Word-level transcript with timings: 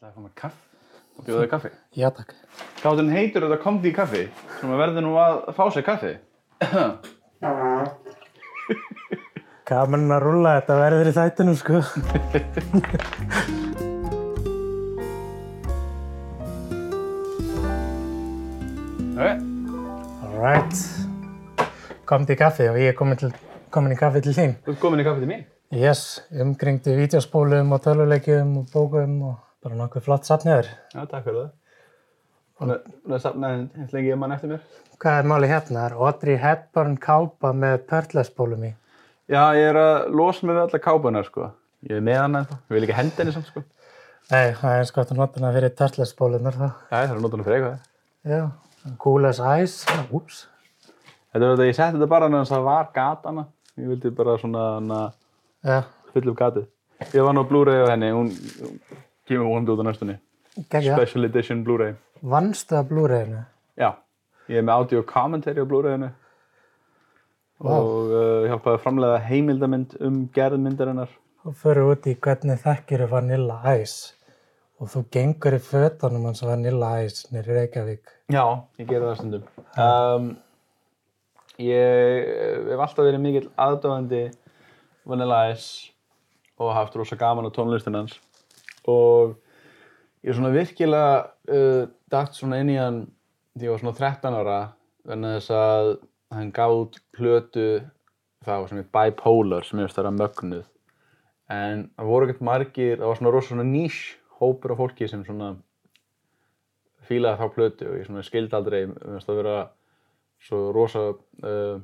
ætlaði 0.00 0.14
að 0.14 0.16
fá 0.16 0.22
mér 0.24 0.32
kaff 0.40 0.56
og 1.20 1.24
bjóða 1.26 1.40
þér 1.40 1.48
kaffi. 1.52 1.70
Já, 1.92 2.08
takk. 2.16 2.30
Gáttinn 2.80 3.10
heitur 3.12 3.44
þetta 3.44 3.58
komdi 3.60 3.90
í 3.90 3.92
kaffi, 3.92 4.22
sem 4.56 4.70
verður 4.80 5.04
nú 5.04 5.10
að 5.20 5.52
fá 5.58 5.66
sér 5.74 5.84
kaffi. 5.84 6.12
Gaman 9.68 10.08
að 10.16 10.22
rúlla 10.24 10.54
þetta 10.56 10.78
verður 10.80 11.10
í 11.10 11.12
þættinu, 11.18 11.52
sko. 11.60 11.82
Ok, 19.20 19.28
Alright. 20.30 20.80
Komdu 22.08 22.32
í 22.32 22.40
kaffi 22.40 22.70
og 22.72 22.80
ég 22.80 22.88
er 22.94 22.96
komin, 22.96 23.20
til, 23.20 23.28
komin 23.68 23.92
í 23.92 24.00
kaffi 24.00 24.24
til 24.24 24.32
þín. 24.40 24.56
þú 24.64 24.72
ert 24.78 24.82
komin 24.86 25.04
í 25.04 25.06
kaffi 25.10 25.20
til 25.26 25.32
mín. 25.34 25.44
Yes, 25.76 26.24
umkringdi 26.32 26.96
vídeospólum 26.96 27.76
og 27.76 27.84
töluleikjum 27.84 28.56
og 28.64 28.72
bókum 28.72 29.20
og 29.28 29.36
bara 29.64 29.78
nokkuð 29.78 30.06
flott 30.06 30.28
safniður. 30.28 30.68
Já, 30.94 31.00
takk 31.10 31.24
fyrir 31.26 31.40
það. 31.40 31.50
Hún 32.60 32.74
er 32.76 33.22
safnaði 33.22 33.62
eins 33.80 33.92
lengi 33.96 34.12
ég 34.12 34.20
mann 34.20 34.34
eftir 34.34 34.52
mér. 34.52 34.62
Hvað 35.00 35.18
er 35.22 35.28
máli 35.30 35.48
hérna? 35.48 35.78
Það 35.78 35.86
er 35.86 35.94
Audrey 36.06 36.38
Hepburn 36.40 36.96
kápa 37.00 37.52
með 37.56 37.76
pörtlespólum 37.88 38.66
í. 38.68 38.72
Já, 39.30 39.42
ég 39.56 39.70
er 39.70 39.78
að 39.80 40.10
losa 40.18 40.44
mig 40.44 40.56
við 40.56 40.64
alla 40.66 40.80
kápunar, 40.84 41.28
sko. 41.28 41.50
Ég 41.88 41.96
er 41.96 42.04
með 42.04 42.18
hann 42.20 42.40
ennþá. 42.40 42.58
Ég 42.66 42.74
vil 42.76 42.82
ekki 42.84 42.96
henda 42.98 43.22
henni 43.22 43.34
samt, 43.36 43.48
sko. 43.48 43.62
Nei, 44.30 44.52
það 44.58 44.74
er 44.76 44.88
sko 44.90 45.04
að 45.04 45.12
nota 45.16 45.40
hana 45.40 45.52
fyrir 45.56 45.72
pörtlespólunar 45.78 46.58
þá. 46.58 46.66
Já, 46.90 46.96
ég 46.96 47.08
þarf 47.10 47.16
að 47.16 47.24
nota 47.24 47.38
hann 47.38 47.46
fyrir 47.46 47.58
eitthvað. 47.60 47.86
Já, 48.28 48.42
cool 49.04 49.28
as 49.30 49.40
ice. 49.40 49.96
Úps. 50.10 50.42
Þetta 51.30 51.40
er 51.40 51.52
þetta, 51.54 51.68
ég 51.70 51.78
setti 51.78 51.96
þetta 51.96 52.10
bara 52.10 52.28
þannig 52.28 52.42
að 52.42 52.52
það 52.52 52.66
var 52.68 52.90
gatana. 52.98 53.46
Kemur 59.30 59.46
vonandi 59.46 59.70
út 59.76 59.82
á 59.82 59.86
næstunni. 59.86 60.16
geggja. 60.70 60.96
Special 60.98 61.24
Edition 61.28 61.60
Blu-ray. 61.64 61.94
Vannstu 62.26 62.74
að 62.74 62.88
Blu-rayinu? 62.90 63.44
Já, 63.78 63.92
ég 64.50 64.58
er 64.58 64.64
með 64.66 64.80
audio 64.82 65.02
commentary 65.06 65.62
á 65.62 65.66
Blu-rayinu 65.70 66.08
og 67.60 68.10
uh, 68.10 68.46
hjálpaði 68.48 68.76
að 68.78 68.82
framlega 68.84 69.18
heimildamind 69.28 69.94
um 70.00 70.22
gerð 70.34 70.58
myndarinnar. 70.64 71.10
og 71.44 71.54
fyrir 71.56 71.86
út 71.92 72.06
í 72.10 72.14
hvernig 72.20 72.58
þekkir 72.60 73.06
Vanilla 73.08 73.58
Ice 73.78 74.12
og 74.80 74.88
þú 74.92 75.02
gengur 75.12 75.56
í 75.56 75.60
fötunum 75.62 76.26
hans 76.28 76.42
Vanilla 76.44 76.90
Ice 77.04 77.28
nýri 77.32 77.54
Reykjavík. 77.56 78.10
Já, 78.32 78.44
ég 78.80 78.88
gera 78.88 79.10
það 79.12 79.18
stundum. 79.20 79.44
Um, 79.76 80.30
ég 81.60 82.28
hef 82.72 82.80
alltaf 82.80 83.04
verið 83.06 83.22
mikill 83.24 83.46
aðdóðandi 83.60 84.24
Vanilla 85.08 85.42
Ice 85.52 85.92
og 86.60 86.74
haft 86.76 86.96
rosa 86.96 87.16
gaman 87.16 87.48
á 87.48 87.50
tónlistin 87.52 87.96
hans 87.96 88.18
og 88.88 89.36
ég 90.24 90.32
er 90.32 90.38
svona 90.38 90.52
virkilega 90.54 91.14
uh, 91.52 91.88
dætt 92.12 92.36
svona 92.38 92.60
inn 92.60 92.72
í 92.72 92.78
hann 92.80 93.00
því 93.56 93.66
ég 93.66 93.74
var 93.74 93.82
svona 93.82 93.98
13 93.98 94.38
ára 94.40 94.58
vegna 95.08 95.34
þess 95.36 95.54
að 95.56 95.90
hann 96.36 96.52
út 96.54 97.00
plötu 97.16 97.66
þá 98.46 98.68
sem 98.68 98.80
er 98.80 98.92
bipolar 98.94 99.66
sem 99.66 99.80
ég 99.80 99.88
veist 99.88 99.98
að 99.98 100.04
vera 100.04 100.16
mögnuð. 100.16 100.68
En 101.50 101.88
það 101.98 102.10
voru 102.12 102.28
ekkert 102.28 102.46
margir, 102.46 103.00
það 103.00 103.10
var 103.10 103.18
svona 103.18 103.32
rosa 103.34 103.50
svona 103.50 103.66
nýs 103.66 103.98
hópur 104.38 104.72
af 104.72 104.80
fólki 104.80 105.08
sem 105.10 105.24
svona 105.26 105.50
fílaði 107.08 107.40
þá 107.40 107.54
plötu 107.56 107.88
og 107.90 107.98
ég 107.98 108.06
svona 108.06 108.24
skildi 108.24 108.56
aldrei, 108.56 108.84
mér 108.86 109.16
finnst 109.16 109.28
það 109.28 109.40
vera 109.42 109.56
svo 110.46 110.60
rosa 110.72 111.04
uh, 111.10 111.82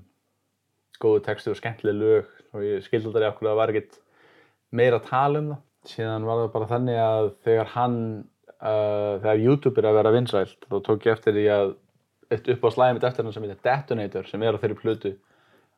góðu 1.03 1.25
texti 1.27 1.53
og 1.53 1.59
skemmtileg 1.59 1.99
lög 1.99 2.31
og 2.55 2.65
ég 2.65 2.85
skildi 2.87 3.11
aldrei 3.11 3.29
okkur 3.29 3.49
að 3.49 3.53
það 3.53 3.61
var 3.61 3.73
ekkert 3.75 3.99
meira 4.77 5.01
að 5.01 5.09
tala 5.11 5.43
um 5.43 5.51
það 5.53 5.66
síðan 5.91 6.27
var 6.27 6.43
það 6.43 6.53
bara 6.55 6.69
þannig 6.71 7.01
að 7.01 7.31
þegar 7.47 7.73
hann 7.75 7.99
uh, 8.61 9.17
þegar 9.23 9.43
YouTube 9.43 9.81
er 9.81 9.89
að 9.91 9.99
vera 10.01 10.15
vinsælt 10.15 10.69
þá 10.69 10.77
tók 10.87 11.07
ég 11.07 11.17
eftir 11.17 11.37
því 11.37 11.47
að 11.55 11.75
eitt 12.35 12.51
upp 12.55 12.67
á 12.67 12.69
slæðið 12.75 12.97
mitt 12.97 13.09
eftir 13.09 13.27
hann 13.27 13.37
sem 13.37 13.47
heitir 13.47 13.65
Detonator 13.67 14.31
sem 14.31 14.45
er 14.45 14.59
á 14.59 14.63
þeirri 14.63 14.79
plötu 14.81 15.13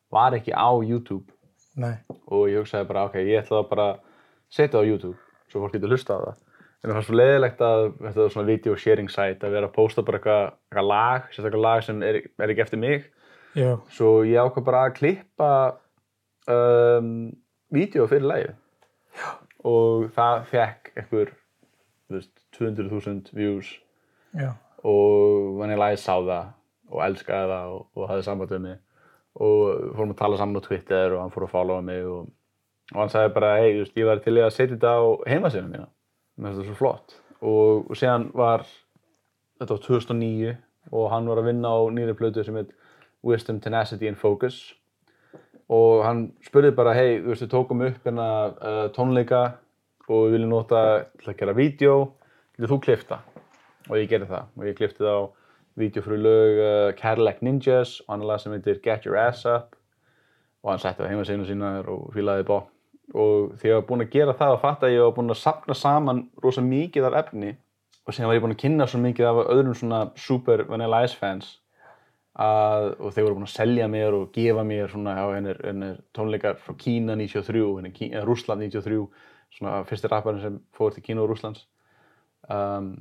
var 0.09 0.37
ekki 0.37 0.53
á 0.55 0.69
YouTube. 0.81 1.29
Nei, 1.79 1.95
og 2.27 2.47
ég 2.49 2.63
hugsaði 2.63 2.87
bara 2.89 3.05
ok, 3.07 3.19
ég 3.21 3.43
ætla 3.43 3.61
að 3.61 3.67
bara 3.69 3.89
setja 4.49 4.79
það 4.79 4.87
á 4.87 4.89
YouTube 4.89 5.19
svo 5.49 5.63
fólk 5.63 5.75
getur 5.77 5.93
hlusta 5.93 6.17
á 6.17 6.19
það. 6.25 6.39
En 6.79 6.89
það 6.89 6.97
var 6.97 7.05
svo 7.05 7.19
leiðilegt 7.19 7.61
að 7.65 7.83
þetta 7.99 8.23
er 8.23 8.33
svona 8.33 8.47
video 8.47 8.75
sharing 8.79 9.11
site 9.11 9.45
að 9.45 9.55
vera 9.57 9.69
að 9.69 9.75
posta 9.75 10.03
bara 10.07 10.19
eitthvað 10.19 10.43
eitthva 10.47 10.85
lag, 10.87 11.29
sérstaklega 11.33 11.65
lag 11.65 11.85
sem 11.85 12.03
er, 12.07 12.19
er 12.39 12.53
ekki 12.53 12.63
eftir 12.65 12.81
mig. 12.81 13.07
Jú, 13.57 13.75
svo 13.93 14.11
ég 14.29 14.39
ákvað 14.39 14.67
bara 14.69 14.85
að 14.87 14.95
klippa 14.99 15.51
um, 16.49 17.13
vídeo 17.73 18.05
fyrir 18.09 18.29
lagið 18.29 18.57
og 19.67 20.09
það 20.15 20.41
fekk 20.49 20.91
einhver 20.95 21.35
þú 22.09 22.17
veist, 22.17 22.33
200.000 22.57 23.35
views. 23.37 23.71
Já, 24.37 24.53
og 24.83 25.59
Vanilla 25.59 25.91
Ice 25.93 26.05
sá 26.05 26.15
það 26.17 26.51
og 26.89 27.01
elskaði 27.05 27.51
það 27.51 27.73
og, 27.75 27.85
og 27.95 28.09
hafði 28.09 28.25
samband 28.25 28.53
við 28.53 28.61
mig. 28.65 28.77
Og 29.39 29.93
fórum 29.95 30.13
að 30.13 30.19
tala 30.19 30.39
saman 30.39 30.61
á 30.61 30.65
Twitter 30.65 31.15
og 31.15 31.23
hann 31.23 31.33
fór 31.33 31.45
að 31.45 31.53
followa 31.53 31.85
mig 31.85 32.05
og, 32.07 32.29
og 32.93 33.01
hann 33.03 33.11
sagði 33.13 33.33
bara, 33.35 33.51
hei, 33.61 33.83
ég 33.83 34.09
var 34.09 34.23
til 34.23 34.35
að 34.39 34.53
setja 34.55 34.75
þetta 34.75 34.93
á 34.97 35.03
heimasíðuna 35.29 35.73
mína. 35.73 35.89
Mér 36.39 36.49
finnst 36.49 36.61
þetta 36.61 36.71
svo 36.71 36.79
flott. 36.79 37.15
Og, 37.39 37.85
og 37.85 37.99
síðan 37.99 38.29
var 38.35 38.65
þetta 39.59 39.75
var 39.75 39.85
2009 39.85 40.55
og 40.89 41.09
hann 41.13 41.29
var 41.29 41.41
að 41.41 41.49
vinna 41.51 41.71
á 41.75 41.79
nýri 41.93 42.15
plötu 42.17 42.43
sem 42.45 42.57
heit 42.57 42.73
Wisdom, 43.25 43.59
Tenacity 43.59 44.07
and 44.07 44.17
Focus 44.17 44.73
og 45.69 46.03
hann 46.05 46.27
spurði 46.45 46.73
bara, 46.77 46.95
hei, 46.97 47.19
þú 47.21 47.33
veist, 47.33 47.45
við 47.45 47.51
tókum 47.53 47.83
upp 47.85 48.05
hérna 48.07 48.29
uh, 48.49 48.85
tónleika 48.95 49.43
og 50.09 50.27
við 50.27 50.39
viljum 50.39 50.55
nota 50.55 50.85
til 51.19 51.29
að 51.29 51.41
gera 51.43 51.57
vídeo, 51.57 51.97
getur 52.57 52.73
þú 52.73 52.79
klifta? 52.87 53.19
og 53.89 53.97
ég 53.97 54.09
gerði 54.09 54.29
það. 54.29 54.49
Og 54.57 54.67
ég 54.69 54.77
klifti 54.77 55.03
það 55.05 55.17
á 55.17 55.23
vídeo 55.79 56.03
fyrir 56.05 56.23
lög 56.25 56.59
uh, 56.63 56.89
Cadillac 56.99 57.39
Ninjas 57.45 57.99
og 58.05 58.15
annar 58.15 58.33
lag 58.33 58.43
sem 58.43 58.53
heitir 58.55 58.81
Get 58.83 59.07
Your 59.07 59.17
Ass 59.19 59.45
Up. 59.49 59.77
Og 60.63 60.73
hann 60.73 60.83
setti 60.83 61.03
það 61.03 61.13
heima 61.13 61.25
sína 61.27 61.47
sína 61.47 61.71
og 61.87 62.11
fílaði 62.15 62.45
bá 62.49 62.59
og 63.09 63.55
þegar 63.57 63.71
ég 63.71 63.77
var 63.79 63.85
búinn 63.87 64.03
að 64.03 64.11
gera 64.13 64.33
það 64.37 64.51
og 64.53 64.59
fatt 64.61 64.83
að 64.85 64.91
ég 64.93 64.99
var 65.01 65.13
búinn 65.15 65.33
að 65.33 65.39
sapna 65.41 65.73
saman 65.73 66.19
rosa 66.43 66.61
mikið 66.61 67.07
af 67.07 67.15
efni 67.23 67.55
og 68.05 68.13
síðan 68.13 68.29
var 68.29 68.37
ég 68.37 68.43
búinn 68.43 68.53
að 68.53 68.59
kynna 68.61 68.85
svo 68.85 68.99
mikið 69.01 69.29
af 69.31 69.39
öðrum 69.55 69.77
svona 69.79 70.01
super 70.13 70.61
Vanilla 70.69 70.99
Ice 71.07 71.17
fans 71.17 71.55
að, 72.37 72.93
og 72.99 73.13
þeir 73.13 73.25
voru 73.25 73.37
búin 73.39 73.47
að 73.47 73.55
selja 73.55 73.87
mér 73.91 74.15
og 74.17 74.31
gefa 74.35 74.63
mér 74.67 74.91
svona, 74.91 75.15
já, 75.17 75.25
henn 75.35 75.49
er, 75.49 75.61
henn 75.65 75.85
er 75.87 75.99
tónleikar 76.15 76.59
frá 76.61 76.75
Kína 76.77 77.15
93, 77.17 77.63
henn 77.77 77.89
er 77.89 77.95
Kí, 77.95 78.09
eh, 78.13 78.25
Rússland 78.25 78.61
93, 78.61 79.07
svona 79.57 79.83
fyrsti 79.89 80.11
rapparinn 80.11 80.43
sem 80.43 80.59
fór 80.75 80.93
til 80.93 81.03
Kína 81.03 81.23
og 81.23 81.31
Rússlands. 81.31 81.65
Um, 82.49 82.91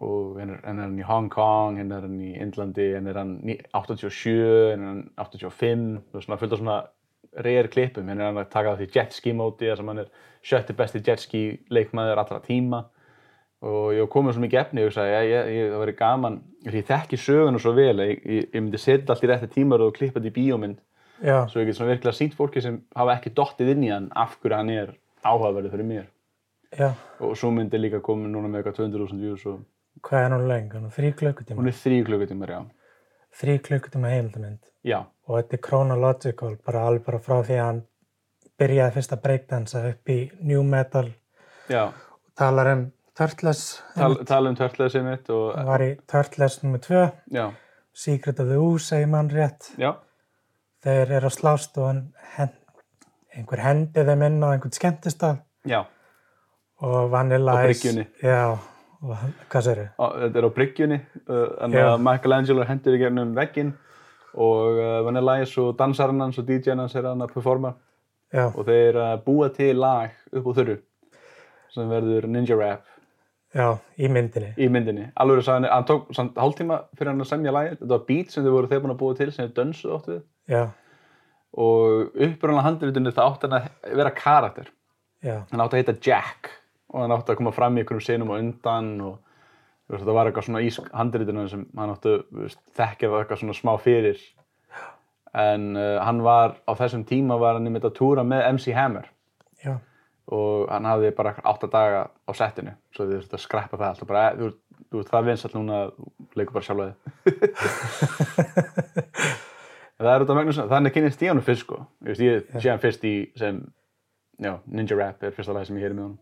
og 0.00 0.38
henn 0.40 0.54
er, 0.56 0.62
hann 0.64 0.96
í 0.98 1.04
Hong 1.04 1.28
Kong, 1.32 1.76
henn 1.78 1.92
er 1.92 2.06
hann 2.06 2.20
í 2.20 2.32
Indlandi, 2.40 2.94
henn 2.96 3.10
er 3.10 3.20
hann 3.20 3.36
ní- 3.44 3.60
87, 3.76 4.72
henn 4.72 4.80
er 4.82 4.88
hann 4.94 5.04
85, 5.20 6.00
þú 6.08 6.16
veist 6.16 6.28
svona 6.28 6.40
fullt 6.40 6.56
af 6.56 6.62
svona 6.62 6.78
reyðir 7.44 7.68
klippum, 7.70 8.08
henn 8.08 8.20
er 8.20 8.30
hann 8.30 8.40
að 8.40 8.50
taka 8.50 8.72
það 8.72 8.80
því 8.80 8.96
jetski 8.96 9.34
móti, 9.36 9.68
þar 9.68 9.76
sem 9.76 9.92
hann 9.92 9.98
er 9.98 10.10
sjötti 10.42 10.76
besti 10.76 11.02
jetski 11.04 11.42
leikmaður 11.70 12.24
allra 12.24 12.40
tíma 12.40 12.86
og 13.60 13.90
ég 13.92 14.04
var 14.04 14.12
komið 14.14 14.36
svo 14.36 14.44
mikið 14.44 14.60
efni 14.60 14.80
og 14.80 14.86
ég 14.86 14.90
hugsaði, 14.90 15.16
ég, 15.30 15.50
ég, 15.56 15.66
það 15.72 15.82
væri 15.84 15.96
gaman 15.98 16.38
ég 16.66 16.86
þekki 16.88 17.18
söguna 17.20 17.60
svo 17.60 17.74
vel 17.76 17.96
að 17.96 18.12
ég, 18.12 18.22
ég, 18.24 18.46
ég 18.54 18.64
myndi 18.64 18.80
setja 18.80 19.12
allt 19.14 19.26
í 19.26 19.30
rétti 19.30 19.50
tímar 19.56 19.84
og 19.84 19.92
klippa 19.96 20.20
þetta 20.20 20.30
í 20.32 20.36
bíómynd 20.38 20.78
já, 21.20 21.36
svo 21.50 21.60
ég 21.60 21.68
get 21.68 21.76
svona 21.76 21.92
virkilega 21.92 22.16
sínt 22.16 22.38
fólki 22.38 22.62
sem 22.64 22.80
hafa 22.96 23.18
ekki 23.18 23.34
dottið 23.36 23.74
inn 23.74 23.84
í 23.84 23.92
hann 23.92 24.08
af 24.16 24.38
hverju 24.40 24.56
hann 24.56 24.72
er 24.72 24.94
áhugaverður 25.20 25.74
fyrir 25.74 25.90
mér 25.90 26.06
já. 26.72 26.94
og 27.20 27.36
svo 27.36 27.52
myndi 27.52 27.80
líka 27.80 28.00
komið 28.04 28.32
núna 28.32 28.48
með 28.48 28.62
eitthvað 28.62 28.80
200.000 28.86 29.20
views 29.26 29.46
og 29.50 29.60
Hvað 30.00 30.22
er? 30.24 30.34
Hún 30.72 30.84
er 30.86 30.92
þrý 30.94 31.08
klukkutíma. 31.18 31.60
hún 31.60 31.68
er 31.68 31.74
þrý 31.76 31.96
klukkutímar, 32.06 32.50
já. 32.54 32.60
Þrý 33.36 33.56
klukkutíma 33.66 34.12
heimildamind. 34.14 34.70
Já, 34.86 35.02
Og 35.30 35.36
þetta 35.38 35.54
er 35.54 35.62
chronological, 35.62 36.56
bara 36.66 36.86
alveg 36.88 37.04
bara 37.06 37.20
frá 37.22 37.36
því 37.46 37.56
að 37.56 37.66
hann 37.68 37.82
byrjaði 38.58 38.94
fyrst 38.96 39.12
að 39.14 39.20
breakdansa 39.26 39.82
upp 39.92 40.10
í 40.10 40.16
new 40.42 40.62
metal, 40.66 41.04
já, 41.70 41.82
talar 42.34 42.70
um 42.72 42.82
Turtles, 43.20 43.82
Tal, 43.92 44.14
tala 44.24 44.48
um 44.48 44.56
törtlega 44.56 45.02
mitt 45.04 45.26
og, 45.28 45.50
hann 45.52 45.66
var 45.68 45.82
í 45.84 45.90
Turtles 46.08 46.62
nr. 46.64 46.78
2, 46.80 47.00
já, 47.36 47.50
Secret 47.92 48.40
of 48.40 48.48
the 48.48 48.56
Ooze, 48.56 48.86
segir 48.86 49.10
mann 49.12 49.28
rétt. 49.28 49.74
já, 49.76 49.92
Þeir 50.80 51.10
eru 51.18 51.28
að 51.28 51.34
slást 51.34 51.76
og 51.76 51.98
hen, 52.38 52.52
einhver 53.36 53.60
hendi 53.60 54.04
þeim 54.08 54.22
inn 54.24 54.38
á 54.40 54.48
einhvern 54.54 54.72
skemmtistað. 54.72 55.42
Já, 55.68 55.82
og 56.80 57.10
Vanilla 57.12 57.58
Ice. 57.68 58.06
Já, 58.24 58.56
og 59.04 59.26
hvað 59.52 59.66
sér 59.66 59.82
þau? 59.82 60.06
Þetta 60.22 60.40
er 60.40 60.48
á 60.48 60.50
bryggjunni 60.56 60.98
uh, 61.28 61.98
Michelangelo 62.00 62.64
hendur 62.64 62.96
í 62.96 63.02
gegnum 63.02 63.34
vegginn 63.36 63.74
og 64.40 64.80
uh, 64.80 64.94
Vanilla 65.04 65.36
Ice 65.42 65.60
og 65.60 65.74
dansarinn 65.76 66.24
hans 66.24 66.40
og 66.40 66.48
DJ-n 66.48 66.80
hans 66.86 66.96
er 66.96 67.10
að 67.10 67.26
performa. 67.34 67.74
Já, 68.32 68.46
og 68.48 68.64
þeir 68.64 68.96
uh, 68.96 69.12
búa 69.20 69.50
til 69.52 69.74
lag 69.76 70.16
upp 70.32 70.48
á 70.48 70.52
þurru 70.56 70.78
sem 71.70 71.92
verður 71.92 72.30
ninja 72.30 72.56
rap 72.56 72.88
já, 73.56 73.66
í 73.98 74.10
myndinni. 74.12 74.52
í 74.58 74.68
myndinni. 74.72 75.08
Alveg 75.20 75.44
sagði 75.46 75.68
hann, 75.68 75.72
hann 75.74 75.88
tók 75.88 76.12
samt 76.16 76.38
hálftíma 76.38 76.82
fyrir 76.98 77.12
hann 77.12 77.24
að 77.24 77.30
semja 77.32 77.54
lagið. 77.54 77.78
Þetta 77.80 77.94
var 77.94 78.04
beat 78.10 78.34
sem 78.34 78.46
þau 78.46 78.52
voru 78.56 78.70
þeir 78.70 78.84
búin 78.84 78.94
að 78.94 79.00
búa 79.02 79.18
til 79.18 79.30
sem 79.32 79.48
þau 79.48 79.56
dönsuðu 79.58 79.96
oft 79.96 80.12
við. 80.12 80.22
Já, 80.50 80.62
og 81.58 82.20
upprunna 82.26 82.62
handritunni 82.62 83.12
það 83.14 83.26
átti 83.26 83.48
hann 83.48 83.58
að 83.58 83.96
vera 83.98 84.14
karakter. 84.14 84.70
Já, 85.24 85.34
hann 85.50 85.64
átti 85.64 85.76
að 85.76 85.82
heita 85.82 85.96
Jack 86.06 86.52
og 86.90 87.02
hann 87.02 87.14
átti 87.14 87.34
að 87.34 87.40
koma 87.40 87.54
fram 87.54 87.76
í 87.76 87.82
einhverjum 87.82 88.06
sinum 88.06 88.32
og 88.32 88.40
undan 88.40 88.92
og 89.04 89.18
veist, 89.90 90.04
það 90.06 90.16
var 90.16 90.30
eitthvað 90.30 90.46
svona 90.46 90.62
í 90.62 90.70
handritinu 90.94 91.46
sem 91.50 91.64
hann 91.78 91.94
þú 92.02 92.14
veist, 92.38 92.60
þekkja 92.78 93.10
eitthvað 93.18 93.42
svona 93.42 93.58
smá 93.58 93.72
fyrir. 93.82 94.22
En 95.40 95.76
uh, 95.78 96.00
hann 96.02 96.24
var 96.26 96.56
á 96.66 96.72
þessum 96.78 97.04
tíma 97.06 97.38
var 97.38 97.58
hann 97.58 97.68
einmitt 97.68 97.86
að 97.86 97.98
túra 97.98 98.24
með 98.26 98.48
MC 98.56 98.74
Hammer. 98.74 99.10
Já, 99.62 99.76
og 100.30 100.68
hann 100.70 100.86
hafði 100.86 101.10
bara 101.16 101.34
átta 101.44 101.66
daga 101.70 102.02
á 102.26 102.30
settinu 102.38 102.72
svo 102.94 103.06
þið 103.08 103.16
þurftu 103.18 103.36
að 103.38 103.44
skreppa 103.44 103.76
það 103.80 103.88
allt 103.88 104.02
og 104.04 104.08
bara, 104.10 104.24
"Eh, 104.30 104.36
þú, 104.38 104.50
þú 104.90 105.04
það 105.10 105.26
vinsall 105.30 105.54
núna 105.56 105.78
þú 105.90 106.04
leikur 106.40 106.54
bara 106.54 106.66
sjálf 106.68 106.80
að 106.84 106.90
þið 107.24 108.50
En 110.00 110.06
það 110.06 110.14
er 110.14 110.22
út 110.24 110.30
af 110.32 110.36
Magnús 110.38 110.58
þannig 110.70 110.94
kynist 110.94 111.20
ég 111.22 111.28
hann 111.28 111.42
fyrst 111.44 111.66
sko. 111.66 111.76
Ég, 112.08 112.20
ég 112.24 112.62
sé 112.62 112.70
hann 112.70 112.80
fyrst 112.80 113.02
í 113.04 113.14
sem 113.36 113.58
já, 114.40 114.54
Ninja 114.64 114.96
Rap 114.96 115.22
er 115.28 115.34
fyrsta 115.36 115.52
lagi 115.52 115.68
sem 115.68 115.76
ég 115.76 115.84
heyri 115.84 115.96
með 115.98 116.06
honum. 116.06 116.18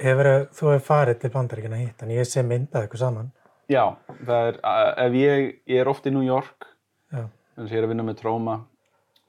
Hefur 0.00 0.28
þú 0.56 0.70
hefur 0.72 0.84
farið 0.86 1.18
til 1.20 1.30
bandaríkina 1.34 1.80
hitt, 1.82 2.00
en 2.02 2.14
ég 2.14 2.24
sé 2.24 2.40
myndað 2.42 2.86
ykkur 2.88 3.02
saman. 3.02 3.28
já, 3.68 3.84
það 4.24 4.48
er, 4.48 4.56
ef 5.04 5.12
ég 5.20 5.44
ég 5.68 5.80
er 5.82 5.88
oft 5.92 6.06
í 6.08 6.12
New 6.12 6.24
York 6.24 6.66
þannig 7.12 7.68
að 7.68 7.74
ég 7.76 7.78
er 7.82 7.84
að 7.86 7.92
vinna 7.92 8.04
með 8.08 8.18
Tróma 8.22 8.56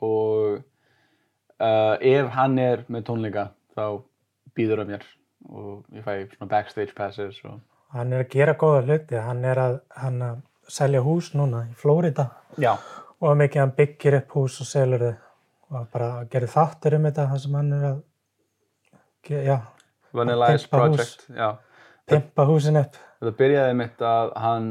og 0.04 0.56
uh, 1.60 1.96
ef 2.00 2.32
hann 2.36 2.58
er 2.60 2.86
með 2.88 3.06
tónleika 3.12 3.46
þá 3.76 3.86
býður 4.56 4.84
það 4.84 4.92
mér 4.94 5.08
og 5.46 5.96
ég 5.96 6.06
fæ 6.06 6.14
svona 6.36 6.52
backstage 6.52 6.96
passes 6.98 7.40
og 7.46 7.60
hann 7.96 8.14
er 8.14 8.26
að 8.26 8.34
gera 8.34 8.56
góða 8.60 8.84
hluti, 8.86 9.20
hann 9.22 9.44
er 9.48 9.62
að, 9.62 9.78
hann 9.96 10.22
að 10.26 10.42
selja 10.72 11.04
hús 11.06 11.32
núna 11.38 11.66
í 11.70 11.76
Flórida 11.78 12.30
og 12.66 13.38
mikið 13.40 13.62
hann 13.62 13.76
byggir 13.78 14.20
upp 14.22 14.36
hús 14.40 14.58
og 14.64 14.70
selur 14.70 15.06
þau 15.06 15.14
og 15.76 15.88
bara 15.94 16.10
gerir 16.30 16.52
þáttur 16.52 16.98
um 16.98 17.08
þetta, 17.08 17.30
það 17.32 17.40
sem 17.42 17.56
hann 17.58 17.72
er 17.74 17.86
að, 17.88 18.02
já, 19.48 19.56
Vanilla 20.16 20.50
Ice 20.54 20.68
hús. 20.68 20.72
Project 20.72 21.24
já. 21.34 21.48
pimpa 22.06 22.46
húsin 22.46 22.82
upp. 22.82 23.00
þetta 23.20 23.38
byrjaði 23.40 23.80
mitt 23.80 24.04
að 24.06 24.36
hann 24.44 24.70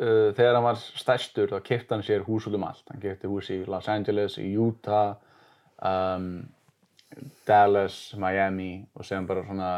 uh, 0.00 0.32
þegar 0.34 0.58
hann 0.58 0.66
var 0.66 0.82
stærstur 0.82 1.52
þá 1.52 1.60
kefti 1.68 1.94
hann 1.94 2.04
sér 2.06 2.26
hús 2.26 2.48
út 2.50 2.58
um 2.58 2.66
allt 2.66 2.90
hann 2.90 3.02
kefti 3.04 3.30
hús 3.30 3.52
í 3.54 3.62
Los 3.70 3.88
Angeles, 3.92 4.38
í 4.42 4.50
Utah 4.58 5.14
um, 5.78 6.30
Dallas, 7.46 8.14
Miami 8.20 8.86
og 8.94 9.04
sem 9.04 9.26
bara 9.26 9.44
svona 9.46 9.70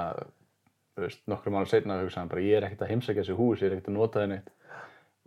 veist, 0.99 1.21
nokkrum 1.31 1.59
ára 1.61 1.69
setna 1.71 2.01
hugsa 2.03 2.21
hann 2.21 2.31
bara 2.33 2.43
ég 2.43 2.57
er 2.59 2.67
ekkert 2.69 2.87
að 2.87 2.91
heimsækja 2.95 3.23
þessi 3.23 3.37
hús, 3.39 3.61
ég 3.63 3.69
er 3.71 3.77
ekkert 3.77 3.93
að 3.93 3.99
nota 3.99 4.25
neitt 4.27 4.49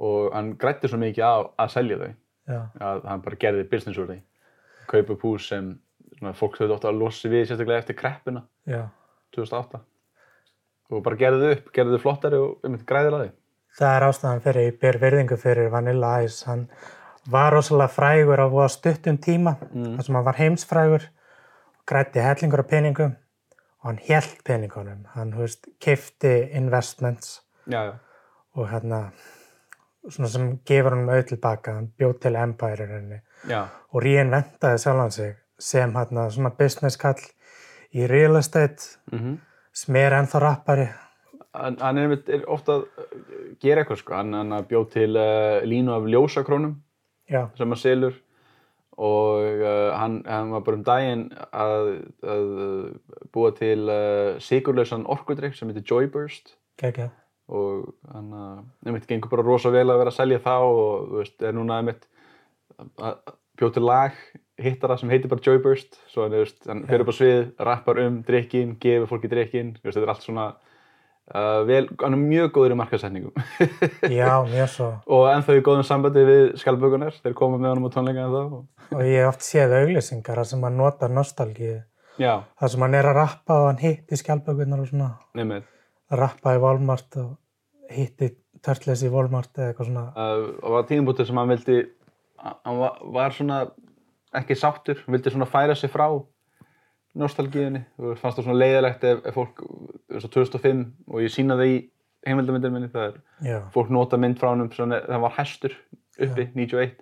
og 0.01 0.31
hann 0.33 0.55
grætti 0.57 0.89
svo 0.89 0.97
mikið 0.97 1.23
á 1.23 1.33
að 1.61 1.69
selja 1.75 1.97
þau. 2.01 2.11
Já, 2.49 2.59
að 2.81 3.03
hann 3.05 3.21
bara 3.21 3.37
gerði 3.43 3.67
business 3.69 3.99
úr 4.01 4.07
því. 4.09 4.17
Kaupa 4.89 5.13
upp 5.13 5.21
hús 5.27 5.45
sem 5.51 5.67
svona, 6.17 6.33
fólk 6.33 6.57
þau 6.57 6.71
ótt 6.75 6.87
að 6.89 6.97
losi 6.99 7.29
við 7.31 7.45
sérstaklega 7.51 7.83
eftir 7.83 7.95
kreppuna. 7.99 8.41
Já. 8.67 8.87
2008 9.35 9.79
og 10.91 11.03
bara 11.05 11.15
gerði 11.21 11.45
þau 11.45 11.53
upp, 11.55 11.69
gerði 11.75 11.95
þau 11.95 12.03
flottari 12.03 12.39
og 12.41 12.65
um 12.67 12.73
græðir 12.87 13.15
að 13.15 13.23
þau 13.27 13.37
Það 13.71 13.93
er 13.95 14.03
ástæðan 14.03 14.41
fyrir, 14.43 14.65
ég 14.67 14.79
ber 14.81 14.97
virðingu 14.99 15.37
fyrir 15.39 15.69
Vanilla 15.71 16.09
Ice, 16.25 16.41
hann 16.49 16.65
var 17.31 17.53
rosalega 17.55 17.93
frægur 17.93 18.41
á 18.43 18.47
stuttum 18.67 19.15
tíma, 19.17 19.53
Mm. 19.71 19.95
þar 19.95 20.03
sem 20.03 20.15
hann 20.15 20.25
var 20.25 20.35
heimsfrægur, 20.35 21.05
grætti 21.85 22.23
hellingur 22.23 22.63
af 22.63 22.69
peningum 22.69 23.15
og 23.81 23.89
hann 23.89 23.99
hélt 24.05 24.41
peningunum, 24.45 25.05
hann, 25.15 25.33
þú 25.33 25.45
veist, 25.45 25.67
kifti 25.81 26.33
investments 26.57 27.41
já, 27.65 27.83
já, 27.85 27.93
og 28.53 28.69
hérna, 28.69 29.01
svona 30.09 30.29
sem 30.29 30.49
gefur 30.65 30.95
hann 30.95 31.09
auð 31.09 31.27
tilbaka, 31.31 31.73
hann 31.79 31.91
bjóð 31.97 32.19
til 32.21 32.37
Empire 32.37 33.21
já, 33.49 33.65
og 33.89 34.03
reinventaði 34.03 34.81
sjálfan 34.83 35.11
sig 35.11 35.35
sem 35.59 35.93
hérna 35.97 36.29
svona 36.29 36.53
business 36.57 36.97
kall 36.97 37.21
í 37.93 38.07
real 38.07 38.37
estate, 38.37 38.99
mhm. 39.11 39.39
sem 39.73 39.95
er 39.95 40.19
ennþá 40.19 40.39
rappari, 40.39 40.87
hann, 41.53 41.97
er, 41.97 42.17
er 42.27 42.45
ofta 42.47 42.79
að 42.79 42.85
uh, 42.85 43.21
gera 43.61 43.81
eitthvað 43.81 44.03
sko, 44.03 44.15
hann, 44.15 44.33
hann 44.37 44.67
bjóð 44.69 44.89
til 44.93 45.17
uh, 45.17 45.61
línu 45.65 45.95
af 45.95 46.05
ljósakrónum 46.07 46.77
já, 47.29 47.47
sem 47.57 47.67
hann 47.67 47.81
selur 47.81 48.13
og 48.97 49.63
uh, 49.63 49.91
hann, 49.95 50.19
hann 50.27 50.51
var 50.51 50.63
bara 50.65 50.79
um 50.79 50.85
daginn 50.87 51.25
að, 51.55 51.91
að 52.27 52.51
búa 53.33 53.51
til 53.55 53.87
uh, 53.87 54.37
sigurlausan 54.43 55.07
orkudrykk 55.09 55.55
sem 55.57 55.71
heitir 55.71 55.87
Joyburst. 55.87 56.55
Geggja, 56.81 57.09
og 57.51 57.91
hann 58.11 58.31
uh, 58.35 58.63
einmitt 58.85 59.07
gengur 59.09 59.31
bara 59.31 59.45
rosa 59.47 59.71
vel 59.73 59.87
að 59.89 60.01
vera 60.03 60.13
að 60.13 60.19
selja 60.19 60.41
þá 60.43 60.55
og 60.59 61.13
veist, 61.19 61.37
er 61.43 61.55
núna 61.55 61.79
einmitt 61.81 62.07
að 62.77 62.89
að 62.97 63.37
bjóð 63.61 63.75
til 63.75 63.85
lag 63.85 64.17
hittara 64.61 64.97
sem 64.97 65.11
heitir 65.11 65.31
bara 65.31 65.43
Joyburst. 65.45 65.99
Svo 66.11 66.25
hann, 66.25 66.35
veist, 66.35 66.59
hann 66.67 66.83
fyrir 66.89 67.05
upp 67.05 67.13
á 67.13 67.15
svið, 67.17 67.41
rappar 67.67 68.01
um 68.03 68.21
drikkin, 68.27 68.75
gefur 68.81 69.09
fólki 69.09 69.31
veist, 69.31 69.95
þetta 69.95 70.05
er 70.05 70.13
allt 70.13 70.25
svona 70.25 70.47
uh, 71.35 71.61
vel, 71.67 71.85
hann 72.01 72.17
er 72.17 72.21
mjög 72.21 72.51
góður 72.57 72.75
í 72.75 72.79
markasetningum 72.79 73.33
já, 74.19 74.31
mjög 74.47 74.69
svo. 74.75 74.89
og 75.07 75.27
ennþá 75.31 75.57
í 75.59 75.63
góðum 75.65 75.87
sambandi 75.87 76.25
við 76.27 76.43
skjálfbökunar 76.61 77.17
þeir 77.23 77.35
koma 77.37 77.59
með 77.61 77.73
honum 77.75 77.87
á 77.87 77.91
tónleikana 77.95 78.31
þá 78.33 78.41
og, 78.43 78.65
Og 78.91 79.05
ég 79.07 79.21
hef 79.23 79.29
oft 79.31 79.45
séð 79.47 79.77
auglýsingar 79.81 80.41
þar 80.41 80.49
sem 80.49 80.63
hann 80.67 80.77
notar 80.81 81.13
nostalgíu. 81.15 81.77
já, 82.19 82.33
þar 82.59 82.73
sem 82.73 82.81
hann 82.87 82.97
er 82.99 83.07
að 83.11 83.19
rappa 83.21 83.59
og 83.61 83.67
hann 83.69 83.79
hitti 83.83 84.19
skjálpökunar 84.19 84.83
og 84.83 84.89
svona. 84.91 85.11
Nefnir 85.39 85.63
rappa 86.11 86.57
í 86.57 86.59
Walmart 86.59 87.15
og 87.21 87.37
hitti 87.95 88.33
Turtles 88.61 89.01
í 89.07 89.09
Walmart 89.09 89.55
eða 89.57 89.71
eitthvað 89.71 89.87
svona. 89.87 90.03
Uh, 90.11 90.49
og 90.59 90.73
var 90.75 90.89
tíðumbútið 90.89 91.29
sem 91.29 91.39
hann 91.39 91.53
vildi 91.53 91.77
hann 92.41 92.77
var, 92.81 92.99
var 93.15 93.33
svona 93.37 93.61
ekki 94.37 94.55
sáttur, 94.59 94.99
vildi 95.07 95.31
svona 95.33 95.47
færa 95.49 95.75
sig 95.75 95.91
frá 95.93 96.07
nostalgíunni. 97.17 97.83
Og 97.99 98.19
fannst 98.19 98.39
það 98.39 98.47
svona 98.47 98.61
leiðilegt 98.61 99.07
ef, 99.07 99.23
ef 99.27 99.35
fólk 99.35 99.63
eins 100.11 100.27
og 100.27 100.33
2005 100.35 100.83
og 101.11 101.23
ég 101.23 101.33
sína 101.33 101.57
það 101.59 101.73
í 101.73 101.77
heimildamindinu 102.27 102.75
minni 102.75 102.91
það 102.91 103.07
er 103.07 103.15
já, 103.47 103.57
fólk 103.73 103.89
nota 103.93 104.19
mynd 104.21 104.37
frá 104.39 104.51
hann 104.51 104.67
það 104.69 105.23
var 105.23 105.33
hestur 105.39 105.73
uppi, 106.21 106.47
91 106.53 106.99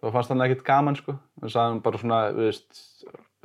þá 0.00 0.08
fannst 0.14 0.32
hann 0.32 0.44
ekkert 0.44 0.64
gaman 0.66 0.98
sko. 0.98 1.16
Þannig 1.40 1.56
að 1.56 1.68
hann 1.68 1.84
bara 1.84 2.00
svona, 2.00 2.20
þú 2.32 2.48
veist 2.48 2.82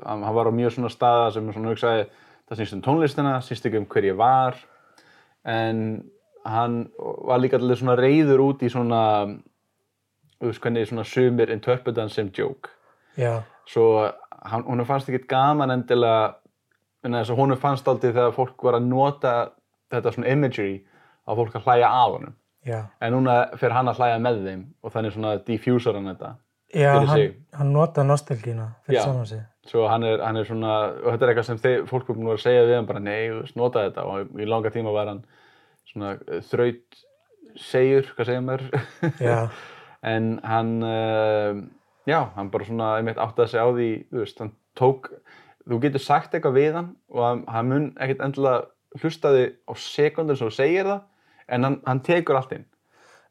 hann, 0.05 0.25
var 0.39 0.49
á 0.49 0.53
mjög 0.55 0.75
svona 0.75 0.93
staða 0.93 1.29
sem 1.35 1.51
svona 1.53 1.73
hugsaði 1.73 2.07
það 2.49 2.59
snýst 2.59 2.77
um 2.77 2.85
tónlistina, 2.85 3.35
snýst 3.45 3.67
ekki 3.69 3.81
um 3.81 3.87
hver 3.89 4.09
ég 4.09 4.17
var. 4.19 4.57
En 5.47 5.83
hann 6.47 6.81
var 6.97 7.41
líka 7.41 7.59
allir 7.59 7.79
svona 7.79 7.97
reyður 7.99 8.43
út 8.47 8.65
í 8.65 8.71
svona 8.71 9.03
þú 10.39 10.51
veist 10.51 10.63
hvernig 10.63 10.89
svona 10.89 11.07
sumir 11.07 11.51
interpretan 11.53 12.11
sem 12.11 12.31
joke. 12.35 12.71
Já, 13.19 13.41
svo 13.69 13.87
hann, 14.49 14.65
hún 14.65 14.85
fannst 14.87 15.09
ekkert 15.09 15.29
gaman 15.29 15.73
endilega 15.73 16.35
hún 17.37 17.55
fannst 17.57 17.87
aldrei 17.87 18.11
þegar 18.11 18.35
fólk 18.35 18.63
var 18.63 18.79
að 18.79 18.89
nota 18.89 19.33
þetta 19.93 20.13
svona 20.13 20.33
imagery 20.33 20.75
að 21.29 21.41
fólk 21.41 21.55
að 21.55 21.65
hlæja 21.67 21.89
að 21.89 22.13
honum. 22.17 22.35
Já. 22.67 22.79
En 23.01 23.13
núna 23.15 23.39
fer 23.57 23.71
hann 23.71 23.87
að 23.87 24.01
hlæja 24.01 24.19
með 24.19 24.39
þeim 24.45 24.63
og 24.83 24.93
þannig 24.93 25.15
svona 25.15 25.37
diffusar 25.47 25.95
hann 25.95 26.09
þetta 26.11 26.33
já, 26.73 26.91
Fyrir 26.93 27.09
hann, 27.09 27.35
hann 27.55 27.71
nota 27.73 28.03
nostalgíuna 28.03 28.67
fyrir 28.85 29.01
saman 29.01 29.29
sig. 29.29 29.41
Svo 29.69 29.87
hann 29.89 30.03
er, 30.03 30.21
hann 30.25 30.37
er 30.37 30.47
svona 30.47 30.75
og 30.91 31.11
þetta 31.13 31.25
er 31.25 31.31
eitthvað 31.33 31.47
sem 31.47 31.61
þeir, 31.63 31.85
fólk 31.89 32.09
er 32.09 32.17
búin 32.17 32.31
að 32.33 32.43
segja 32.43 32.65
við 32.67 32.77
hann 32.77 32.89
bara 32.89 33.03
nei, 33.03 33.29
nota 33.59 33.85
þetta. 33.87 34.05
Og 34.05 34.39
í 34.41 34.49
langa 34.49 34.73
tíma 34.73 34.93
var 34.95 35.13
hann 35.13 35.23
svona 35.89 36.15
eh, 36.27 36.43
þraut 36.49 37.01
segjur, 37.59 38.11
hvað 38.15 38.29
segja 38.29 38.59
já, 39.19 39.39
en 40.13 40.31
hann 40.45 40.75
uh, 40.85 41.61
já, 42.09 42.19
hann 42.35 42.49
bara 42.51 42.65
svona 42.67 42.89
einmitt 42.97 43.21
áttaði 43.21 43.53
sig 43.53 43.61
á 43.61 43.67
því 43.69 43.89
þú 44.09 44.23
veist, 44.23 44.41
hann 44.41 44.51
tók 44.79 45.11
þú 45.69 45.79
getur 45.83 46.03
sagt 46.03 46.33
eitthvað 46.33 46.57
við 46.57 46.77
hann 46.79 46.89
og 47.13 47.45
hann, 47.51 47.69
mun 47.69 47.87
ekkert 48.01 48.25
endilega 48.25 48.99
hlustaði 48.99 49.45
á 49.69 49.73
sekundur 49.77 50.39
sem 50.39 50.49
þú 50.49 50.55
segir 50.55 50.89
það 50.89 51.01
en 51.49 51.67
hann, 51.67 51.79
hann 51.85 52.03
tekur 52.05 52.39
allt 52.39 52.55
inn. 52.57 52.65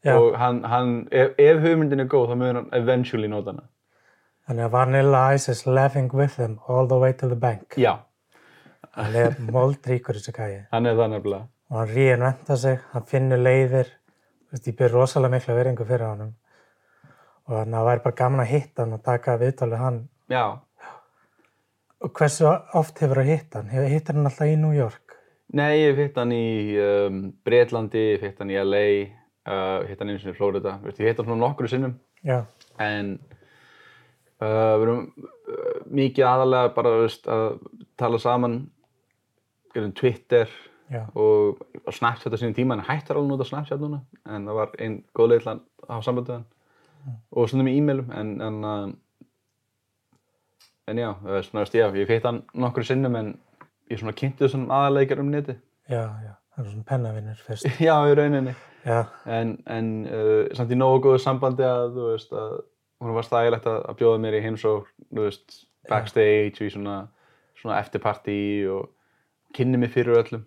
Já. 0.07 0.15
og 0.15 0.37
hann, 0.39 0.61
hann 0.63 0.91
ef, 1.11 1.33
ef 1.43 1.59
hugmyndin 1.59 2.05
er 2.05 2.07
góð 2.07 2.29
þá 2.31 2.35
mun 2.39 2.59
hann 2.61 2.69
eventually 2.77 3.31
nota 3.31 3.51
hana. 3.51 3.65
Þannig 4.47 4.69
að 4.69 4.75
Vanilla 4.77 5.23
Ice 5.35 5.51
is 5.53 5.65
laughing 5.67 6.07
with 6.15 6.37
them 6.39 6.61
all 6.69 6.87
the 6.87 6.99
way 7.03 7.13
to 7.13 7.29
the 7.29 7.37
bank. 7.37 7.75
Já, 7.77 7.99
hann 8.95 9.17
er 9.19 9.35
moldríkur 9.51 10.17
þessi 10.21 10.35
gæi. 10.37 10.61
Hann 10.73 10.87
er 10.87 10.95
það 10.97 11.17
nefnilega. 11.17 11.49
Og 11.69 11.81
hann 11.83 11.91
reinventa 11.91 12.57
sig, 12.57 12.79
hann 12.95 13.09
finnur 13.11 13.43
leiðir. 13.43 13.91
Þú 14.49 14.55
veist, 14.55 14.71
ég 14.71 14.79
byrð 14.79 14.95
rosalega 14.97 15.35
mikla 15.35 15.59
veringu 15.59 15.85
fyrir 15.89 16.07
honum 16.09 16.31
og 17.49 17.53
þannig 17.57 17.75
að 17.75 17.79
það 17.81 17.91
væri 17.91 18.07
bara 18.07 18.19
gaman 18.23 18.45
að 18.45 18.51
hitta 18.53 18.85
hann 18.85 18.97
og 18.97 19.05
taka 19.05 19.37
viðtalið 19.41 19.85
hann. 19.85 20.01
Já, 20.29 20.45
og 21.99 22.15
hversu 22.15 22.47
oft 22.79 23.01
hefur 23.03 23.23
að 23.23 23.33
hitta 23.33 23.61
hann? 23.61 23.71
Hefur 23.73 23.93
hittar 23.93 24.19
hann 24.19 24.29
alltaf 24.31 24.51
í 24.51 24.59
New 24.61 24.75
York? 24.77 25.17
nei, 25.49 25.81
ég 25.81 25.97
hitt 25.97 26.19
hann 26.21 26.33
í 26.35 26.77
um, 26.83 27.21
Breitlandi, 27.47 28.05
ég 28.15 28.25
hitt 28.27 28.41
hann 28.43 28.53
í 28.53 28.59
LA 28.61 28.85
uh, 29.49 29.87
hitt 29.89 30.01
hann 30.03 30.13
eins 30.13 30.27
og 30.27 30.35
í 30.35 30.37
Florida 30.37 30.77
Veist, 30.83 31.01
ég 31.01 31.11
hitt 31.11 31.23
hann 31.25 31.41
nokkru 31.41 31.71
sinnum. 31.71 31.97
Já, 32.27 32.43
en 32.83 33.15
uh, 34.43 34.75
við 34.77 34.87
erum 34.87 35.05
uh, 35.17 35.79
mikið 36.01 36.29
aðalega 36.29 36.75
bara 36.77 36.97
veist, 37.05 37.29
að 37.31 37.61
tala 38.01 38.21
saman 38.23 38.61
gerum 39.75 39.95
Twitter 39.97 40.53
já, 40.93 41.07
og 41.15 41.63
á 41.87 41.91
Snapchat 41.95 42.35
á 42.35 42.39
sínum 42.41 42.57
tíma. 42.57 42.77
En 42.77 42.87
hættar 42.87 43.17
alveg 43.17 43.31
að 43.31 43.35
nota 43.35 43.49
Snapchat 43.49 43.83
núna. 43.83 44.03
En 44.29 44.49
það 44.49 44.61
var 44.61 44.79
einn 44.79 45.03
góð 45.17 45.33
leið 45.33 45.45
til 45.45 45.53
að 45.55 45.67
hafa 45.89 46.07
samband 46.07 46.31
við 46.31 46.39
hann 46.39 46.49
og 47.33 47.49
stundum 47.49 47.71
í 47.71 47.77
e-mailum 47.79 48.11
en, 48.15 48.35
en, 48.45 48.59
uh, 48.65 50.13
en 50.89 51.01
já, 51.01 51.11
svona 51.47 51.65
veist, 51.65 51.77
já, 51.77 51.89
ég 51.95 52.11
hitt 52.11 52.27
hann 52.29 52.43
nokkru 52.55 52.85
sinnum 52.87 53.17
en 53.19 53.33
ég 53.91 54.01
svona 54.01 54.17
kynnti 54.17 54.45
þessum 54.45 54.69
aðaleikar 54.73 55.23
um 55.23 55.33
neti 55.33 55.57
Já, 55.89 56.03
já, 56.21 56.35
það 56.53 56.65
er 56.65 56.73
svona 56.73 56.85
pennavinnur 56.89 57.39
fyrst. 57.47 57.69
Já, 57.89 57.95
í 58.05 58.17
rauninni. 58.19 58.53
Já, 58.85 58.99
En, 59.25 59.55
en 59.73 59.87
uh, 60.05 60.43
samt 60.57 60.75
í 60.75 60.77
nógu 60.77 61.01
góðu 61.07 61.23
sambandi 61.23 61.65
að, 61.65 61.95
þú 61.95 62.09
veist, 62.11 62.35
að 62.37 62.59
hún 63.01 63.17
var 63.17 63.25
stægilegt 63.25 63.69
að, 63.71 63.79
að 63.89 63.97
bjóða 64.03 64.21
mér 64.21 64.37
í 64.37 64.43
veist, 65.17 65.57
backstage 65.89 66.67
í 66.67 66.69
svona, 66.75 66.99
svona 67.57 67.79
eftirparti 67.81 68.39
og 68.69 68.91
kynni 69.57 69.81
mig 69.81 69.95
fyrir 69.95 70.21
öllum. 70.21 70.45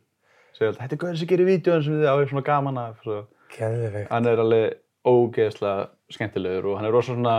Segja 0.54 0.70
alltaf, 0.70 0.84
þetta 0.84 0.98
er 0.98 1.02
gauðin 1.02 1.20
sem 1.24 1.32
gerir 1.32 1.50
vídjóðin 1.50 1.86
sem 1.88 1.98
þið 1.98 2.12
á 2.14 2.16
svona 2.30 2.46
gaman 2.52 2.78
af. 2.78 3.02
Svo. 3.02 3.20
geðveikt. 3.56 4.12
Hann 4.12 4.30
er 4.30 4.44
alveg 4.46 4.78
ógeðslega 5.10 5.90
skemmtilegur 6.14 6.72
og 6.72 6.80
hann 6.80 6.88
er 6.90 6.96
rosa 6.96 7.16
svona, 7.16 7.36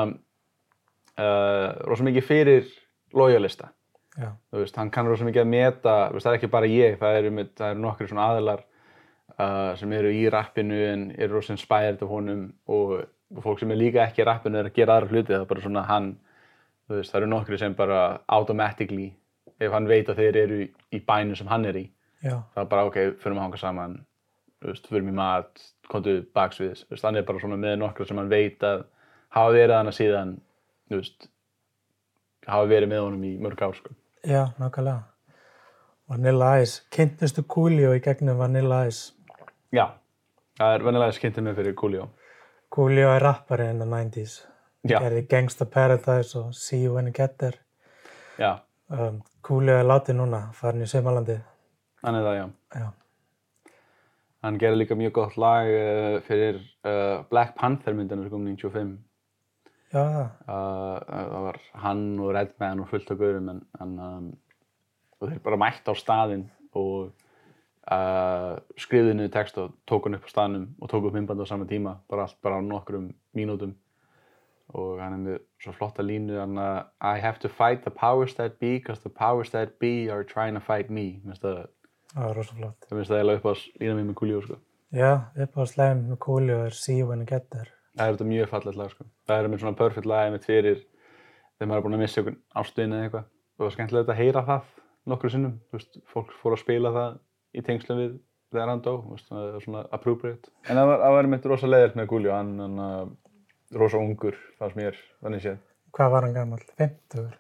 uh, 1.19 1.69
rosa 1.89 2.07
mikið 2.07 2.27
fyrir 2.27 2.69
lojalista. 3.17 3.71
Veist, 4.53 4.77
hann 4.77 4.91
kann 4.93 5.09
rosa 5.09 5.25
mikið 5.25 5.41
að 5.41 5.49
meta, 5.49 5.95
veist, 6.13 6.27
það 6.27 6.35
er 6.35 6.39
ekki 6.41 6.53
bara 6.53 6.69
ég, 6.69 6.99
það 7.01 7.19
eru, 7.21 7.33
eru 7.49 7.81
nokkri 7.81 8.09
svona 8.11 8.27
aðilar 8.33 8.65
uh, 9.39 9.73
sem 9.81 9.95
eru 9.97 10.11
í 10.13 10.27
rappinu 10.33 10.81
en 10.91 11.07
eru 11.17 11.39
rosa 11.39 11.55
inspired 11.55 12.03
af 12.05 12.13
honum 12.13 12.45
og, 12.69 12.99
og 13.33 13.41
fólk 13.47 13.63
sem 13.63 13.73
er 13.73 13.81
líka 13.81 14.05
ekki 14.05 14.21
í 14.25 14.29
rappinu 14.29 14.61
er 14.61 14.69
að 14.69 14.77
gera 14.77 14.99
aðra 14.99 15.09
hluti, 15.09 15.33
það 15.33 15.41
er 15.41 15.51
bara 15.55 15.65
svona 15.65 15.87
hann, 15.89 16.13
veist, 16.93 17.13
það 17.13 17.23
eru 17.23 17.33
nokkri 17.33 17.61
sem 17.63 17.77
bara 17.79 18.03
automatically, 18.37 19.09
ef 19.57 19.73
hann 19.73 19.89
veit 19.89 20.13
að 20.13 20.21
þeir 20.21 20.41
eru 20.43 20.61
í, 20.67 21.01
bænum 21.01 21.39
sem 21.39 21.49
hann 21.49 21.65
er 21.71 21.81
í, 21.81 21.87
já, 22.21 22.37
það 22.53 22.65
er 22.67 22.71
bara 22.75 22.87
ok, 22.91 23.01
förum 23.23 23.41
að 23.41 23.49
hanga 23.49 23.63
saman, 23.65 23.99
veist, 24.71 24.87
förum 24.89 25.09
í 25.09 25.13
mat, 25.17 25.63
komdu 25.91 26.23
baksviðis, 26.35 26.85
þú 26.87 26.95
veist, 26.95 27.05
hann 27.05 27.17
er 27.17 27.23
bara 27.29 27.39
svona 27.43 27.57
með 27.61 27.79
nokkra 27.83 28.07
sem 28.09 28.17
hann 28.21 28.29
veit 28.31 28.63
að 28.63 28.85
hafa 29.35 29.53
verið 29.57 29.77
hana 29.77 29.91
síðan, 29.97 30.35
þú 30.91 31.01
veist, 31.01 31.29
hafa 32.47 32.67
verið 32.71 32.89
með 32.93 33.03
honum 33.07 33.25
í 33.25 33.33
mörg 33.43 33.63
ár, 33.63 33.75
sko. 33.79 33.95
já, 34.25 34.45
nákvæmlega. 34.59 35.03
Vanilla 36.09 36.49
Ice, 36.61 36.83
kynntustu 36.93 37.43
Coolio 37.49 37.93
í 37.97 38.01
gegnum 38.05 38.37
Vanilla 38.39 38.83
Ice. 38.89 39.13
Já, 39.73 39.87
það 40.59 40.75
er 40.77 40.83
venilega 40.85 41.13
skynntið 41.17 41.47
mig 41.47 41.55
fyrir 41.57 41.75
Coolio. 41.79 42.09
Coolio 42.73 43.09
er 43.15 43.23
rappari 43.23 43.71
in 43.71 43.79
the 43.81 43.87
90s. 43.89 44.41
Já, 44.89 44.99
Gerði 44.99 45.23
Gangsta 45.31 45.65
Paradise 45.71 46.35
og 46.39 46.55
See 46.59 46.83
You 46.83 46.95
When 46.97 47.07
You 47.07 47.13
Get 47.19 47.39
There. 47.39 47.59
já, 48.39 48.59
Um, 48.93 49.23
Coolio 49.43 49.73
er 49.81 49.87
látið 49.89 50.19
núna, 50.19 50.53
farin 50.53 50.83
í 50.83 50.87
Saumalandið. 50.87 51.39
hann 52.05 52.15
er 52.15 52.23
það, 52.27 52.35
já. 52.37 52.49
Já, 52.75 52.89
Hann 54.43 54.59
gerði 54.59 54.83
líka 54.83 54.99
mjög 54.99 55.15
gott 55.21 55.39
lag 55.39 55.71
uh, 55.71 56.19
fyrir 56.27 56.61
uh, 56.83 57.23
Black 57.31 57.55
Panther 57.59 57.95
myndina 57.95 58.25
sem 58.25 58.33
kom 58.33 58.47
95. 58.47 58.95
já, 59.93 60.05
Uh, 60.49 60.97
það 61.05 61.43
var 61.45 61.59
hann 61.83 62.07
og 62.19 62.31
Redman 62.35 62.81
og 62.81 62.89
fullt 62.89 63.11
af 63.13 63.19
gaurum 63.21 63.51
en, 63.53 63.61
en 63.81 63.99
um, 64.01 64.31
og 65.21 65.29
þeir 65.29 65.43
bara 65.45 65.59
mætt 65.61 65.87
á 65.87 65.95
staðinn 65.95 66.49
og 66.75 67.13
skrifðu 68.79 69.15
niður 69.19 69.33
text 69.35 69.57
og 69.59 69.73
tók 69.91 70.07
hann 70.07 70.15
upp 70.15 70.27
á 70.27 70.31
staðnum 70.31 70.69
og 70.79 70.91
tók 70.91 71.09
upp 71.09 71.17
myndband 71.17 71.43
á 71.43 71.47
sama 71.51 71.67
tíma, 71.67 71.97
bara 72.09 72.29
allt 72.29 72.39
bara 72.43 72.59
á 72.59 72.63
nokkrum 72.63 73.09
mínútum 73.35 73.75
og 74.73 75.01
hann 75.03 75.17
er 75.17 75.23
með 75.23 75.39
svo 75.61 75.75
flotta 75.77 76.05
línu 76.07 76.39
hann 76.41 76.59
að 76.61 76.79
I 77.01 77.21
have 77.21 77.43
to 77.43 77.51
fight 77.51 77.83
the 77.85 77.91
powers 77.91 78.35
that 78.39 78.59
be 78.61 78.79
because 78.79 79.03
the 79.03 79.13
powers 79.13 79.51
that 79.51 79.79
be 79.83 80.09
are 80.11 80.25
trying 80.25 80.55
to 80.55 80.61
fight 80.61 80.91
me 80.91 81.21
Mér 81.25 81.35
finnst 81.35 81.45
það, 81.45 81.67
það 82.15 82.27
var 82.29 82.37
rosa 82.41 82.55
flott. 82.59 82.87
það 82.89 82.99
finnst 82.99 83.11
það 83.13 83.19
eiginlega 83.21 83.41
upp 83.43 83.49
á 83.49 83.55
lína 83.83 83.95
mér 83.99 84.09
með 84.11 84.17
Coolio 84.21 84.41
sko. 84.47 84.59
Já, 84.93 85.11
upp 85.47 85.55
á 85.57 85.63
slæm 85.73 86.03
með 86.11 86.19
Coolio 86.27 86.59
er 86.67 86.77
See 86.77 86.99
You 87.01 87.09
When 87.09 87.23
You 87.25 87.29
Get 87.33 87.49
There. 87.51 87.71
það 87.97 88.07
er 88.09 88.17
þetta 88.17 88.29
mjög 88.33 88.49
fallegt 88.53 88.79
lag 88.81 88.91
sko. 88.93 89.05
það 89.29 89.39
er 89.45 89.49
með 89.53 89.63
svona 89.65 89.77
perfect 89.83 90.07
lag 90.09 90.33
með 90.33 90.47
fyrir 90.49 90.79
þegar 90.83 91.69
maður 91.71 91.79
er 91.79 91.87
búin 91.87 91.97
að 91.99 92.03
missa 92.05 92.21
einhvern 92.21 92.39
ástuðin 92.63 92.93
eða 92.97 93.07
eitthvað 93.09 93.25
og 93.25 93.57
það 93.59 93.65
var 93.67 93.75
skemmtilegt 93.77 94.13
að 94.13 94.21
heyra 94.23 94.43
það 94.49 94.71
nokkru 95.13 95.31
sinnum, 95.33 95.55
þú 95.71 95.79
veist, 95.79 95.99
fólk 96.13 96.31
fór 96.43 96.55
að 96.57 96.61
spila 96.63 96.93
það 96.95 97.19
í 97.59 97.63
tengslum 97.67 97.99
við 98.01 98.13
þegar 98.53 98.69
hann 98.73 98.83
dó, 98.85 98.93
þú 99.03 99.13
veist, 99.17 99.29
það 99.33 99.49
er 99.57 99.65
svona 99.67 99.83
appropriate 99.97 100.51
en 100.69 100.77
það 100.81 100.89
var, 100.93 101.03
það 101.03 101.15
var 101.17 101.29
einmitt 101.29 101.47
rosa 101.53 101.71
leiðilt 101.73 101.97
með 101.99 102.09
Gulli 102.13 102.31
hann, 102.33 102.53
hann 102.63 102.79
uh, 102.85 103.05
rosa 103.81 103.99
ungur 104.01 104.37
fannst 104.61 104.77
mér, 104.79 104.99
þannig 105.25 105.45
séð 105.47 105.61
Hvað 105.93 106.13
var 106.15 106.25
hann 106.29 106.37
gammal? 106.37 106.61
50? 106.81 107.33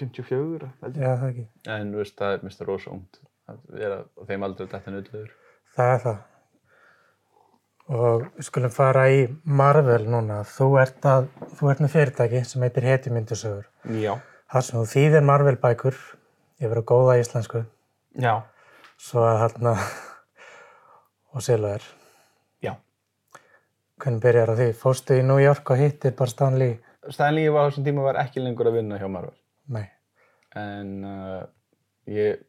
54, 0.00 0.70
held 0.82 0.96
ég 0.98 1.04
Já, 1.06 1.12
það 1.20 1.28
ekki. 1.30 1.44
en 1.76 1.92
þú 1.94 2.00
veist, 2.02 2.16
það 2.18 2.34
er 2.38 2.44
mista 2.48 2.66
rosa 2.68 2.90
ungt 2.94 3.20
að 3.50 3.58
vera 3.80 3.98
á 4.04 4.22
þeim 4.28 4.46
aldrei 4.46 4.66
dættin 4.72 4.96
auðvitaður 4.98 5.30
Það 5.76 5.92
er 5.94 6.00
það. 6.06 6.18
Og 7.96 8.22
við 8.34 8.46
skulum 8.48 8.72
fara 8.74 9.02
í 9.14 9.18
Marvel 9.44 10.06
núna. 10.10 10.40
Þú 10.48 10.66
ert, 10.82 11.04
að, 11.06 11.26
þú 11.58 11.68
ert 11.70 11.82
með 11.84 11.92
fyrirtæki 11.92 12.40
sem 12.48 12.64
heitir 12.66 12.86
Hetjumyndusögur. 12.88 13.66
já, 14.02 14.14
Það 14.50 14.64
sem 14.66 14.78
þú 14.80 14.86
þýðir 14.94 15.24
Marvel 15.28 15.56
bækur 15.62 15.96
yfir 16.62 16.80
á 16.80 16.88
góða 16.88 17.18
íslensku. 17.20 17.64
já, 18.18 18.34
Svo 18.96 19.20
að 19.28 19.38
hérna 19.44 19.74
og 21.36 21.42
selur 21.44 21.76
þér. 21.76 21.86
já 22.64 22.72
Hvernig 24.00 24.22
byrjar 24.24 24.50
á 24.50 24.54
því? 24.56 24.68
Fóstu 24.80 25.18
í 25.20 25.22
New 25.26 25.38
York 25.42 25.70
og 25.70 25.78
hittir 25.78 26.16
bara 26.16 26.30
Stan 26.32 26.58
Lee? 26.58 26.78
Stanley 27.10 27.48
var 27.52 27.66
á 27.66 27.70
þessum 27.70 27.84
tíma 27.86 28.02
var 28.02 28.18
ekki 28.24 28.40
lengur 28.42 28.66
að 28.66 28.80
vinna 28.80 28.98
hjá 28.98 29.06
Marvel 29.08 29.36
Nei. 29.68 29.86
en 30.56 31.04
uh, 31.04 31.44
ég 32.10 32.40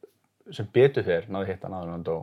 sem 0.51 0.67
betur 0.73 1.03
fyrr 1.03 1.27
náði 1.29 1.51
hitt 1.53 1.63
hann 1.63 1.73
áður 1.77 1.87
en 1.91 1.95
hann 1.97 2.03
dó 2.07 2.17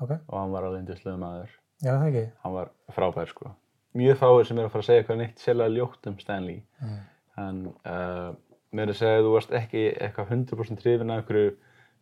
Ok. 0.00 0.10
og 0.28 0.38
hann 0.40 0.52
var 0.52 0.64
alveg 0.68 0.80
indislega 0.84 1.16
maður 1.20 1.50
Já, 1.82 1.92
það 1.92 2.06
ekki. 2.08 2.24
hann 2.44 2.52
var 2.56 2.70
frábær 2.92 3.28
sko 3.32 3.50
mjög 3.96 4.18
fáir 4.20 4.44
sem 4.48 4.58
er 4.58 4.66
að 4.68 4.72
fara 4.74 4.82
að 4.84 4.88
segja 4.90 5.02
eitthvað 5.02 5.20
neitt 5.22 5.38
sérlega 5.44 5.74
ljótt 5.76 6.06
um 6.10 6.18
Stanley 6.20 6.62
Mm. 6.82 6.98
en 7.36 7.62
uh, 7.86 8.34
mér 8.72 8.82
er 8.88 8.92
að 8.92 8.98
segja 9.00 9.18
að 9.20 9.24
þú 9.26 9.32
varst 9.36 9.52
ekki 9.56 9.84
eitthvað 10.00 10.30
100% 10.34 10.82
hrifin 10.84 11.10
af 11.10 11.22
einhverju 11.22 11.54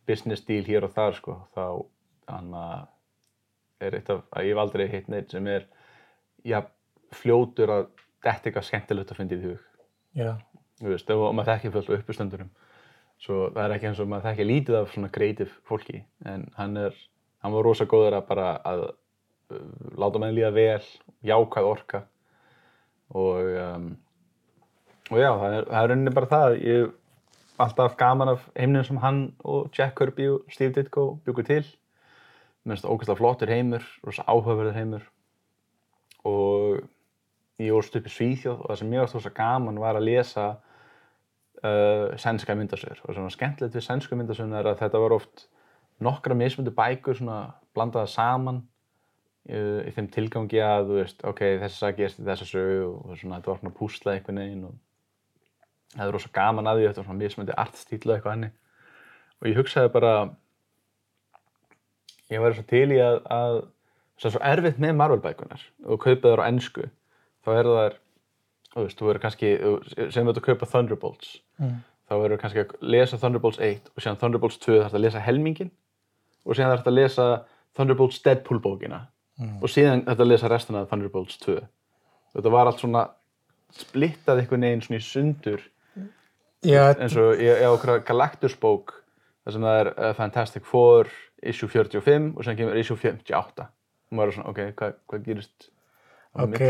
business 0.06 0.44
deal 0.46 0.64
hér 0.66 0.84
og 0.88 0.92
þar 0.94 1.14
sko 1.18 1.36
þá 1.54 1.64
hann 2.28 2.50
að 2.54 2.86
er 3.80 3.94
eitt 3.98 4.10
af, 4.10 4.22
að 4.32 4.44
ég 4.48 4.54
hef 4.54 4.62
aldrei 4.62 4.86
hitt 4.88 5.08
neitt 5.08 5.30
sem 5.34 5.46
er 5.46 5.66
já, 6.44 6.60
fljótur 7.14 7.70
að 7.70 7.86
þetta 8.24 8.48
eitthvað 8.50 8.66
skemmtilegt 8.68 9.10
að 9.12 9.16
finna 9.20 9.36
í 9.38 9.42
hug 9.44 9.64
Já. 10.14 10.30
þú 10.80 10.90
veist, 10.94 11.10
og 11.10 11.34
maður 11.34 11.50
þekkir 11.54 11.72
fullt 11.74 11.90
á 11.90 11.96
uppistöndurum 11.98 12.50
svo 13.24 13.48
það 13.54 13.64
er 13.64 13.74
ekki 13.76 13.90
eins 13.90 14.02
og 14.02 14.10
maður 14.10 14.28
þekkir 14.30 14.50
lítið 14.50 14.78
af 14.80 14.92
svona 14.92 15.10
kreatív 15.12 15.52
fólki 15.68 16.02
en 16.28 16.46
hann 16.58 16.76
er, 16.76 16.96
hann 17.44 17.54
var 17.54 17.64
rosa 17.64 17.86
góður 17.88 18.18
að 18.18 18.26
bara 18.28 18.48
að 18.68 18.82
uh, 18.88 19.62
láta 19.96 20.20
mann 20.20 20.36
líða 20.36 20.52
vel, 20.56 20.90
jákvæð 21.24 21.70
orka. 21.70 22.02
Og 23.14 23.54
um, 23.60 23.88
og 25.12 25.18
já, 25.20 25.30
það 25.36 25.54
er, 25.54 25.66
það 25.68 25.80
er 25.80 25.90
rauninni 25.90 26.14
bara 26.16 26.30
það 26.30 26.58
ég 26.64 26.84
hef 26.84 26.92
alltaf 27.64 27.96
gaman 28.00 28.32
af 28.32 28.46
heimnum 28.56 28.84
sem 28.86 29.00
hann 29.02 29.18
og 29.44 29.68
Jack 29.76 29.94
Kirby 29.98 30.28
og 30.32 30.46
Steve 30.50 30.72
Ditko 30.74 31.18
byggur 31.26 31.46
til. 31.46 31.64
Mér 32.64 32.74
finnst 32.74 32.86
það 32.86 32.94
ógeðslega 32.94 33.20
flottur 33.20 33.52
heimur, 33.52 33.84
rosa 34.06 34.24
áhugaverður 34.24 34.78
heimur. 34.78 35.04
Og 36.24 36.80
ég 37.60 37.76
ólst 37.76 37.94
upp 37.98 38.08
í 38.08 38.14
Svíþjóð 38.14 38.56
og 38.56 38.70
það 38.70 38.80
sem 38.80 38.90
mér 38.90 39.04
varst 39.04 39.18
rosa 39.18 39.34
gaman 39.36 39.82
var 39.82 40.00
að 40.00 40.08
lesa 40.08 40.46
uh, 41.64 42.12
sænska 42.20 42.54
myndasögur. 42.58 43.00
Og 43.04 43.16
svona 43.16 43.32
skemmtilegt 43.32 43.74
við 43.76 43.86
sænsku 43.86 44.18
myndasöguna 44.18 44.60
er 44.60 44.70
að 44.72 44.80
þetta 44.84 45.02
var 45.02 45.16
oft 45.16 45.48
nokkra 46.04 46.36
mismundu 46.38 46.74
bækur 46.74 47.18
svona 47.18 47.40
blandaða 47.74 48.10
saman 48.10 48.62
uh, 49.50 49.80
í 49.84 49.92
þeim 49.94 50.10
tilgangi 50.14 50.62
að 50.64 50.90
þú 50.90 50.98
veist, 51.00 51.24
ok, 51.24 51.44
þessi 51.62 51.80
sag 51.80 52.00
gerst 52.00 52.20
í 52.20 52.26
þessa 52.26 52.48
sögu 52.48 52.90
og 52.92 53.16
svona, 53.18 53.40
þetta 53.40 53.52
var 53.52 53.62
svona 53.62 53.78
púsla 53.78 54.16
einhvern 54.16 54.42
veginn 54.42 54.66
og 54.68 54.80
það 55.94 56.06
er 56.06 56.16
rosa 56.16 56.32
gaman 56.34 56.70
að 56.70 56.80
því 56.80 56.88
þetta 56.88 57.02
var 57.02 57.08
svona 57.08 57.22
mismundi 57.22 57.58
artstíl 57.64 58.02
og 58.04 58.14
eitthvað 58.16 58.34
henni 58.34 58.50
og 59.40 59.50
ég 59.50 59.58
hugsaði 59.60 59.92
bara 59.94 60.14
ég 62.32 62.42
væri 62.42 62.58
svo 62.58 62.66
til 62.70 62.86
í 62.94 63.00
að, 63.04 63.20
að 63.30 63.60
svo 64.22 64.40
erfitt 64.42 64.80
með 64.82 64.96
Marvel 64.98 65.22
bækunar 65.22 65.62
og 65.84 66.02
kaupa 66.02 66.32
þær 66.32 66.42
á 66.42 66.48
ennsku 66.48 66.88
þá 67.44 67.50
er 67.54 67.68
það 67.68 67.98
þú 68.74 68.84
veist, 68.84 68.98
þú 68.98 69.06
verður 69.08 69.22
kannski 69.22 69.50
sem 70.10 70.26
þú 70.26 70.32
ert 70.34 70.40
að 70.42 70.46
kaupa 70.50 70.66
Thunderbolts 70.72 71.40
Mm. 71.60 71.76
þá 72.10 72.14
verður 72.20 72.40
kannski 72.42 72.60
að 72.64 72.72
lesa 72.82 73.16
Thunderbolts 73.22 73.58
1 73.62 73.90
og 73.96 74.02
síðan 74.02 74.18
Thunderbolts 74.20 74.58
2 74.58 74.78
þarf 74.82 74.94
að 74.98 75.04
lesa 75.06 75.20
helmingin 75.22 75.70
og 76.44 76.56
síðan 76.56 76.72
þarf 76.74 76.86
að 76.90 76.96
lesa 76.98 77.26
Thunderbolts 77.76 78.22
Deadpool 78.24 78.60
bókina 78.60 79.06
Mm. 79.38 79.62
og 79.62 79.68
síðan 79.70 80.04
þarf 80.06 80.20
að 80.20 80.28
lesa 80.30 80.48
restina 80.48 80.80
af 80.82 80.88
Thunderbolts 80.90 81.38
2 81.42 81.60
þetta 82.34 82.50
var 82.50 82.66
allt 82.66 82.78
svona 82.82 83.08
splittað 83.74 84.38
einhvern 84.42 84.62
veginn 84.66 84.82
svona 84.82 85.00
í 85.00 85.06
sundur 85.06 85.62
Já, 86.64 86.94
eins 86.96 87.16
og 87.20 87.36
ég 87.42 87.60
á 87.60 87.68
okkur 87.74 87.98
Galactus 88.08 88.54
bók 88.56 88.94
þar 89.44 89.52
sem 89.52 89.62
það 89.66 89.80
er 89.82 89.88
uh, 89.98 90.12
Fantastic 90.16 90.64
Four 90.64 91.10
issue 91.44 91.68
45 91.68 92.30
og 92.38 92.44
sem 92.46 92.56
kemur 92.56 92.78
issue 92.80 92.96
58 92.96 93.66
og 93.66 94.16
maður 94.16 94.30
er 94.30 94.36
svona, 94.38 94.48
ok, 94.54 94.60
hvað, 94.78 94.94
hvað 95.10 95.24
gerist 95.26 95.66
ok. 96.34 96.60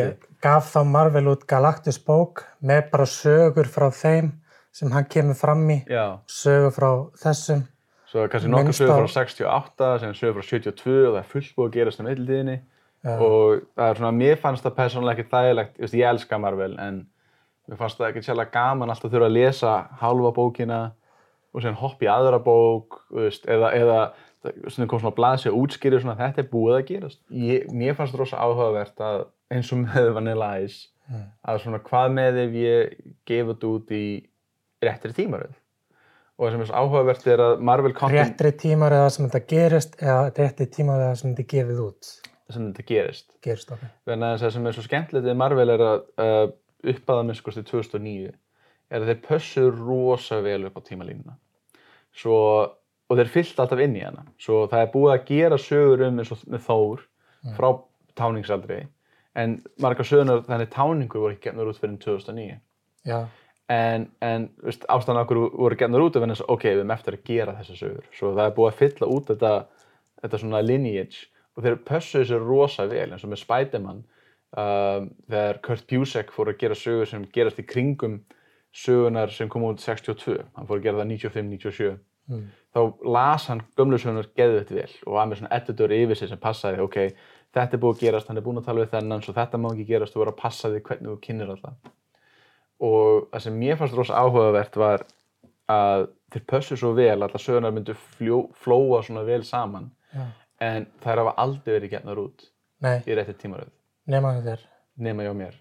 Gaf 0.45 0.73
þá 0.75 0.81
Marvel 0.89 1.29
út 1.33 1.47
Galactus 1.49 1.99
bók 2.05 2.45
með 2.61 2.91
bara 2.93 3.07
sögur 3.09 3.69
frá 3.71 3.89
þeim 3.95 4.33
sem 4.75 4.91
hann 4.93 5.07
kemur 5.09 5.39
fram 5.39 5.63
í. 5.71 5.79
Já, 5.89 6.19
Sögur 6.29 6.75
frá 6.75 6.91
þessum. 7.23 7.63
svo 8.11 8.27
kannski 8.31 8.51
nokkuð 8.51 8.77
sögur 8.79 9.07
frá 9.07 9.13
68 9.25 9.89
sem 10.03 10.15
sögur 10.15 10.37
frá 10.43 10.49
72 10.51 10.99
og 11.09 11.15
það 11.15 11.21
er 11.23 11.31
fullt 11.33 11.55
búið 11.57 11.69
að 11.69 11.77
gerast 11.79 12.01
um 12.03 12.07
eitthildiðinni 12.11 12.57
Já. 13.05 13.15
og 13.19 13.65
það 13.77 13.89
er 13.89 13.99
svona, 14.01 14.13
mér 14.19 14.37
fannst 14.43 14.65
það 14.65 14.77
persónulega 14.77 15.19
ekki 15.19 15.31
þægilegt, 15.33 15.81
ég, 15.81 15.95
ég 16.01 16.11
elska 16.11 16.39
Marvel 16.39 16.77
en 16.79 17.01
mér 17.69 17.81
fannst 17.81 17.99
það 17.99 18.11
ekki 18.11 18.23
sérlega 18.27 18.55
gaman 18.55 18.91
alltaf 18.93 19.09
að 19.11 19.17
þurfa 19.17 19.31
að 19.31 19.37
lesa 19.39 19.73
hálfa 20.03 20.31
bókina 20.37 20.79
og 21.55 21.63
síðan 21.63 21.81
hoppa 21.81 22.07
í 22.07 22.11
aðra 22.11 22.41
bók 22.43 23.01
veist, 23.15 23.45
eða, 23.51 23.73
eða 23.79 23.99
svona 24.69 24.89
kom 24.91 25.01
svona 25.01 25.15
blaðs 25.17 25.47
og 25.49 25.59
útskýrið 25.63 26.03
svona 26.05 26.19
þetta 26.19 26.43
er 26.43 26.49
búið 26.51 26.75
að 26.79 26.87
gerast. 26.91 27.21
Ég, 27.31 27.69
mér 27.73 27.95
fannst 27.99 28.17
rosa 28.19 28.41
áhugavert 28.43 29.01
að 29.01 29.25
eins 29.55 29.71
og 29.75 29.85
með 29.87 30.11
Vanilla 30.19 30.51
Ice 30.65 30.89
Mm. 31.05 31.25
að 31.45 31.59
svona 31.61 31.79
hvað 31.85 32.13
með 32.17 32.37
ef 32.41 32.55
ég 32.57 32.93
gefa 33.29 33.53
þetta 33.53 33.71
út 33.75 33.91
í 33.93 34.05
réttri 34.81 35.11
tímaröð 35.13 35.51
og 36.39 36.47
það 36.47 36.55
sem 36.55 36.63
er 36.65 36.69
svo 36.71 36.79
áhugavert 36.81 37.27
er 37.29 37.43
að 37.45 37.59
Marvel 37.69 37.93
Content 37.93 38.17
Réttri 38.41 38.53
tímar 38.63 38.97
eða 38.97 39.11
sem 39.13 39.27
þetta 39.29 39.43
gerist 39.51 39.99
eða 40.01 40.23
réttri 40.39 40.67
tímar 40.73 41.03
eða 41.05 41.19
sem 41.21 41.35
þetta 41.35 41.47
gefið 41.53 41.83
út. 41.85 42.09
sem 42.57 42.71
þetta 42.71 42.87
gerist 42.89 43.37
Gerist 43.45 43.75
að 43.75 43.85
það 44.41 44.55
sem 44.57 44.71
er 44.71 44.79
svo 44.79 44.87
skemmtilegt 44.87 45.29
við 45.29 45.39
Marvel 45.43 45.75
er 45.75 45.85
að 45.91 46.09
uh, 46.25 46.47
upp 46.95 47.13
að 47.13 47.21
það 47.21 47.29
minnst 47.29 47.45
kosti 47.51 47.67
2009 47.69 48.33
er 48.33 49.05
að 49.05 49.13
þeir 49.13 49.23
pössu 49.29 49.69
rosa 49.77 50.41
vel 50.41 50.65
upp 50.71 50.81
á 50.81 50.87
tímalínuna. 50.89 51.37
Svo, 52.17 52.37
og 53.11 53.17
þeir 53.21 53.33
fyllt 53.33 53.61
alltaf 53.61 53.81
inn 53.85 53.97
í 54.01 54.05
hana. 54.05 54.25
Svo 54.41 54.65
það 54.73 54.87
er 54.87 54.93
búið 54.93 55.15
að 55.19 55.25
gera 55.35 55.61
sögur 55.61 56.09
um 56.09 56.21
eins 56.23 56.33
og 56.33 56.45
með 56.49 56.65
Þór 56.65 57.07
frá 57.57 57.69
táningsaldri 58.17 58.87
en 59.35 59.57
margar 59.83 60.07
sögunar 60.09 60.45
þannig 60.47 60.71
táningur 60.75 61.25
voru 61.25 61.35
ekki 61.35 61.49
gefnur 61.49 61.73
út 61.73 61.81
fyrir 61.81 61.99
2009. 62.03 62.61
Já, 63.05 63.19
En, 63.73 64.11
en 64.21 64.51
ástæðan 64.93 65.23
okkur 65.23 65.39
voru 65.57 65.77
gefnur 65.81 66.03
út 66.05 66.17
af 66.19 66.25
henni 66.25 66.35
ok, 66.37 66.67
við 66.67 66.83
erum 66.83 66.91
eftir 66.93 67.15
að 67.17 67.23
gera 67.25 67.55
þessar 67.57 67.79
sögur. 67.79 68.09
Svo 68.13 68.33
það 68.35 68.49
er 68.51 68.57
búið 68.59 68.69
að 68.69 68.81
fylla 68.81 69.07
út 69.15 69.31
þetta, 69.31 69.53
þetta 70.21 70.41
svona 70.43 70.61
lineage 70.61 71.31
og 71.55 71.65
þeir 71.65 71.79
pössu 71.89 72.21
þessu 72.21 72.41
rosa 72.43 72.85
vel 72.91 73.07
eins 73.07 73.25
og 73.25 73.33
með 73.33 73.41
Spiderman 73.41 74.03
um, 74.03 75.09
þegar 75.31 75.61
Kurt 75.65 75.87
Busiek 75.89 76.35
fór 76.35 76.53
að 76.53 76.59
gera 76.61 76.77
sögur 76.77 77.09
sem 77.09 77.25
gerast 77.33 77.63
í 77.63 77.67
kringum 77.69 78.19
sögunar 78.75 79.33
sem 79.33 79.49
kom 79.49 79.65
út 79.71 79.81
62, 79.81 80.37
hann 80.59 80.69
fór 80.69 80.83
að 80.83 80.89
gera 80.89 81.01
það 81.01 81.13
95-97 81.15 81.91
mm. 82.35 82.47
þá 82.75 82.81
las 83.17 83.49
hann 83.49 83.63
gömlu 83.79 84.01
sögunar 84.03 84.29
geðvett 84.37 84.75
vel 84.75 84.91
og 85.07 85.17
var 85.17 85.31
með 85.31 85.41
svona 85.41 85.55
editor 85.57 85.95
yfir 85.95 86.21
sig 86.21 86.33
sem 86.35 86.43
passaði 86.43 86.85
ok, 86.85 86.99
þetta 87.55 87.77
er 87.77 87.83
búið 87.83 87.97
að 87.97 88.05
gerast, 88.05 88.31
hann 88.31 88.41
er 88.41 88.47
búinn 88.47 88.61
að 88.61 88.69
tala 88.69 88.85
við 88.85 88.95
þennan 88.95 89.25
svo 89.25 89.35
þetta 89.37 89.61
má 89.61 89.69
ekki 89.73 89.89
gerast, 89.89 90.15
þú 90.15 90.23
verður 90.23 90.35
að 90.35 90.43
passa 90.43 90.71
því 90.73 90.83
hvernig 90.89 91.11
þú 91.11 91.19
kynir 91.25 91.53
alltaf 91.55 91.93
og 92.85 93.29
það 93.33 93.45
sem 93.47 93.59
mér 93.59 93.79
fannst 93.81 93.97
rosa 93.99 94.21
áhugavert 94.21 94.79
var 94.81 95.05
að 95.71 96.09
þeir 96.35 96.47
pössu 96.51 96.79
svo 96.79 96.93
vel 96.97 97.15
að 97.15 97.29
allar 97.29 97.43
sögunar 97.43 97.75
myndu 97.75 97.95
fljó, 98.17 98.41
flóa 98.59 99.03
svona 99.07 99.25
vel 99.27 99.43
saman 99.47 99.91
já. 100.13 100.25
en 100.61 100.89
þær 101.05 101.23
hafa 101.23 101.37
aldrei 101.45 101.77
verið 101.77 101.95
gefnar 101.95 102.21
út 102.21 102.49
Nei, 102.85 102.99
í 103.07 103.15
rétti 103.17 103.37
tímaröð. 103.39 103.71
Nema 104.11 104.35
þér. 104.45 104.65
nema 105.01 105.25
hjá 105.25 105.33
mér. 105.37 105.55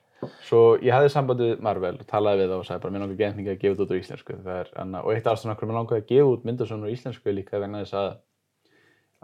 Svo 0.47 0.77
ég 0.79 0.95
hafði 0.95 1.11
samband 1.11 1.41
við 1.43 1.61
Marvel 1.63 1.95
og 1.99 2.07
talaði 2.07 2.43
við 2.43 2.51
það 2.51 2.61
og 2.61 2.67
sagði 2.67 2.83
bara 2.83 2.93
mér 2.95 3.03
langar 3.03 3.37
mikið 3.37 3.53
að 3.53 3.61
gefa 3.61 3.75
þetta 3.75 3.85
út 3.85 3.93
á 3.93 3.99
íslensku. 3.99 4.35
Það 4.43 4.59
er, 4.59 4.69
anna, 4.83 5.01
og 5.03 5.13
eitt 5.13 5.27
afstæðan 5.27 5.55
okkur 5.55 5.69
mér 5.69 5.77
langar 5.79 5.99
að 5.99 6.09
gefa 6.11 6.29
út 6.31 6.45
myndasögnur 6.47 6.91
á 6.91 6.93
íslensku 6.95 7.33
líka 7.33 7.59
vegna 7.59 7.81
þess 7.83 7.97
að 7.99 8.09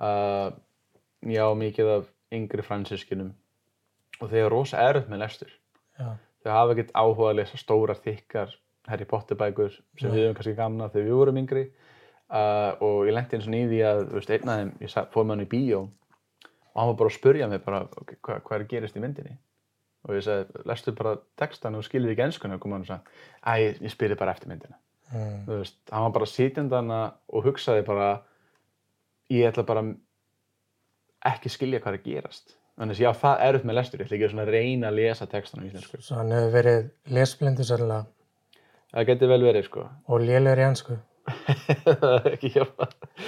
uh, 0.08 0.48
ég 1.32 1.44
á 1.44 1.52
mikið 1.60 1.92
af 1.98 2.10
yngri 2.36 2.66
fransiskinum 2.66 3.34
og 4.20 4.32
þeir 4.32 4.46
eru 4.46 4.54
rosa 4.54 4.82
erfitt 4.84 5.12
með 5.12 5.24
lestur. 5.24 5.54
Já, 6.00 6.16
þau 6.44 6.52
hafa 6.56 6.76
ekkert 6.76 6.96
áhuga 6.96 7.30
að 7.32 7.38
lesa 7.42 7.60
stórar 7.60 8.02
þykkar 8.04 8.56
Harry 8.90 9.06
Potter 9.06 9.38
bækur 9.40 9.72
sem 9.72 10.10
Nei. 10.10 10.16
við 10.16 10.26
höfum 10.26 10.40
kannski 10.40 10.58
gamna 10.58 10.90
þegar 10.90 11.08
við 11.08 11.20
vorum 11.20 11.40
yngri. 11.44 11.66
Uh, 12.30 12.72
og 12.86 12.98
ég 13.10 13.16
lendi 13.16 13.38
eins 13.38 13.48
og 13.48 13.54
því 13.72 13.80
að 13.90 14.02
veist, 14.14 14.34
einn 14.34 14.52
af 14.52 14.60
þeim, 14.60 14.74
ég 14.86 14.98
fór 15.14 15.24
með 15.26 15.34
hann 15.34 15.46
í 15.46 15.50
bíó 15.50 15.80
og 15.82 16.76
hann 16.78 16.92
var 16.92 16.98
bara 17.00 17.10
að 17.10 17.16
spurja 17.16 17.48
mig 17.50 17.64
bara, 17.66 17.80
okay, 17.98 18.20
hvað, 18.22 18.44
hvað 18.46 18.58
er 18.58 18.66
að 18.66 18.74
gerast 18.74 19.00
í 19.00 19.02
myndinni? 19.02 19.34
Og 20.06 20.14
ég 20.16 20.24
sagði, 20.28 20.62
lestu 20.70 20.94
bara 20.96 21.16
textan 21.42 21.76
og 21.76 21.88
skilir 21.88 22.14
ekki 22.14 22.28
enskuna 22.28 22.60
og 22.60 22.62
kom 22.64 22.76
hann 22.76 22.86
og 22.86 22.92
sagði, 22.92 23.18
æ, 23.42 23.52
ég, 23.64 23.82
ég 23.88 23.96
spyrir 23.96 24.20
bara 24.20 24.36
eftir 24.38 24.52
myndina. 24.52 24.78
Mm. 25.10 25.46
þú 25.48 25.56
veist, 25.58 25.80
hann 25.90 26.06
var 26.06 26.12
bara 26.20 26.30
sitjandana 26.30 27.00
og 27.34 27.48
hugsaði 27.48 27.82
bara 27.88 28.10
ég 29.34 29.48
ætla 29.50 29.64
bara 29.66 29.82
ekki 31.26 31.52
skilja 31.52 31.82
hvað 31.84 32.00
er 32.00 32.06
gerast. 32.06 32.56
Þannig 32.80 32.96
að 32.96 33.04
já, 33.04 33.10
það 33.20 33.42
er 33.44 33.58
upp 33.58 33.66
með 33.68 33.76
lestur, 33.76 34.00
ég 34.00 34.08
ætla 34.08 34.18
ekki 34.20 34.40
að 34.40 34.52
reyna 34.54 34.88
að 34.88 35.00
lesa 35.02 35.28
textan 35.28 35.66
á 35.66 35.68
íslensku. 35.68 36.00
Svo 36.00 36.20
hann 36.22 36.32
hefur 36.32 36.54
verið 36.54 36.86
lesblindu 37.12 37.66
sérlega 37.68 38.06
það 38.94 39.10
geti 39.12 39.30
vel 39.30 39.42
verið, 39.44 39.66
sko. 39.68 39.86
Og 40.10 40.24
lélegur 40.24 40.62
í 40.62 40.66
ennsku. 40.70 40.98
það 41.86 42.14
er 42.16 42.32
ekki 42.32 42.50
hjálpa 42.56 42.88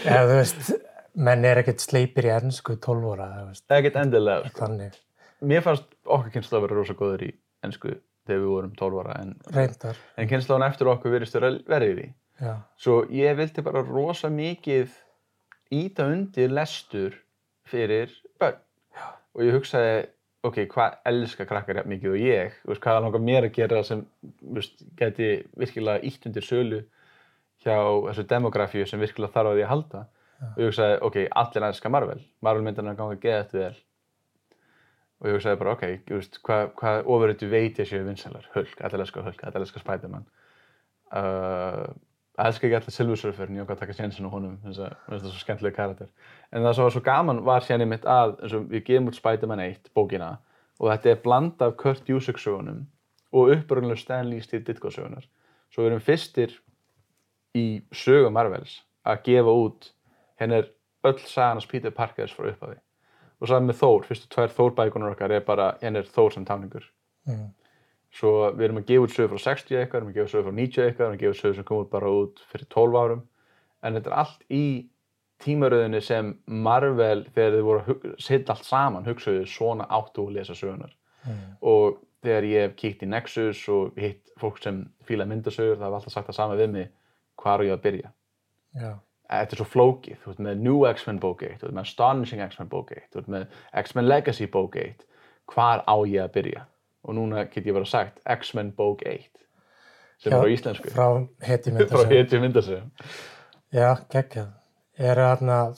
Eða 0.09 0.21
þú 0.29 0.37
veist, 0.39 0.71
menn 1.27 1.43
er 1.45 1.59
ekkert 1.61 1.83
sleipir 1.83 2.27
í 2.29 2.31
ennsku 2.33 2.77
12 2.81 3.09
óra, 3.11 3.27
þú 3.35 3.49
veist, 3.49 3.65
það 3.67 3.75
er 3.75 3.83
ekkert 3.83 3.99
endilega, 4.01 4.53
sko. 4.53 4.61
þannig. 4.63 4.97
Mér 5.51 5.65
fannst 5.65 5.99
okkar 6.05 6.33
kynslu 6.33 6.57
að 6.57 6.65
vera 6.65 6.79
rosa 6.79 6.95
góður 6.97 7.27
í 7.27 7.29
ennsku 7.65 7.93
þegar 8.25 8.41
við 8.41 8.49
vorum 8.53 8.73
12 8.79 8.99
ára 9.01 9.19
en, 9.21 9.35
en 10.21 10.29
kynsluðan 10.29 10.67
eftir 10.67 10.89
okkur 10.91 11.15
virðist 11.15 11.37
vera 11.37 11.53
verið 11.69 12.03
í 12.05 12.09
Já, 12.41 12.55
Svo 12.81 13.03
ég 13.13 13.35
vildi 13.37 13.61
bara 13.65 13.83
rosa 13.85 14.29
mikið 14.33 14.93
íta 15.77 16.07
undir 16.09 16.53
lestur 16.53 17.17
fyrir 17.71 18.13
börn. 18.41 18.59
Já. 18.95 19.05
Og 19.35 19.43
ég 19.47 19.55
hugsaði, 19.55 19.99
ok, 20.47 20.63
hvað 20.71 20.97
elska 21.11 21.47
krakkar 21.49 21.81
jafn 21.81 21.93
mikið 21.93 22.15
og 22.15 22.23
ég? 22.23 22.57
Veist, 22.67 22.81
hvað 22.83 22.97
er 22.99 23.05
langar 23.05 23.23
mér 23.27 23.47
að 23.47 23.53
gera 23.59 23.83
sem 23.87 24.01
veist, 24.57 24.83
geti 24.99 25.29
virkilega 25.59 26.03
ítt 26.07 26.27
undir 26.27 26.45
sölu 26.45 26.81
hjá 27.61 27.77
þessu 28.09 28.25
demografíu 28.29 28.87
sem 28.89 29.01
virkilega 29.01 29.33
þarf 29.35 29.53
á 29.53 29.55
því 29.55 29.63
að 29.65 29.71
halda. 29.71 30.03
Og 30.41 30.59
ég 30.63 30.71
hugsaði, 30.71 30.99
ok, 31.07 31.17
allir 31.43 31.67
elska 31.69 31.93
Marvel. 31.93 32.19
Marvel 32.41 32.65
myndirna 32.65 32.97
ganga 32.97 33.19
geðað 33.21 33.57
vel. 33.59 33.73
Og 35.21 35.29
ég 35.29 35.35
hugsaði 35.37 35.59
bara, 35.61 35.75
ok, 35.77 35.83
veist, 36.09 36.39
hvað, 36.45 36.71
hvað 36.79 37.09
ofurötu 37.13 37.49
veit 37.51 37.79
ég 37.79 37.89
séu 37.89 38.05
vinsælar? 38.07 38.47
Hulk, 38.55 38.79
allir 38.81 39.03
elska 39.05 39.25
Hulk, 39.27 39.43
allir 39.45 39.67
elska 39.67 39.83
Spiderman. 39.83 40.25
Uh, 41.11 41.91
að 42.41 42.49
elska 42.49 42.67
ekki 42.67 43.17
Surfer 43.21 43.49
en 43.49 43.59
ég 43.59 43.63
okkar 43.63 43.77
að 43.77 43.83
taka 43.83 43.97
sénsinn 43.97 44.25
á 44.25 44.33
honum 44.33 44.57
þess 44.63 44.81
að 44.81 44.95
það 45.05 45.15
er 45.17 45.21
svo 45.25 45.41
skemmtilega 45.43 45.75
karakter. 45.75 46.09
En 46.51 46.63
það 46.65 46.73
sem 46.75 46.87
var 46.87 46.95
svo 46.95 47.03
gaman 47.05 47.43
var 47.45 47.65
sér 47.65 47.83
einmitt 47.83 48.07
að 48.09 48.33
eins 48.41 48.55
og 48.57 48.65
við 48.71 48.85
gefum 48.87 49.11
út 49.11 49.19
Spider-Man 49.19 49.63
1 49.67 49.91
bókina 49.95 50.31
og 50.79 50.89
þetta 50.89 51.11
er 51.11 51.21
blanda 51.21 51.69
af 51.69 51.77
Kurt 51.77 52.03
Busiek 52.07 52.41
sögunum 52.41 52.87
og 53.31 53.53
uppröðunlega 53.53 54.01
Stan 54.01 54.29
Lee 54.29 54.41
Steve 54.41 54.65
Ditko 54.65 54.89
sögunar 54.89 55.27
svo 55.71 55.85
við 55.85 55.91
erum 55.91 56.03
fyrstir 56.03 56.55
í 57.57 57.65
sögu 57.93 58.31
Marvels 58.33 58.81
að 59.07 59.23
gefa 59.27 59.57
út 59.65 59.91
henn 60.41 60.55
er 60.55 60.71
öll 61.07 61.19
sagan 61.19 61.59
hans 61.59 61.69
Peter 61.69 61.93
Parkers 61.93 62.33
frá 62.35 62.49
upphafi. 62.49 62.77
Og 63.41 63.49
saman 63.49 63.71
með 63.71 63.79
Þór, 63.81 64.03
fyrstu 64.05 64.29
tvær 64.29 64.53
Þór-bækunar 64.53 65.15
okkar 65.15 65.33
er 65.33 65.45
bara 65.45 65.71
henn 65.81 65.97
er 65.97 66.09
Þór 66.09 66.35
sem 66.35 66.45
táningur. 66.45 66.85
Mm. 67.29 67.49
Svo 68.11 68.31
við 68.51 68.65
erum 68.67 68.81
að 68.81 68.87
gefa 68.89 69.05
út 69.05 69.13
sögur 69.15 69.31
frá 69.31 69.43
60 69.45 69.77
eitthvað, 69.79 69.91
við 69.91 69.99
erum 70.01 70.09
að 70.11 70.17
gefa 70.19 70.31
sögur 70.31 70.47
frá 70.47 70.57
90 70.59 70.85
eitthvað, 70.85 71.01
við 71.01 71.05
erum 71.07 71.17
að 71.17 71.25
gefa 71.25 71.39
sögur 71.39 71.57
sem 71.57 71.67
kom 71.67 71.83
út 71.83 71.91
bara 71.91 72.13
út 72.21 72.41
fyrir 72.51 72.69
12 72.75 72.97
árum. 73.01 73.21
En 73.81 73.97
þetta 73.97 74.11
er 74.11 74.17
allt 74.21 74.41
í 74.51 74.65
tímaröðinni 75.41 76.01
sem 76.05 76.31
Marvel, 76.45 77.25
þegar 77.33 77.55
þið 77.55 77.67
voru 77.67 77.83
að 77.95 78.17
setja 78.21 78.55
allt 78.55 78.67
saman, 78.67 79.07
hugsaðu 79.07 79.45
svona 79.49 79.87
áttu 79.89 80.27
að 80.27 80.35
lesa 80.37 80.57
sögunar. 80.57 80.91
Mm. 81.23 81.45
Og 81.71 82.01
þegar 82.25 82.49
ég 82.49 82.67
hef 82.67 82.75
kíkt 82.77 83.05
í 83.05 83.09
Nexus 83.09 83.61
og 83.71 83.95
hitt 84.01 84.33
fólk 84.41 84.59
sem 84.61 84.83
fíla 85.07 85.25
myndasögur, 85.29 85.79
það 85.79 85.87
hafa 85.87 86.01
alltaf 86.01 86.15
sagt 86.15 86.29
það 86.29 86.37
sama 86.37 86.59
við 86.59 86.75
mig, 86.75 86.91
hvar 87.41 87.63
á 87.63 87.65
ég 87.65 87.73
að 87.77 87.85
byrja? 87.87 88.11
Já, 88.77 88.91
Þetta 89.31 89.55
er 89.55 89.59
svo 89.61 89.67
flókið, 89.71 90.17
þú 90.19 90.31
ert 90.33 90.39
með 90.43 90.63
New 90.65 90.79
X-Men 90.89 91.19
bók 91.23 91.43
1, 91.47 91.61
þú 91.61 91.69
ert 91.69 91.75
með 91.77 91.85
Astonishing 91.87 92.41
X-Men 92.43 92.69
bók 92.71 92.89
1, 92.91 93.05
þú 93.13 93.21
ert 93.21 93.29
með 93.31 93.59
X-Men 93.79 94.09
Legacy 94.09 94.47
bók 94.51 94.75
1, 94.81 95.05
hvar 95.53 95.83
á 95.87 95.95
ég 96.03 96.25
að 96.25 96.33
byrja? 96.35 96.63
Og 97.07 97.15
núna 97.17 97.45
get 97.49 97.65
ég 97.65 97.73
bara 97.73 97.87
sagt 97.89 98.19
X-Men 98.29 98.71
bók 98.77 99.01
1, 99.07 99.23
sem 100.21 100.33
er 100.33 100.43
á 100.43 100.45
íslensku, 100.53 100.91
Frá 100.93 101.07
heti 101.47 101.71
myndasögum. 102.43 102.91
Já, 103.73 103.95
geggjað. 104.11 104.51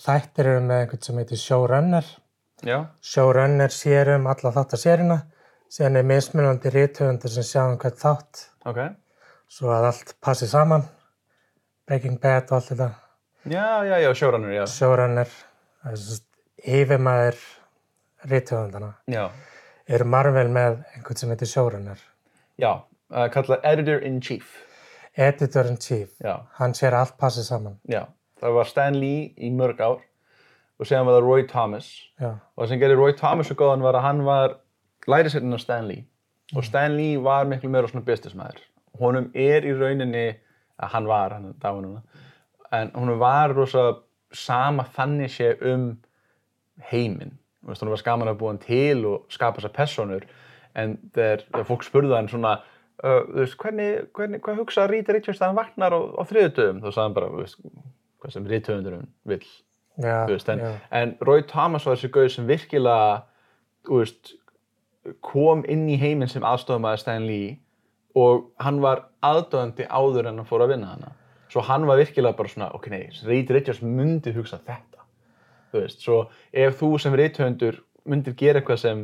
Þættir 0.03 0.49
eru 0.49 0.63
með 0.65 0.81
einhvern 0.81 1.03
sem 1.05 1.21
heitir 1.21 1.39
Showrunner. 1.39 2.09
Já, 2.63 2.79
Showrunner 3.01 3.71
sér 3.71 4.15
um 4.17 4.27
alla 4.27 4.51
þáttasérina. 4.55 5.19
Síðan 5.71 6.01
er 6.01 6.05
mismunandi 6.09 6.69
rithöfundur 6.73 7.31
sem 7.31 7.45
sjá 7.47 7.61
um 7.69 7.77
hvert 7.81 8.01
þátt. 8.01 8.43
ok. 8.65 8.81
Svo 9.53 9.69
að 9.69 9.87
allt 9.91 10.15
passi 10.21 10.47
saman. 10.49 10.83
Breaking 11.87 12.19
Bad 12.21 12.49
og 12.51 12.57
allt 12.57 12.69
þetta. 12.71 12.89
Já, 13.45 13.83
já, 13.85 13.95
já, 14.01 14.09
showrunner, 14.15 14.51
já. 14.55 14.63
Showrunner, 14.71 15.31
er 15.85 16.03
yfirmaður 16.63 17.39
rithöfundana. 18.31 18.93
Já, 19.11 19.25
Eru 19.87 20.05
Marvel 20.07 20.47
með 20.53 20.77
einhvern 20.95 21.17
sem 21.19 21.29
heitir 21.33 21.49
Showrunner. 21.51 21.99
já, 22.59 22.71
uh, 23.11 23.27
kallað 23.33 23.63
Editor-in-Chief. 23.63 24.53
Editor-in-Chief. 25.17 26.09
Já, 26.23 26.39
Hann 26.59 26.73
sér 26.73 26.93
allt 26.93 27.17
passi 27.17 27.43
saman. 27.43 27.79
já. 27.89 28.05
Það 28.41 28.53
var 28.53 28.65
Stan 28.67 28.95
Lee 28.99 29.33
í 29.37 29.49
mörg 29.51 29.79
ár 29.79 29.99
og 30.79 30.85
séðan 30.87 31.05
var 31.05 31.13
það 31.21 31.27
Roy 31.27 31.43
Thomas. 31.47 31.87
Já, 32.19 32.31
Og 32.57 32.63
það 32.65 32.69
sem 32.69 32.79
gerir 32.79 32.97
Roy 32.97 33.13
Thomas 33.13 33.47
svo 33.47 33.55
góðan 33.55 33.81
var 33.85 33.93
að 33.95 34.01
hann 34.01 34.23
var 34.25 34.55
lærisveitinn 35.07 35.53
á 35.55 35.59
Stan 35.59 35.87
Lee. 35.87 36.05
Og 36.55 36.63
Stan 36.65 36.95
Lee 36.97 37.17
var 37.17 37.45
miklu 37.45 37.69
meira 37.69 37.87
svona 37.87 38.03
businessmaður. 38.05 38.59
Honum 38.99 39.31
er 39.33 39.63
í 39.65 39.71
rauninni, 39.73 40.35
að 40.79 40.89
hann 40.93 41.07
var, 41.07 41.31
hann 41.33 41.45
er 41.49 41.53
dáin 41.61 41.81
núna, 41.85 42.01
en 42.71 42.91
honum 42.95 43.19
var 43.19 43.53
rosa 43.53 43.99
sama 44.33 44.83
þannig 44.83 45.29
sé 45.31 45.53
um 45.61 45.97
heiminn. 46.91 47.37
Þú 47.63 47.71
veist, 47.71 47.83
honum 47.83 47.95
var 47.95 48.03
skaman 48.03 48.31
að 48.31 48.39
búa 48.41 48.53
hann 48.53 48.61
til 48.63 49.05
og 49.07 49.33
skapa 49.33 49.61
þessar 49.61 49.75
personur, 49.77 50.29
en 50.75 50.95
þegar, 51.15 51.43
fólk 51.69 51.85
spurði 51.87 52.17
hann 52.17 52.31
svona, 52.31 52.55
uh, 52.99 53.19
þú 53.29 53.41
veist, 53.41 53.59
hvernig, 53.61 53.91
hvernig, 54.17 54.43
hvað 54.43 54.63
hugsa 54.63 54.87
Rita 54.91 55.15
Richards 55.15 55.39
þegar 55.39 55.53
hann 55.53 55.61
vaknar 55.61 55.95
á, 55.95 55.99
á 56.19 56.23
þriðutöfum? 56.27 56.81
Þá 56.83 56.89
sagði 56.89 57.05
hann 57.05 57.19
bara, 57.19 57.31
þú 57.31 57.43
veist, 57.43 57.61
hvað 58.23 58.35
sem 58.35 58.49
rithöfundurinn 58.51 59.07
vill. 59.29 59.45
Já, 60.01 60.23
þú 60.25 60.35
veist, 60.35 60.49
en, 60.49 60.63
já. 60.63 60.71
en 60.99 61.15
Roy 61.21 61.43
Thomas 61.47 61.85
var 61.85 61.99
þessi 61.99 62.11
gauð 62.15 62.31
sem 62.33 62.47
virkilega 62.49 63.21
þú 63.87 63.99
veist, 63.99 64.33
kom 65.25 65.63
inn 65.69 65.85
í 65.91 65.97
heiminn 65.99 66.31
sem 66.31 66.45
aðstofamaður 66.47 67.01
Stan 67.01 67.27
Lee 67.27 67.57
og 68.17 68.47
hann 68.63 68.79
var 68.83 69.07
aðdóðandi 69.25 69.87
áður 69.89 70.29
en 70.29 70.39
hann 70.39 70.49
fór 70.49 70.63
að 70.65 70.75
vinna 70.75 70.93
hana 70.93 71.11
svo 71.51 71.63
hann 71.67 71.85
var 71.89 71.99
virkilega 71.99 72.37
bara 72.37 72.49
svona, 72.49 72.69
ok, 72.73 72.89
nei, 72.93 73.03
Reed 73.27 73.51
Richards 73.53 73.83
myndi 73.83 74.33
hugsa 74.33 74.61
þetta 74.63 74.92
þú 75.73 75.83
veist, 75.83 76.05
svo 76.05 76.19
ef 76.53 76.79
þú 76.79 76.93
sem 77.01 77.17
reythöndur 77.17 77.81
myndir 78.09 78.37
gera 78.39 78.61
eitthvað 78.61 78.81
sem 78.83 79.03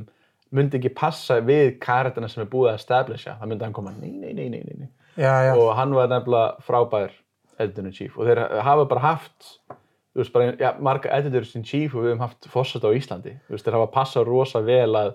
myndi 0.55 0.79
ekki 0.79 0.93
passa 0.97 1.39
við 1.45 1.75
karættina 1.82 2.29
sem 2.29 2.43
er 2.43 2.49
búið 2.49 2.71
að 2.71 2.79
establisha, 2.79 3.36
það 3.41 3.51
myndi 3.51 3.67
hann 3.67 3.75
koma, 3.75 3.93
nei, 3.97 4.13
nei, 4.17 4.34
nei, 4.34 4.47
nei, 4.49 4.63
nei, 4.86 4.89
Já, 5.19 5.34
já, 5.49 5.51
og 5.58 5.73
hann 5.75 5.93
var 5.93 6.10
nefnilega 6.10 6.63
frábær 6.65 7.12
editor-in-chief 7.60 8.15
og 8.17 8.29
þeir 8.29 8.41
hafa 8.63 8.88
bara 8.89 9.03
haft 9.03 9.49
þú 9.69 10.23
veist, 10.23 10.34
bara, 10.34 10.53
ja, 10.60 10.73
marga 10.84 11.12
editors-in-chief 11.19 11.93
og 11.93 12.03
við 12.03 12.13
höfum 12.13 12.23
haft 12.23 12.49
fórsett 12.51 12.86
á 12.86 12.89
Íslandi. 12.95 13.36
Þú 13.47 13.55
veist, 13.55 13.67
þeir 13.67 13.77
hafa 13.77 13.91
passað 13.93 14.29
rosa 14.29 14.62
vel 14.65 14.91
að 14.97 15.12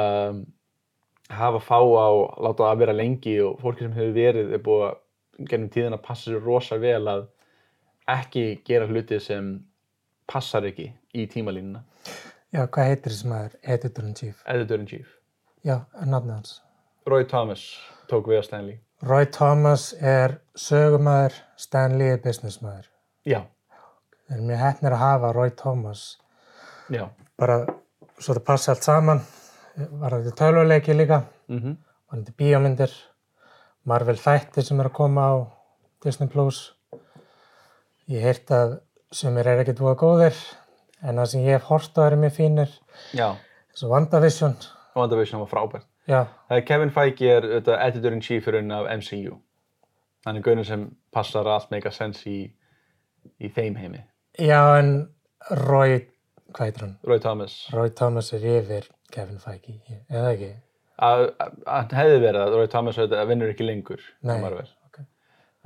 um, 0.00 0.42
hafa 1.30 1.62
fá 1.62 1.78
á 1.78 2.08
láta 2.42 2.66
það 2.66 2.82
vera 2.82 2.96
lengi 2.96 3.36
og 3.44 3.60
fólki 3.62 3.86
sem 3.86 3.94
hefur 3.96 4.16
verið 4.16 4.52
er 4.56 4.62
búið 4.66 4.84
að 4.88 5.48
gennum 5.50 5.72
tíðin 5.72 5.96
að 5.96 6.04
passa 6.06 6.30
sér 6.30 6.44
rosa 6.44 6.78
vel 6.80 7.02
að 7.12 7.24
ekki 8.10 8.44
gera 8.66 8.86
hluti 8.90 9.18
sem 9.20 9.56
passar 10.32 10.64
ekki 10.68 10.90
í 11.14 11.26
tímalínuna 11.32 11.82
já, 12.54 12.62
hvað 12.66 12.88
heitir 12.90 13.12
þessi 13.12 13.28
maður? 13.30 13.54
Editor-in-chief. 13.62 14.42
editor-in-chief 14.46 15.12
Já, 15.66 15.80
nafnið 16.06 16.32
hans. 16.36 16.50
Roy 17.10 17.24
Thomas 17.26 17.62
tók 18.10 18.28
við 18.30 18.38
að 18.40 18.44
Stanley 18.48 18.76
Roy 19.06 19.26
Thomas 19.34 19.92
er 20.00 20.38
sögumæður, 20.56 21.34
Stan 21.56 21.98
Lee 21.98 22.14
er 22.14 22.22
businessmaður. 22.24 22.86
já, 23.26 23.42
Við 24.26 24.36
erum 24.36 24.46
mjög 24.50 24.58
hefnir 24.62 24.94
að 24.96 25.02
hafa 25.02 25.32
Roy 25.36 25.50
Thomas. 25.50 26.04
já 26.90 27.08
Bara 27.38 27.58
svo 28.18 28.34
það 28.34 28.44
passa 28.46 28.72
allt 28.72 28.82
saman. 28.86 29.20
Var 29.76 30.10
þetta 30.16 30.36
tölvuleiki 30.40 30.94
líka, 30.96 31.22
mm 31.48 31.76
var 32.06 32.18
þetta 32.22 32.36
bíómyndir, 32.38 32.92
Marvel 33.84 34.16
þættir 34.16 34.62
sem 34.64 34.80
er 34.80 34.86
að 34.88 34.92
koma 34.96 35.22
á 35.26 35.34
Disney 36.04 36.28
Plus. 36.30 36.72
Ég 38.08 38.22
heirt 38.22 38.50
að 38.54 38.76
sumir 39.12 39.46
er 39.46 39.60
ekkert 39.62 39.78
búið 39.82 39.96
góðir, 40.00 40.38
en 41.02 41.16
það 41.20 41.26
sem 41.32 41.44
ég 41.46 41.56
hef 41.58 41.68
hort 41.70 41.98
á 41.98 42.06
eru 42.08 42.16
mjög 42.20 42.34
fínir. 42.38 42.72
já, 43.14 43.34
Svo 43.76 43.88
WandaVision, 43.92 44.54
WandaVision 44.96 45.40
var 45.42 45.50
frábært 45.50 45.86
já, 46.08 46.26
er 46.50 46.62
Kevin 46.64 46.90
Feige 46.90 47.28
er 47.36 47.44
editor-in-chiefurinn 47.88 48.72
af 48.72 48.86
MCU. 48.98 49.36
Hann 50.26 50.36
er 50.36 50.42
gaunin 50.42 50.64
sem 50.64 50.96
passar 51.12 51.44
að 51.44 51.52
allt 51.54 51.70
make 51.70 51.86
a 51.86 51.92
sense 51.92 52.24
í, 52.26 52.50
í 53.40 53.48
þeim 53.52 53.76
heimi. 53.78 54.02
já 54.38 54.78
en 54.78 55.08
Roy, 55.50 56.00
hvað 56.52 56.64
heitir 56.66 56.80
hann? 56.86 56.96
Roy 57.06 57.18
Thomas. 57.20 57.68
Roy 57.72 57.90
Thomas 57.90 58.32
er 58.32 58.40
yfir 58.40 58.88
Kevin 59.12 59.38
Feige, 59.38 59.76
eða 60.10 60.32
ekki? 60.32 60.54
Að 60.98 61.26
að- 61.38 61.56
hann 61.66 61.88
hefði 61.92 62.20
verið 62.24 62.40
að 62.46 62.54
Roy 62.56 62.66
Thomas 62.72 62.96
vinnur 63.28 63.52
ekki 63.52 63.66
lengur 63.68 64.00
Nei. 64.22 64.40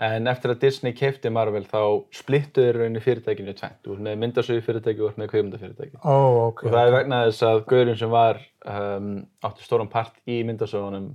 En 0.00 0.28
eftir 0.30 0.54
að 0.54 0.62
Disney 0.62 0.94
kefti 0.96 1.28
Marvel 1.28 1.66
þá 1.68 1.80
splittuður 2.16 2.78
rauninni 2.80 3.02
fyrirtækinu 3.04 3.52
í 3.52 3.56
tvennt. 3.58 3.80
Þú 3.84 3.96
ert 3.98 4.04
með 4.06 4.20
myndasögu 4.22 4.62
fyrirtæki 4.64 5.02
og 5.04 5.18
með 5.20 5.32
kveimundafyrirtæki. 5.34 5.98
Ó, 6.00 6.16
ok. 6.46 6.62
Og 6.64 6.72
það 6.72 6.86
er 6.86 6.94
vegna 6.94 7.18
þess 7.26 7.44
að 7.50 7.58
gaurinn 7.68 7.98
sem 8.00 8.14
var 8.14 8.40
um, 8.64 9.10
átti 9.44 9.66
stóran 9.66 9.90
part 9.92 10.16
í 10.24 10.38
myndasögunum 10.48 11.10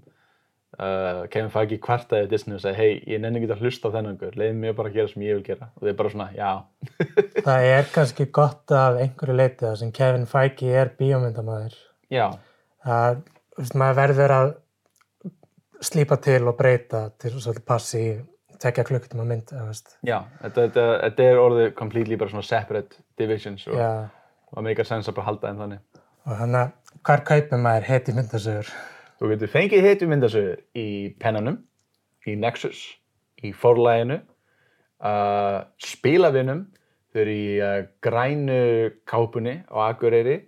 uh, 0.78 1.24
Kevin 1.34 1.50
Feige 1.54 1.80
kvartaði 1.82 2.30
Disney 2.32 2.58
og 2.58 2.62
sagði 2.64 2.78
hei, 2.84 3.00
ég 3.16 3.24
nenni 3.24 3.42
ekki 3.42 3.56
að 3.56 3.64
hlusta 3.66 3.90
á 3.90 3.96
þennan 3.96 4.20
gaur, 4.22 4.36
leiði 4.38 4.58
mér 4.60 4.78
bara 4.78 4.92
að 4.92 5.00
gera 5.00 5.12
sem 5.12 5.26
ég 5.26 5.40
vil 5.40 5.48
gera 5.48 5.70
og 5.74 5.88
þeir 5.88 5.98
bara 6.02 6.14
svona, 6.14 6.28
já, 6.36 6.52
Það 7.48 7.70
er 7.72 7.90
kannski 7.96 8.28
gott 8.36 8.76
af 8.76 9.00
einhverju 9.02 9.38
leiti 9.40 9.66
það 9.66 9.80
sem 9.82 9.96
Kevin 9.96 10.30
Feige 10.30 10.78
er 10.84 10.94
bíómyndamæður. 11.00 11.80
já, 12.14 12.28
Það, 12.86 13.24
þú 13.56 13.64
veist, 13.64 13.80
maður 13.82 14.00
verður 14.04 14.36
að 14.36 14.54
slípa 15.86 16.18
til 16.22 16.42
og 16.46 16.58
breyta 16.60 17.08
til 17.18 17.34
svolítið 17.34 17.66
passi 17.66 18.02
í 18.06 18.14
tekja 18.66 18.86
klukkutíma 18.88 19.26
mynd, 19.28 19.52
þú 19.54 19.68
veist. 19.70 19.96
já, 20.06 20.18
þetta, 20.42 20.66
þetta, 20.66 20.86
þetta 21.06 21.30
er 21.30 21.42
orðið 21.42 21.70
completely 21.80 22.20
bara 22.22 22.34
svona 22.34 22.48
separate 22.48 23.00
divisions 23.20 23.68
og 23.70 23.78
það 23.80 24.68
meikar 24.68 24.90
sens 24.90 25.10
að 25.10 25.20
bara 25.20 25.30
halda 25.30 25.52
þeim 25.52 25.64
þannig. 25.64 26.04
og 26.26 26.40
þannig 26.42 26.62
að 26.64 27.02
hvar 27.06 27.26
kaupir 27.28 27.62
maður 27.62 27.90
heiti 27.90 28.16
myndasögur? 28.16 28.70
Þú 29.16 29.32
getur 29.32 29.52
fengið 29.52 29.86
heitu 29.90 30.08
myndasögu 30.12 30.56
í 30.76 30.88
pennanum, 31.22 31.60
í 32.28 32.36
Nexus, 32.40 32.82
í 33.46 33.52
forlæginu, 33.56 34.20
uh, 35.06 35.60
spilavinum, 35.82 36.66
þau 37.14 37.22
eru 37.24 37.36
í 37.36 37.46
uh, 37.64 37.78
grænu 38.04 38.60
kápunni 39.08 39.60
á 39.72 39.76
Akureyri, 39.92 40.40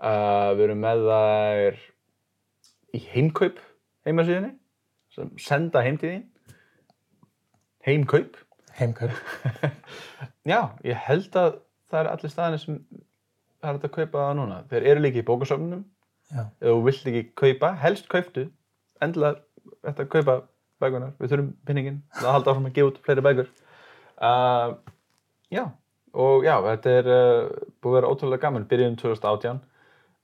uh, 0.00 0.54
við 0.56 0.64
erum 0.68 0.84
með 0.84 1.04
þær 1.10 1.82
í 2.96 3.02
heimkaup 3.12 3.60
heimasíðinni, 4.06 4.54
sem 5.12 5.32
senda 5.40 5.82
heim 5.84 5.98
til 6.00 6.12
þín, 6.14 6.24
heimkaup. 7.86 8.36
Heimkaup. 8.76 9.14
Já, 10.50 10.60
ég 10.84 10.98
held 11.06 11.38
að 11.38 11.60
það 11.90 12.00
er 12.00 12.10
allir 12.12 12.32
staðinni 12.32 12.62
sem 12.62 12.80
það 13.62 13.70
er 13.70 13.78
að 13.78 13.94
kaupa 13.94 14.24
það 14.24 14.34
núna. 14.40 14.58
Þeir 14.70 14.88
eru 14.92 15.04
líka 15.04 15.22
í 15.22 15.26
bókasöfnunum, 15.26 15.84
Já, 16.26 16.42
ef 16.42 16.66
þú 16.66 16.76
vilt 16.88 17.08
ekki 17.12 17.24
kaupa, 17.38 17.72
helst 17.82 18.10
kauptu. 18.10 18.48
Endilega 19.02 19.42
þetta 19.86 20.08
kaupa 20.10 20.36
bækunar, 20.82 21.14
við 21.20 21.32
þurfum 21.32 21.52
pinningin 21.68 22.02
að 22.18 22.32
halda 22.34 22.52
áfram 22.52 22.68
að 22.68 22.76
gefa 22.76 22.90
út 22.90 23.00
fleiri 23.06 23.24
bækur. 23.24 23.48
Uh, 24.16 24.74
já, 25.52 25.62
og 26.16 26.44
já, 26.46 26.54
þetta 26.66 26.98
er 27.00 27.08
uh, 27.12 27.64
búið 27.84 27.92
að 27.92 27.98
vera 28.00 28.10
ótrúlega 28.12 28.44
gaman, 28.44 28.68
byrjun 28.68 28.98
2018 29.00 29.62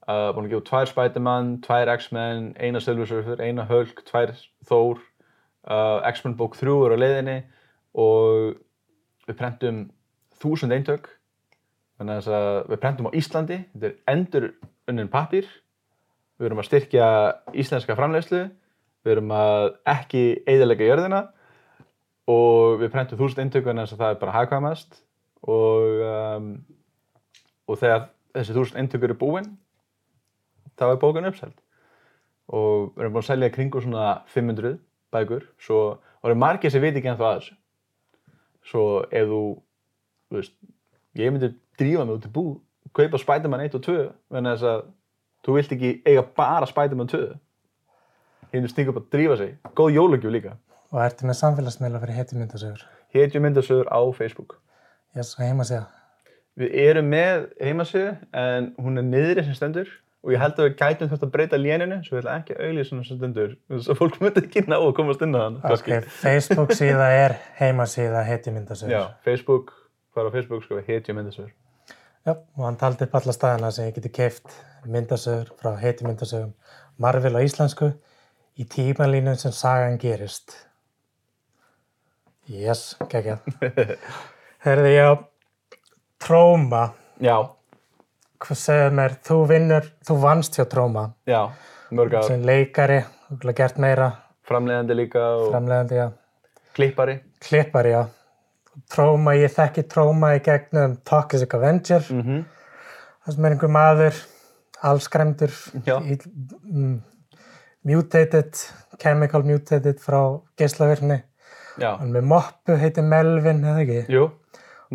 uh, 0.09 0.31
búin 0.35 0.46
að 0.46 0.53
gefa 0.53 0.62
út 0.62 0.68
tvær 0.70 0.90
Spiderman, 0.90 1.53
tvær 1.64 1.92
X-Men 1.96 2.51
eina 2.59 2.83
Silver 2.83 3.09
Surfer, 3.09 3.42
eina 3.42 3.66
Hulk, 3.68 4.03
tvær 4.09 4.35
Thor 4.68 5.03
uh, 5.68 6.01
X-Men 6.11 6.37
bók 6.38 6.57
3 6.59 6.75
er 6.87 6.94
á 6.94 6.98
leiðinni 6.98 7.37
og 7.98 8.55
við 9.29 9.38
prentum 9.38 9.83
þúsund 10.42 10.75
eintök. 10.75 11.11
Þannig 12.01 12.22
að 12.22 12.37
að 12.38 12.57
við 12.72 12.81
prentum 12.83 13.11
á 13.12 13.16
Íslandi 13.18 13.59
þetta 13.75 13.90
er 13.90 14.14
endur 14.14 14.48
unnin 14.90 15.12
pappír. 15.12 15.46
Við 16.40 16.48
erum 16.48 16.62
að 16.62 16.68
styrkja 16.70 17.07
íslenska 17.55 17.94
framleiðslu, 17.94 18.42
við 19.05 19.14
erum 19.14 19.31
að 19.37 19.68
ekki 19.92 20.25
eigðalega 20.48 20.88
jörðina 20.88 21.22
og 22.33 22.81
við 22.81 22.92
prentum 22.94 23.20
þúsund 23.20 23.44
eintökun 23.44 23.83
eins 23.83 23.92
og 23.94 24.01
það 24.01 24.14
er 24.14 24.20
bara 24.22 24.37
hagkvæmast. 24.38 25.03
Og, 25.42 26.03
um, 26.07 26.48
og 27.66 27.79
þegar 27.79 28.09
þessi 28.35 28.57
þúsund 28.57 28.81
eintökur 28.83 29.11
eru 29.11 29.18
búin 29.18 29.48
þá 30.79 30.88
er 30.88 31.01
bókan 31.03 31.29
uppseld. 31.29 31.55
Og 32.51 32.92
við 32.96 33.05
erum 33.05 33.14
búin 33.14 33.22
að 33.22 33.31
selja 33.31 33.53
kringu 33.55 33.83
svona 33.83 34.07
500 34.33 34.79
bækur. 35.12 35.46
Svo, 35.61 35.83
eru 36.25 36.38
margir 36.38 36.72
sem 36.72 36.83
veit 36.83 36.96
ekki 36.96 37.12
ennþá 37.12 37.29
að 37.29 37.38
þessu. 37.38 37.57
Svo 38.70 38.85
ef 39.11 39.29
þú, 39.31 39.42
þú 40.31 40.40
veist, 40.40 40.57
ég 41.18 41.33
myndi 41.35 41.53
drífa 41.81 42.07
mig 42.07 42.18
út 42.18 42.29
í 42.29 42.33
bú 42.33 42.46
kaupa 42.96 43.20
Spiderman 43.20 43.64
1 43.64 43.79
og 43.79 43.87
2 43.87 43.96
vegna 44.33 44.57
þess 44.57 44.68
að 44.68 44.83
þú 45.42 45.57
vilt 45.57 45.77
ekki 45.77 45.92
eiga 46.07 46.27
bara 46.37 46.68
Spiderman 46.68 47.11
2 47.11 47.22
hérna 48.53 48.68
stinga 48.68 48.92
upp 48.92 49.01
að 49.01 49.11
drífa 49.14 49.38
sig. 49.40 49.55
Góð 49.77 49.96
jólagjöf 49.96 50.35
líka. 50.35 50.57
Og 50.92 51.01
ertu 51.01 51.25
með 51.29 51.40
samfélagsmiðla 51.40 52.03
fyrir 52.03 52.18
heiti 52.20 52.37
myndasögur? 52.37 52.83
hetju 53.12 53.40
myndasögur 53.40 53.88
á 53.92 54.01
Facebook. 54.16 54.59
Ég 55.16 55.25
svo 55.25 55.44
heima 55.44 55.64
að 55.64 55.68
segja. 55.72 55.87
við 56.53 56.75
erum 56.77 57.07
með 57.09 57.46
heimasögu 57.64 58.11
en 58.37 58.66
hún 58.77 59.01
er 59.01 59.05
niðri 59.09 59.44
sem 59.44 59.55
stendur 59.57 59.88
og 60.23 60.31
ég 60.31 60.39
held 60.39 60.59
að 60.59 60.69
við 60.69 60.75
gætum 60.79 61.09
þetta 61.11 61.27
að 61.27 61.33
breyta 61.35 61.59
léninu 61.59 61.97
svo 62.07 62.17
ég 62.17 62.23
ætla 62.23 62.37
ekki 62.39 62.55
að 62.55 62.65
auðlýsa 62.67 62.89
svona 62.91 63.07
sem 63.09 63.19
stendur 63.19 63.57
svo 63.83 63.97
fólk 63.99 64.21
myndi 64.23 64.45
ekki 64.45 64.63
ná 64.71 64.77
að 64.79 64.93
komast 64.99 65.25
inn 65.27 65.35
á 65.35 65.41
hann 65.43 65.57
Ok, 65.67 65.89
Facebook 66.23 66.75
síða 66.79 67.09
er 67.17 67.35
heimasíða. 67.59 68.23
Já, 68.93 69.03
Facebook, 69.27 69.73
hvað 70.15 70.23
er 70.25 70.31
á 70.31 70.35
Facebook 70.37 70.65
sko, 70.67 70.79
hetju 70.87 71.17
myndasögur 71.19 71.51
Já, 72.23 72.37
og 72.39 72.63
hann 72.69 72.79
taldi 72.79 73.09
upp 73.09 73.17
alla 73.19 73.35
staðina 73.35 73.73
sem 73.75 73.89
ég 73.89 73.97
geti 73.99 74.13
keift 74.15 74.55
myndasögur 74.87 75.51
frá 75.59 75.75
heiti 75.81 76.07
myndasögum 76.07 76.53
Marvel 77.03 77.35
á 77.35 77.43
íslensku 77.43 77.91
í 78.55 78.67
tímalínum 78.69 79.35
sem 79.41 79.51
sagan 79.57 79.99
gerist. 79.99 80.53
Yes, 82.47 82.93
geggja. 83.11 83.39
Herði 84.67 84.93
ég 84.93 85.09
á 85.09 85.15
Tróma. 86.23 86.93
Já, 87.23 87.37
Hvað 88.42 88.59
segir 88.59 88.94
mér, 88.98 89.12
þú 89.22 89.37
vinnur, 89.46 89.85
þú 90.02 90.16
vannst 90.22 90.57
hjá 90.59 90.64
Tróma 90.66 91.12
já, 91.31 91.50
mörg 91.94 92.16
ár 92.18 92.24
sem 92.26 92.42
leikari, 92.42 93.05
hefði 93.31 93.55
gert 93.61 93.78
meira, 93.78 94.09
framleiðandi 94.48 94.96
líka 94.98 95.22
og 95.37 95.52
framleiðandi, 95.52 96.00
já, 96.00 96.09
klippari 96.74 97.20
klippari, 97.42 97.94
já. 97.94 98.02
Tróma, 98.92 99.35
ég 99.37 99.52
þekki 99.52 99.85
Tróma 99.92 100.33
í 100.38 100.42
gegnum 100.44 100.96
Toxic 101.05 101.55
Avenger. 101.55 102.05
mm 102.11 102.22
-hmm. 102.22 102.44
Það 103.24 103.35
sem 103.35 103.44
er 103.44 103.50
einhver 103.50 103.70
maður, 103.70 104.14
allskremdur, 104.83 105.52
mm, 106.64 107.02
mutated, 107.85 108.55
chemical 108.98 109.42
mutated 109.42 110.00
frá 110.00 110.40
geislavirkni. 110.59 111.22
Já, 111.78 111.96
Hann 111.98 112.12
með 112.12 112.22
moppu, 112.22 112.76
heitir 112.76 113.02
Melvin, 113.02 113.64
eða 113.64 113.81
ekki? 113.81 114.12
jú, 114.12 114.31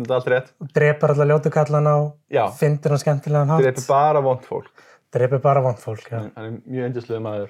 þetta 0.04 0.14
er 0.14 0.16
allt 0.18 0.28
rétt. 0.32 0.52
drepar 0.74 1.10
alla 1.14 1.24
ljótukallan 1.32 1.86
á 1.90 1.96
Já, 2.30 2.44
fyndir 2.58 2.92
og 2.92 2.98
skemmtilegan 3.02 3.48
hátt. 3.48 3.62
dreipir 3.62 3.86
bara 3.88 4.20
vond 4.22 4.40
fólk. 4.46 4.70
Drepar 5.12 5.38
bara 5.40 5.60
vond 5.62 5.78
fólk, 5.78 6.08
já. 6.10 6.18
Hann 6.36 6.44
er 6.44 6.50
mjög 6.66 6.84
endislega 6.90 7.20
maður. 7.20 7.48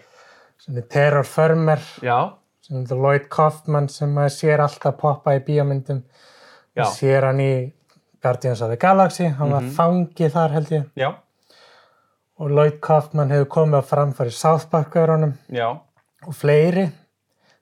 Sem 0.58 0.76
er 0.76 0.82
Terror 0.90 1.24
Firmer, 1.24 1.78
Já, 2.02 2.32
sem 2.62 2.82
er 2.82 2.96
Lloyd 2.96 3.28
Kaufman 3.30 3.88
sem 3.88 4.10
maður 4.14 4.34
sér 4.36 4.60
alltaf 4.60 4.96
poppa 4.98 5.34
í 5.36 5.40
bíómyndum. 5.44 6.02
já, 6.76 6.82
Maður 6.84 6.94
sér 6.96 7.22
hann 7.24 7.40
í 7.40 7.72
Guardians 8.22 8.60
of 8.62 8.68
the 8.70 8.76
Galaxy, 8.76 9.28
hann 9.28 9.50
var 9.52 9.62
fangið 9.62 10.32
þar 10.32 10.50
held 10.50 10.68
ég. 10.70 10.84
já, 10.96 11.14
Og 12.40 12.50
Lloyd 12.50 12.80
Kaufman 12.80 13.30
hefur 13.30 13.46
komið 13.50 13.82
á 13.82 13.84
framfæri 13.90 14.30
South 14.32 14.68
Park-görunum 14.70 15.32
já. 15.50 15.68
og 16.26 16.34
fleiri 16.34 16.88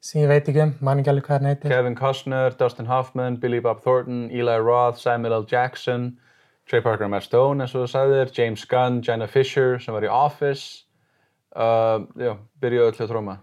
sem 0.07 0.23
ég 0.23 0.31
veit 0.31 0.47
ekki 0.47 0.63
um, 0.63 0.75
man 0.87 1.01
ekki 1.03 1.11
alveg 1.11 1.27
hvað 1.27 1.41
hann 1.41 1.51
heitir. 1.51 1.73
Kevin 1.73 1.97
Costner, 1.99 2.55
Dustin 2.59 2.87
Hoffman, 2.91 3.41
Billy 3.43 3.59
Bob 3.65 3.83
Thornton, 3.83 4.29
Eli 4.31 4.57
Roth, 4.63 5.01
Samuel 5.03 5.41
L. 5.41 5.47
Jackson, 5.51 6.13
Trey 6.71 6.83
Parker 6.83 7.09
og 7.09 7.13
Matt 7.15 7.27
Stone 7.27 7.65
eins 7.65 7.75
og 7.75 7.85
þú 7.85 7.91
sagðir, 7.95 8.31
James 8.37 8.63
Gunn, 8.71 9.03
Jenna 9.07 9.27
Fisher 9.31 9.81
sem 9.83 9.95
var 9.97 10.07
í 10.07 10.13
Office. 10.13 10.85
Uh, 11.57 12.05
já, 12.21 12.35
byrjuðu 12.63 12.93
öll 12.93 13.03
að 13.03 13.13
tróma. 13.13 13.37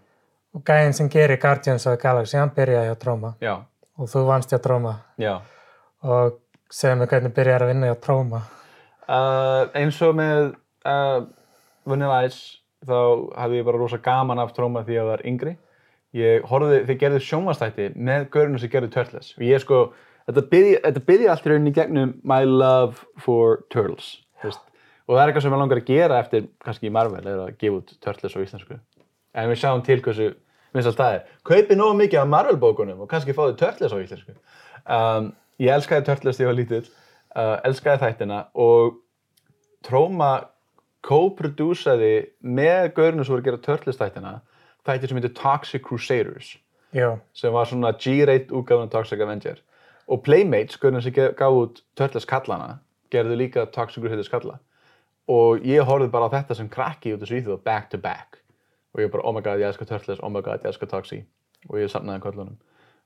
Og 0.54 0.62
gæðin 0.67 0.93
sem 0.93 1.10
gerir 1.10 1.39
Guardians 1.41 1.88
of 1.88 1.95
the 1.95 2.02
Galaxy, 2.02 2.38
hann 2.38 2.52
byrjaði 2.54 2.91
hjá 2.91 2.97
Tróma 3.02 3.32
Já, 3.41 3.56
og 3.97 4.10
þú 4.12 4.21
vannst 4.28 4.52
hjá 4.54 4.60
Tróma 4.62 4.91
já. 5.17 5.39
og 6.06 6.36
segðu 6.69 6.99
mig 6.99 7.10
hvernig 7.10 7.34
byrjar 7.34 7.65
að 7.65 7.71
vinna 7.71 7.89
hjá 7.89 7.95
Tróma. 8.04 8.43
Uh, 9.08 9.71
eins 9.82 9.97
og 10.06 10.13
með 10.19 10.52
uh, 10.86 11.26
Vanilla 11.89 12.21
Ice 12.28 12.62
þá 12.86 12.99
hafði 13.39 13.60
ég 13.63 13.67
bara 13.67 13.82
rosa 13.82 13.99
gaman 14.04 14.43
af 14.43 14.54
tróma 14.54 14.84
því 14.86 14.93
að 14.93 14.99
ég 14.99 15.10
var 15.10 15.26
yngri. 15.28 15.56
Ég 16.13 16.43
horfði, 16.45 16.84
þeir 16.88 16.99
gerðu 17.02 17.21
sjónvastætti 17.26 17.88
með 17.95 18.28
görunum 18.34 18.62
sem 18.62 18.69
gerðu 18.69 18.91
Turtles. 18.93 19.32
Og 19.39 19.45
ég 19.47 19.63
sko, 19.63 19.80
þetta 20.28 20.43
byrja, 20.52 20.91
byrja 21.08 21.32
allt 21.34 21.47
í 21.47 21.52
rauninni 21.52 21.73
gegnum 21.73 22.13
My 22.21 22.45
Love 22.45 23.23
for 23.23 23.63
Turtles. 23.73 24.19
Og 25.04 25.17
það 25.17 25.21
er 25.21 25.32
eitthvað 25.32 25.43
sem 25.43 25.54
ég 25.54 25.60
langar 25.60 25.82
að 25.82 25.89
gera 25.89 26.19
eftir 26.23 26.45
kannski 26.63 26.88
í 26.88 26.93
Marvel, 26.93 27.23
er 27.28 27.41
að 27.43 27.56
gefa 27.60 27.80
út 27.82 27.95
Turtles 28.04 28.36
á 28.38 28.39
íslensku. 28.39 28.78
En 29.36 29.49
við 29.49 29.60
sjáum 29.60 29.84
til 29.84 29.99
hversu 30.06 30.30
vinsalt 30.73 30.99
það 30.99 31.17
er. 31.17 31.26
Kaupi 31.49 31.78
nógu 31.78 31.97
mikið 31.99 32.21
af 32.21 32.30
Marvel 32.32 32.60
bókunum 32.62 33.04
og 33.04 33.10
kannski 33.12 33.36
fáðu 33.36 33.58
Turtles 33.60 33.91
á 33.91 33.99
íslensku. 33.99 34.38
Um, 34.86 35.34
ég 35.60 35.73
elskaði 35.76 36.08
Turtles 36.08 36.39
þegar 36.39 36.47
ég 36.47 36.54
var 36.54 36.60
lítill, 36.62 36.88
uh, 37.36 37.58
elskaði 37.67 38.04
þættina 38.06 38.39
og 38.54 38.99
Tróma 39.84 40.32
co-produsaði 41.04 42.13
með 42.39 42.93
gaurinu 42.95 43.26
sem 43.26 43.34
voru 43.34 43.43
að 43.43 43.47
gera 43.49 43.63
Turtles-þættina 43.65 44.34
þættir 44.88 45.12
sem 45.12 45.19
heitir 45.19 45.36
Toxic 45.38 45.84
Crusaders 45.86 46.58
Já, 46.93 47.17
sem 47.34 47.54
var 47.54 47.65
svona 47.65 47.91
G-rate 47.98 48.54
útgáfan 48.54 48.86
af 48.86 48.91
Toxic 48.91 49.19
Avenger. 49.19 49.56
Og 50.08 50.22
Playmates, 50.24 50.78
gaurinu 50.78 51.02
sem 51.02 51.13
gaf 51.13 51.56
út 51.58 51.82
Turtles 51.98 52.26
kallana, 52.30 52.78
gerðu 53.10 53.38
líka 53.39 53.65
Toxic 53.65 54.04
Crusaders 54.04 54.30
kalla. 54.30 54.60
Og 55.28 55.63
ég 55.65 55.82
horfði 55.88 56.12
bara 56.12 56.28
á 56.30 56.34
þetta 56.36 56.60
sem 56.60 56.69
krakki 56.69 57.15
út 57.15 57.24
af 57.24 57.32
Svíþjóð 57.32 57.63
back 57.63 57.89
to 57.89 57.98
back. 57.98 58.43
Og 58.93 59.02
ég 59.02 59.10
bara 59.12 59.26
oh 59.26 59.34
my 59.34 59.41
god 59.41 59.60
ég 59.60 59.72
elska 59.72 59.86
Turtles, 59.86 60.19
oh 60.22 60.30
my 60.30 60.41
god 60.41 60.62
ég 60.62 60.69
elska 60.69 60.86
Toxi. 60.86 61.24
Og 61.69 61.80
ég 61.80 61.89
safnaði 61.89 62.22
köllunum 62.22 62.60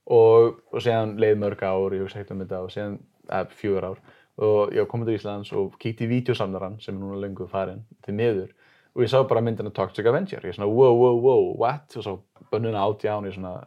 og, 0.08 0.62
og 0.72 0.84
síðan 0.84 1.18
leið 1.20 1.42
mörg 1.42 1.64
ár 1.68 1.96
ég 1.96 2.06
hugsa 2.06 2.22
ekkert 2.22 2.36
um 2.36 2.44
þetta 2.44 2.62
og 2.64 2.72
síðan 2.74 2.96
eh, 3.32 3.44
fjögur 3.60 3.90
ár. 3.92 4.00
Og 4.38 4.74
ég 4.76 4.88
kom 4.88 5.04
til 5.06 5.18
Íslands 5.18 5.52
og 5.58 5.78
kíkti 5.82 6.06
í 6.06 6.12
vídeosamnaran 6.12 6.78
sem 6.82 6.96
er 6.96 7.02
núna 7.02 7.20
löngu 7.24 7.48
farin 7.52 7.84
til 8.06 8.16
miður 8.18 8.52
og 8.98 9.04
ég 9.06 9.12
sá 9.12 9.22
bara 9.30 9.44
myndina 9.46 9.70
Toxic 9.70 10.08
Avenger. 10.10 10.42
Ég 10.42 10.50
er 10.50 10.58
svona 10.58 10.72
wow 10.74 10.96
wow 10.98 11.20
wow 11.22 11.44
what? 11.62 11.94
Og 11.96 12.04
svo 12.04 12.16
bönnuna 12.52 12.82
átján 12.82 13.22
og 13.22 13.30
ég 13.30 13.36
svona 13.36 13.60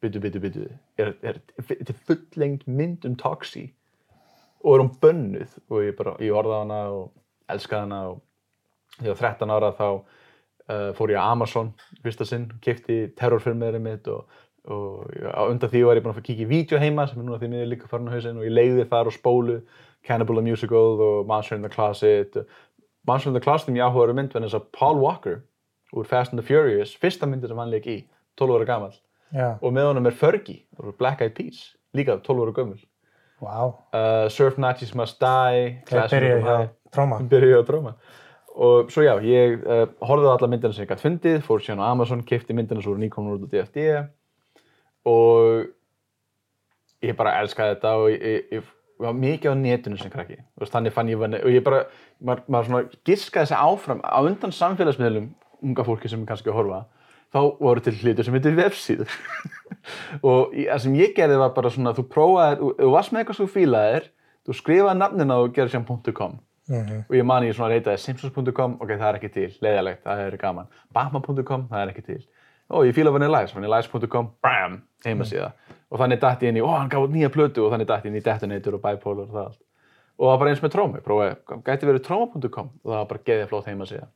byttu 0.00 0.20
byttu 0.20 0.40
byttu 0.40 0.64
er, 0.98 1.12
er, 1.22 1.40
þetta 1.60 1.92
er 1.92 1.98
fulllengt 2.08 2.64
mynd 2.66 3.04
um 3.04 3.16
Toxi. 3.20 3.66
Og 4.64 4.78
er 4.78 4.84
hún 4.86 4.94
bönnuð. 5.02 5.58
Og 5.68 5.84
ég 5.84 5.96
bara, 5.98 6.16
ég 6.24 6.32
orða 6.32 6.62
hana 6.62 6.80
og 6.96 7.12
elskaði 7.52 7.84
hana 7.84 8.00
og 8.14 8.22
þegar 8.96 9.10
ég 9.10 9.20
var 9.20 9.36
13 9.36 9.52
ára 9.52 9.72
þá 9.76 9.86
uh, 9.90 10.90
fór 10.96 11.12
ég 11.12 11.20
á 11.20 11.28
Amazon 11.28 11.72
fyrsta 12.04 12.24
sinn, 12.28 12.48
kefti 12.64 12.98
terrorfilmverið 13.18 13.84
mitt 13.84 14.08
og, 14.08 14.24
og 14.72 15.12
undan 15.50 15.68
því 15.68 15.84
var 15.84 15.98
ég 15.98 16.04
búinn 16.04 16.14
að 16.14 16.20
fara 16.20 16.24
að 16.24 16.30
kíkja 16.30 16.46
í 16.46 16.52
vídeo 16.52 16.80
heima 16.80 17.08
sem 17.10 17.20
er 17.20 17.26
núna 17.26 17.40
því 17.42 17.50
miður 17.52 17.72
líka 17.74 17.90
farin 17.90 18.08
á 18.08 18.14
hausinn 18.14 18.40
og 18.40 18.46
ég 18.46 18.54
leiði 18.54 18.86
þar 18.88 19.10
og 19.10 19.16
spólu 19.16 19.58
Cannibal 20.04 20.36
the 20.36 20.44
Musical 20.44 21.00
og 21.00 21.26
Monster 21.26 21.56
in 21.56 21.64
the 21.64 21.72
Closet 21.72 22.36
Monster 23.06 23.30
in 23.30 23.36
the 23.36 23.42
Closet 23.44 23.68
er 23.68 23.76
mjög 23.76 23.90
áhugaður 23.90 24.18
mynd 24.18 24.34
en 24.34 24.46
þess 24.46 24.58
að 24.58 24.68
Paul 24.76 24.98
Walker 25.02 25.42
úr 25.94 26.06
Fast 26.08 26.32
and 26.32 26.40
the 26.40 26.46
Furious, 26.46 26.94
fyrsta 26.98 27.28
myndir 27.28 27.52
sem 27.52 27.60
hann 27.60 27.70
leik 27.70 27.86
í 27.86 28.00
12 28.40 28.56
ára 28.56 28.66
gamall. 28.68 28.96
Já, 29.34 29.54
og 29.60 29.72
með 29.74 29.90
honum 29.90 30.08
er 30.10 30.16
Fergie 30.18 30.64
Black 30.98 31.22
Eyed 31.22 31.34
Peas 31.36 31.74
líka 31.94 32.16
12 32.22 32.44
ára 32.44 32.54
gömul. 32.56 32.82
Vá. 33.42 33.56
uh, 33.92 34.28
Surf 34.30 34.58
Nazis 34.58 34.94
Must 34.94 35.18
Die 35.20 35.64
Það 35.84 35.88
Class 35.90 36.12
byrjaði 36.14 36.36
of 36.40 36.44
hjá 36.46 36.56
High 36.56 36.70
Tróma. 36.94 37.18
byrjuði 37.28 37.58
á 37.58 37.64
dróma 37.66 37.94
og 38.54 38.92
svo 38.94 39.02
já, 39.02 39.16
ég 39.26 39.64
uh, 39.66 39.88
horfði 40.06 40.28
á 40.30 40.34
alla 40.36 40.48
myndina 40.52 40.74
sem 40.76 40.84
ég 40.84 40.92
gætt 40.92 41.02
fundið, 41.02 41.40
fór 41.42 41.62
síðan 41.64 41.82
á 41.82 41.90
Amazon 41.90 42.22
kefti 42.22 42.54
myndina 42.54 42.82
svo 42.84 42.94
voru 42.94 43.02
nýkomnur 43.02 43.40
út 43.42 43.48
á 43.50 43.52
DFD 43.52 43.86
og 45.10 45.66
ég 47.02 47.18
bara 47.18 47.34
elskaði 47.42 47.74
þetta 47.74 47.94
og 47.98 48.06
ég, 48.14 48.46
ég, 48.54 48.70
mikið 49.00 49.50
á 49.50 49.54
netinu 49.58 49.96
sem 49.98 50.10
krakki. 50.12 50.36
Veist, 50.60 50.72
þannig 50.74 50.92
fann 50.94 51.08
ég 51.10 51.18
vanni 51.18 51.40
og 51.42 51.50
ég 51.50 51.64
bara, 51.66 51.84
maður, 52.22 52.44
maður 52.48 52.68
svona 52.68 52.82
giskaði 53.08 53.48
þessi 53.48 53.58
áfram 53.58 54.00
á 54.06 54.18
undan 54.22 54.52
samfélagsmiðlum 54.54 55.30
unga 55.64 55.84
fólki 55.86 56.08
sem 56.12 56.22
er 56.22 56.28
kannski 56.30 56.50
að 56.52 56.58
horfa. 56.60 56.82
Þá 57.34 57.40
voru 57.58 57.82
til 57.82 57.94
hlutur 57.98 58.24
sem 58.28 58.34
heitir 58.36 58.54
vefsíður. 58.54 59.10
Og 60.28 60.52
það 60.54 60.82
sem 60.84 60.94
ég 61.00 61.14
gerði 61.16 61.38
var 61.40 61.50
bara 61.56 61.70
svona, 61.74 61.92
þú 61.96 62.04
prófaðir, 62.12 62.60
þú- 62.60 62.74
þú 62.78 62.90
varst 62.94 63.12
með 63.12 63.22
eitthvað 63.24 63.38
sem 63.40 63.48
þú 63.48 63.54
fílaðir 63.56 64.06
þú 64.44 64.56
skrifaði 64.60 65.00
nafnina 65.00 65.38
og 65.42 65.54
gerði 65.56 65.74
sem 65.74 65.86
.com. 66.14 66.38
Mm 66.70 67.02
og 67.08 67.12
ég 67.18 67.24
mani 67.28 67.50
ég 67.50 67.56
svona 67.58 67.74
reytaði 67.74 67.98
simpsons.com 68.00 68.78
ok, 68.80 68.88
það 68.96 69.08
er 69.10 69.16
ekki 69.18 69.28
til, 69.34 69.50
leiðalegt, 69.60 70.00
það 70.06 70.20
er 70.28 70.36
gaman. 70.40 70.68
Batman.com, 70.96 71.66
það 71.68 71.82
er 71.82 71.90
ekki 71.92 72.04
til. 72.06 72.20
Og 72.72 72.86
ég 72.88 72.94
fíla 72.96 73.10
vanillæs, 73.12 73.52
vanillæs.com 73.52 74.30
bam, 74.40 74.78
heimasíða 75.04 75.50
og 75.90 76.00
þannig 76.00 76.20
dætti 76.22 76.46
ég 76.48 76.54
inn 76.54 76.60
í, 76.60 76.64
ó, 76.64 76.70
hann 76.74 76.92
gaf 76.92 77.06
nýja 77.12 77.30
plötu. 77.34 77.64
Og 77.66 77.74
þannig 77.74 77.88
dætti 77.90 78.08
ég 78.08 78.12
inn 78.12 78.20
í 78.20 78.24
Detonator 78.24 78.78
og 78.78 78.84
Bipolar 78.84 79.26
og 79.26 79.34
það 79.34 79.48
allt. 79.48 79.62
Og 80.14 80.24
það 80.24 80.30
var 80.30 80.40
bara 80.44 80.54
eins 80.54 80.62
með 80.62 80.74
trómi, 80.76 81.02
prófaði, 81.02 81.60
gæti 81.66 81.88
verið 81.90 82.06
tróma.com 82.06 82.68
og 82.70 82.90
það 82.90 82.98
var 83.00 83.10
bara 83.10 83.24
geðið 83.26 83.48
flott 83.50 83.68
heimasíða 83.70 84.08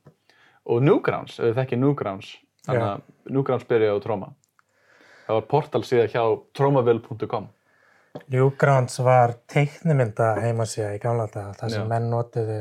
og 0.69 0.83
Newgrounds, 0.85 1.39
ef 1.39 1.47
þið 1.47 1.57
þekkið 1.59 1.81
Newgrounds 1.83 2.33
þannig 2.67 2.85
að 2.85 3.33
Newgrounds 3.35 3.69
byrjaði 3.69 3.99
á 3.99 4.05
tróma. 4.05 4.29
Það 5.25 5.37
var 5.39 5.47
portal 5.53 5.81
síða 5.85 6.05
hjá 6.09 6.23
trómaville.com 6.57 7.49
Newgrounds 8.33 8.99
var 9.05 9.35
teiknumynda 9.51 10.31
heimasíða 10.43 10.93
í 10.97 11.01
gamla 11.01 11.27
daga, 11.29 11.53
þar 11.57 11.73
sem 11.73 11.83
Já. 11.83 11.89
menn 11.91 12.09
notiðu 12.09 12.59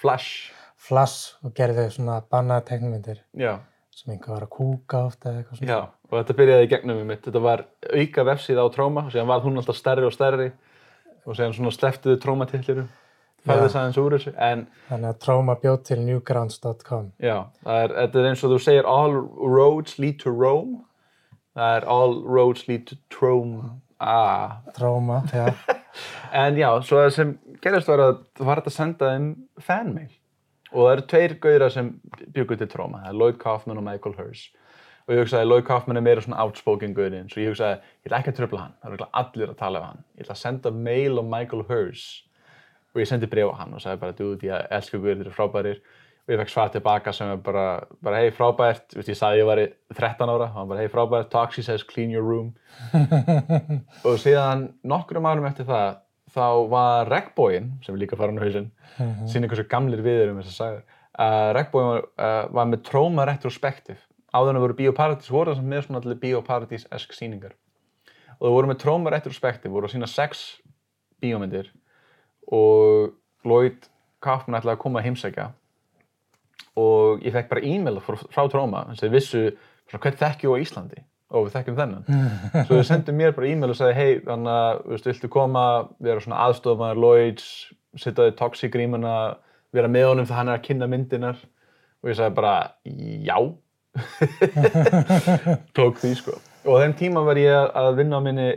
Flash, 0.00 0.52
flash 0.80 1.34
og 1.44 1.52
gerðu 1.56 1.84
svona 1.92 2.22
bannaða 2.24 2.64
teiknumyndir 2.70 3.18
já. 3.36 3.58
sem 3.92 4.14
einhver 4.14 4.32
var 4.32 4.46
að 4.46 4.52
kúka 4.54 5.02
ofta 5.10 5.28
eða 5.28 5.42
eitthvað 5.42 5.58
svona. 5.58 5.74
Já, 5.74 5.99
og 6.10 6.16
þetta 6.18 6.36
byrjaði 6.40 6.66
í 6.66 6.70
gegnum 6.72 7.00
um 7.02 7.06
mitt. 7.12 7.22
Þetta 7.24 7.42
var 7.44 7.64
auka 7.94 8.24
vefsíða 8.26 8.64
á 8.66 8.68
Tróma 8.74 9.06
og 9.06 9.12
síðan 9.14 9.30
var 9.30 9.44
hún 9.44 9.60
alltaf 9.60 9.78
stærri 9.78 10.06
og 10.08 10.12
stærri 10.14 10.50
og 11.24 11.36
síðan 11.38 11.54
svona 11.56 11.72
sleftuðu 11.74 12.18
Tróma-tillirum. 12.22 12.88
Fæði 13.46 13.62
þess 13.64 13.76
aðeins 13.80 13.98
úr 14.02 14.14
þessu. 14.18 14.32
En 14.36 14.66
Þannig 14.90 15.08
að 15.14 15.20
Tróma 15.24 15.54
bjóð 15.62 15.78
til 15.88 16.00
newgrounds.com. 16.04 17.06
já, 17.22 17.36
það 17.64 17.82
er, 17.84 17.94
þetta 18.02 18.18
er 18.20 18.28
eins 18.28 18.42
og 18.44 18.52
þú 18.52 18.58
segir 18.66 18.88
all 18.90 19.14
roads 19.40 19.98
lead 19.98 20.18
to 20.20 20.30
Rome. 20.34 20.82
Það 21.56 21.76
er 21.78 21.86
all 21.94 22.18
roads 22.24 22.66
lead 22.68 22.84
to 22.90 22.98
Trome. 23.10 23.70
Ah. 24.00 24.60
Tróma, 24.76 25.22
já. 25.32 25.54
En 26.32 26.54
já, 26.54 26.68
svo 26.86 27.00
það 27.00 27.08
sem 27.16 27.30
gerist 27.64 27.88
var 27.90 27.98
að 28.04 28.12
það 28.38 28.46
var 28.46 28.60
hægt 28.60 28.68
að 28.70 28.74
senda 28.76 29.08
þeim 29.10 29.30
fanmail. 29.66 30.12
Og 30.70 30.84
það 30.84 30.92
eru 30.92 31.04
tveir 31.10 31.32
gauðra 31.42 31.68
sem 31.74 31.88
byggu 32.36 32.56
til 32.60 32.68
Tróma. 32.70 33.00
Það 33.02 33.10
er 33.10 33.16
Lloyd 33.18 33.38
Kaufman 33.42 33.80
og 33.80 33.86
Michael 33.88 34.14
Hers. 34.20 34.44
Og 35.10 35.16
ég 35.16 35.24
hugsaði, 35.24 35.46
Lloyd 35.50 35.64
Kaufman 35.66 35.98
er 35.98 36.04
meira 36.06 36.22
svona 36.22 36.38
outspoken 36.44 36.92
gauðin. 36.94 37.26
Svo 37.32 37.42
ég 37.42 37.50
hugsaði, 37.50 37.80
ég 37.98 38.06
ætla 38.06 38.18
ekki 38.20 38.30
að 38.30 38.36
tröfla 38.36 38.60
hann. 38.62 38.74
Það 38.78 38.92
eru 38.94 39.08
allir 39.20 39.48
að 39.50 39.56
tala 39.58 39.80
um 39.80 39.86
hann. 39.88 40.04
Ég 40.14 40.22
ætla 40.22 40.36
að 40.36 40.42
senda 40.44 40.70
mail 40.70 41.18
á 41.18 41.22
Michael 41.32 41.64
Hers. 41.66 42.04
Og 42.94 43.00
ég 43.02 43.08
sendi 43.10 43.26
bref 43.32 43.50
á 43.50 43.58
hann 43.58 43.74
og 43.74 43.82
sagði 43.82 44.00
bara, 44.04 44.14
dude, 44.14 44.46
ég 44.46 44.68
elska 44.78 45.00
gauðir, 45.00 45.16
þeir 45.18 45.26
eru 45.26 45.34
frábærir. 45.34 45.80
Og 46.28 46.34
ég 46.34 46.40
fekk 46.44 46.52
svar 46.52 46.70
tilbaka 46.70 47.14
sem 47.16 47.32
er 47.32 47.42
bara, 47.42 47.64
bara 48.06 48.20
hei, 48.22 48.30
frábært. 48.36 48.86
Þú 48.92 49.00
veist, 49.00 49.10
ég 49.10 49.18
sagði 49.18 49.42
ég 49.42 49.50
var 49.50 49.62
13 49.98 50.30
ára. 50.36 50.48
Hann 50.54 50.70
bara, 50.70 50.84
hei, 50.84 50.92
frábært. 50.94 51.32
Toxi 51.34 51.66
says 51.66 51.82
clean 51.82 52.14
your 52.14 52.22
room. 52.22 52.54
og 54.06 54.14
síðan 54.22 54.68
nokkrum 54.86 55.26
árum 55.26 55.50
eftir 55.50 55.66
það 55.66 55.98
þá 56.30 56.46
var 56.70 57.10
Regnbóin 57.10 57.72
sem 57.84 57.94
er 57.94 58.02
líka 58.04 58.18
farin 58.18 58.38
á 58.38 58.44
hausinn 58.44 58.70
mm 58.98 59.26
-hmm. 59.26 59.48
hversu 59.48 59.66
gamlir 59.68 60.02
við 60.02 60.22
erum 60.24 60.38
þess 60.38 60.52
að 60.54 60.58
sagja 60.60 60.80
uh, 61.18 61.50
Regnbóin 61.56 61.88
var, 61.90 62.04
uh, 62.18 62.54
var 62.54 62.66
með 62.70 62.82
Tróma 62.86 63.26
Retrospective 63.26 63.98
áður 64.34 64.52
en 64.52 64.58
það 64.58 64.64
voru 64.64 64.78
Bíóparadís 64.78 65.30
voru 65.32 65.52
það 65.52 65.60
sem 65.60 65.70
með 65.72 65.84
svona 65.86 66.00
allir 66.00 66.20
Bíóparadís-esk 66.22 67.14
sýningar. 67.16 67.54
Og 68.38 68.46
það 68.46 68.56
voru 68.56 68.70
með 68.70 68.80
Tróma 68.82 69.12
Retrospective 69.14 69.72
voru 69.72 69.88
að 69.88 69.94
sína 69.96 70.08
sex 70.10 70.44
bíómyndir 71.20 71.70
og 72.50 73.12
Lloyd 73.44 73.88
Kaufman 74.24 74.58
ætlaði 74.60 74.76
að 74.76 74.82
koma 74.84 75.00
að 75.00 75.08
heimsækja. 75.08 75.50
Og 76.80 77.24
ég 77.26 77.34
fekk 77.34 77.50
bara 77.50 77.64
e-mail 77.66 78.00
frá, 78.04 78.16
frá 78.32 78.42
Tróma 78.52 78.86
sem 78.94 79.06
þið 79.06 79.16
vissu 79.16 79.44
svona, 79.50 80.02
hvern 80.04 80.20
þekkju 80.22 80.54
á 80.54 80.62
Íslandi? 80.62 81.04
Ó 81.30 81.44
við 81.44 81.52
þekkjum 81.54 81.78
þennan. 81.78 82.08
Svo 82.66 82.80
þau 82.80 82.88
sendu 82.88 83.14
mér 83.14 83.34
bara 83.36 83.50
e-mail 83.50 83.72
og 83.74 83.78
sagði 83.78 83.98
hei, 83.98 84.22
þannig 84.24 84.56
að, 84.56 84.80
þú 84.88 85.10
viltu 85.10 85.30
koma 85.32 85.64
vera 86.02 86.24
svona 86.24 86.42
aðstofmaður 86.46 87.02
Lloyds 87.04 87.48
sitta 87.98 88.28
í 88.30 88.36
toxic 88.38 88.72
grímuna 88.74 89.14
vera 89.74 89.90
með 89.90 90.08
honum 90.10 90.26
þegar 90.26 90.40
hann 90.40 90.52
er 90.52 90.58
að 90.58 90.66
kynna 90.66 90.88
myndinar 90.90 91.38
og 92.00 92.10
ég 92.10 92.18
sagði 92.18 92.36
bara, 92.38 92.54
já 93.26 93.36
tók 95.76 95.98
því 96.00 96.12
sko. 96.18 96.36
Og 96.66 96.76
á 96.76 96.82
þeim 96.84 96.96
tíma 96.98 97.22
var 97.26 97.40
ég 97.40 97.76
að 97.76 97.96
vinna 97.98 98.20
á 98.20 98.22
minni 98.24 98.48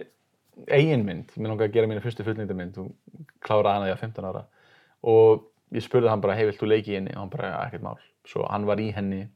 eigin 0.70 1.06
mynd, 1.06 1.32
mér 1.38 1.54
langaði 1.54 1.72
að 1.72 1.78
gera 1.78 1.90
mínu 1.90 2.04
fyrstu 2.04 2.26
fullnýttamynd 2.28 2.82
og 2.84 2.92
kláraði 3.44 3.78
hana 3.80 3.90
ég 3.90 3.98
á 3.98 4.04
15 4.04 4.28
ára. 4.30 4.44
Og 5.10 5.48
ég 5.74 5.86
spurði 5.86 6.12
hann 6.12 6.22
bara, 6.24 6.36
hei, 6.38 6.46
vilt 6.50 6.62
þú 6.62 6.70
leiki 6.70 6.94
í 6.94 7.00
henni? 7.00 7.16
og 7.16 7.24
hann 7.24 7.32
bara, 7.34 7.50
"Já, 7.50 7.58
ekkert 7.68 7.88
mál, 7.88 7.98
svo 8.26 8.46
hann 8.50 8.66
var 8.66 8.78
í 8.78 8.92
henni. 8.94 9.28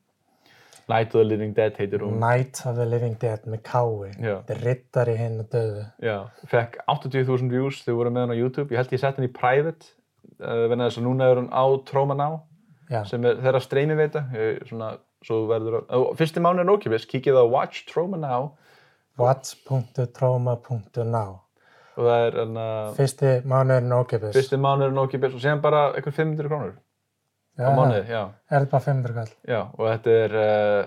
Night 0.87 1.15
of 1.15 1.19
the 1.19 1.23
Living 1.23 1.53
Dead 1.53 1.73
heitir 1.75 1.99
hún. 1.99 2.19
Night 2.19 2.61
of 2.65 2.75
the 2.75 2.85
Living 2.85 3.17
Dead 3.19 3.43
með 3.45 3.61
kái. 3.63 4.13
Þetta 4.21 4.55
er 4.55 4.61
riddari 4.63 5.15
hinn 5.17 5.39
og 5.39 5.49
döðu. 5.49 5.91
Já, 5.99 6.29
fekk 6.47 6.77
80.000 6.87 7.49
views 7.49 7.83
þegar 7.83 7.97
voru 7.97 8.09
með 8.09 8.23
hann 8.23 8.31
á 8.31 8.39
YouTube. 8.39 8.71
Ég 8.71 8.77
held 8.77 8.93
ég 8.95 8.99
sett 8.99 9.15
hann 9.17 9.27
í 9.27 9.33
private. 9.33 9.85
Uh, 10.39 10.67
venna 10.69 10.87
þess 10.87 11.01
að 11.01 11.03
núna 11.03 11.31
er 11.31 11.35
hann 11.35 11.49
á 11.51 12.41
Já, 12.87 13.01
sem 13.03 13.25
er 13.27 13.35
þeirra 13.43 13.59
streymi 13.59 13.95
veita 13.99 14.21
ég, 14.31 14.61
svona, 14.69 14.93
verður 15.49 15.73
að, 15.81 15.85
og 15.97 16.05
fyrsti 16.19 16.39
mánu 16.43 16.59
er 16.63 16.67
nókipis, 16.69 17.05
kíkið 17.09 17.35
á 17.39 17.43
Watch 17.51 17.77
Troma 17.89 18.17
Now 18.21 18.43
watch.troma.now 19.17 21.31
og 21.97 22.03
það 22.05 22.19
er 22.27 22.35
hann 22.37 22.57
að 22.61 22.91
Fyrsti 22.99 23.29
mánuðurinn 23.49 23.95
ókipis. 23.97 24.35
fyrsti 24.37 24.57
mánu 24.61 24.85
er 24.85 24.91
nókipis 24.93 25.33
og 25.33 25.41
síðan 25.41 25.63
bara 25.63 25.79
eitthvað 25.97 26.13
500 26.19 26.49
krónur 26.51 26.75
á 27.57 27.59
mánuði, 27.73 28.03
já, 28.11 28.21
Er 28.53 28.59
þetta 28.61 28.73
bara 28.75 28.85
500 28.85 29.15
kall? 29.17 29.31
já 29.49 29.61
og 29.73 29.83
þetta 29.89 30.09
er 30.25 30.31
uh, 30.41 30.81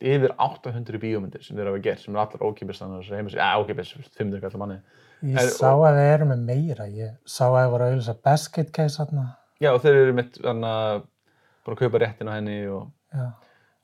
yfir 0.00 0.32
800 0.42 0.98
bíómyndir 1.04 1.42
sem 1.46 1.54
þeir 1.56 1.68
hafa 1.70 1.82
gert 1.84 2.00
sem 2.02 2.10
er 2.16 2.20
allar 2.24 2.42
ókipis 2.50 2.80
þannig 2.82 2.96
að 2.98 3.02
þessu 3.04 3.16
heimis, 3.20 3.36
ja, 3.38 3.48
ókipis 3.62 3.90
500 4.18 4.42
kall 4.42 4.56
á 4.58 4.60
mánuði 4.64 4.82
Ég 5.20 5.36
Er- 5.36 5.52
sá 5.52 5.68
að 5.76 5.98
þið 6.00 6.06
eru 6.14 6.24
með 6.30 6.40
meira. 6.48 6.84
Ég 6.88 7.10
sá 7.28 7.44
að 7.44 7.58
þið 7.60 7.70
voru 7.74 7.84
að 7.84 7.90
auðvitað 7.92 8.22
basket 8.24 8.70
case 8.72 9.04
já, 9.60 9.68
og 9.74 9.82
þeir 9.84 9.96
eru 10.00 10.14
mitt 10.16 10.38
hann 10.42 10.64
að 10.64 11.02
að 11.68 11.76
kaupa 11.76 12.00
réttin 12.00 12.30
á 12.32 12.40
henni 12.40 12.64
og 12.72 12.88
Já. 13.12 13.28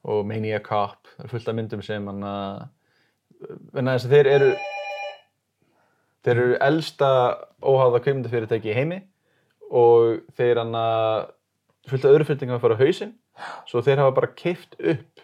Og 0.06 0.22
Mania 0.28 0.60
Cop, 0.62 1.08
það 1.16 1.26
er 1.26 1.32
fullt 1.32 1.50
af 1.50 1.56
myndum 1.58 1.82
sem 1.84 2.06
hann 2.06 2.24
að 2.26 2.66
að 3.76 4.08
þeir 4.08 4.30
eru 4.32 4.50
þeir 6.24 6.40
eru 6.42 6.56
elsta 6.66 7.10
óháða 7.62 8.00
kveimundafyrirtæki 8.04 8.72
í 8.72 8.76
heimi 8.76 9.00
og 9.70 10.22
þeir 10.38 10.62
hann 10.62 10.74
að 10.78 11.28
fullt 11.90 12.06
af 12.06 12.14
öðru 12.14 12.26
fyrirtækjum 12.26 12.56
að 12.56 12.64
fara 12.64 12.78
á 12.78 12.82
hausinn. 12.82 13.14
Svo 13.68 13.82
þeir 13.84 14.02
hafa 14.02 14.16
bara 14.16 14.34
keift 14.38 14.74
upp 14.80 15.22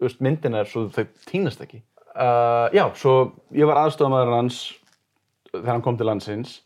veist, 0.00 0.20
myndinar 0.24 0.68
svo 0.68 0.86
þau 0.90 1.04
týnast 1.28 1.62
ekki. 1.62 1.82
Uh, 2.10 2.66
já, 2.74 2.88
svo 2.98 3.14
ég 3.54 3.68
var 3.68 3.84
aðstofamæður 3.84 4.34
hans 4.34 4.60
þegar 5.52 5.72
hann 5.74 5.84
kom 5.84 5.98
til 5.98 6.08
landsins 6.08 6.56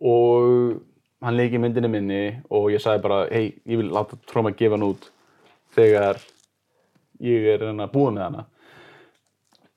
og 0.00 0.80
hann 1.20 1.36
leiki 1.36 1.60
myndinni 1.60 1.90
minni 1.92 2.22
og 2.50 2.70
ég 2.72 2.82
sagði 2.82 3.04
bara, 3.04 3.20
hei, 3.30 3.60
ég 3.68 3.80
vil 3.82 3.92
láta 3.92 4.18
tróma 4.30 4.54
gefa 4.56 4.78
hann 4.78 4.88
út 4.88 5.10
þegar 5.76 6.18
ég 7.20 7.46
er 7.54 7.64
búið 7.92 8.16
með 8.16 8.24
hana 8.26 8.46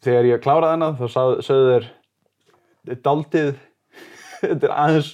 þegar 0.04 0.30
ég 0.32 0.42
kláraði 0.44 0.76
hana 0.78 0.90
þá 1.00 1.06
sögðu 1.44 1.70
þeir 1.74 1.88
"Þetta 2.84 2.96
er 2.96 3.02
daldið 3.08 3.54
þetta 4.44 4.68
er 4.68 4.76
aðeins 4.76 5.12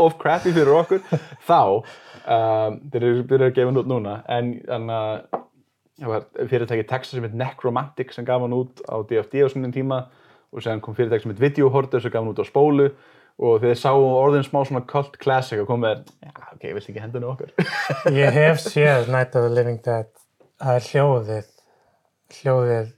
off 0.00 0.18
crappy 0.20 0.52
fyrir 0.56 0.72
okkur 0.78 1.02
þá 1.48 1.60
um, 1.82 2.78
þeir 2.92 3.02
eru 3.02 3.24
byrjað 3.28 3.48
að 3.50 3.56
gefa 3.58 3.70
hann 3.72 3.80
út 3.82 3.90
núna 3.90 4.14
en 4.32 4.52
þannig 4.68 4.96
að 4.96 6.48
fyrirtæki 6.50 6.86
Texas 6.88 7.18
sem 7.18 7.26
heit 7.26 7.36
Necromantic 7.36 8.14
sem 8.16 8.24
gaf 8.26 8.40
hann 8.42 8.56
út 8.56 8.80
á 8.88 8.96
DFD 9.06 9.44
á 9.44 9.48
svona 9.52 9.72
tíma 9.74 9.98
og 10.52 10.64
sem 10.64 10.80
kom 10.80 10.96
fyrirtæki 10.96 11.26
sem 11.26 11.34
heit 11.34 11.44
Video 11.44 11.68
Hoarder 11.72 12.00
sem 12.00 12.10
gaf 12.10 12.24
hann 12.24 12.32
út 12.32 12.40
á 12.40 12.46
spólu 12.48 12.88
og 13.42 13.60
þeir 13.62 13.76
sáu 13.80 14.00
orðin 14.00 14.44
smá 14.46 14.62
svona 14.64 14.84
cult 14.88 15.18
classic 15.20 15.60
og 15.60 15.68
kom 15.68 15.84
með 15.84 16.02
já, 16.24 16.32
ok, 16.54 16.64
ég 16.64 16.74
vilt 16.76 16.88
ekki 16.88 17.04
henda 17.04 17.20
henni 17.20 17.30
okkur 17.32 18.16
Ég 18.16 18.36
hef 18.40 18.64
séð 18.72 19.12
Night 19.12 19.36
of 19.36 19.46
the 19.46 19.52
Living 19.52 19.80
Dead. 19.84 20.08
Er 20.62 20.80
hljóðið. 20.84 21.51
Hljóðið. 22.40 22.88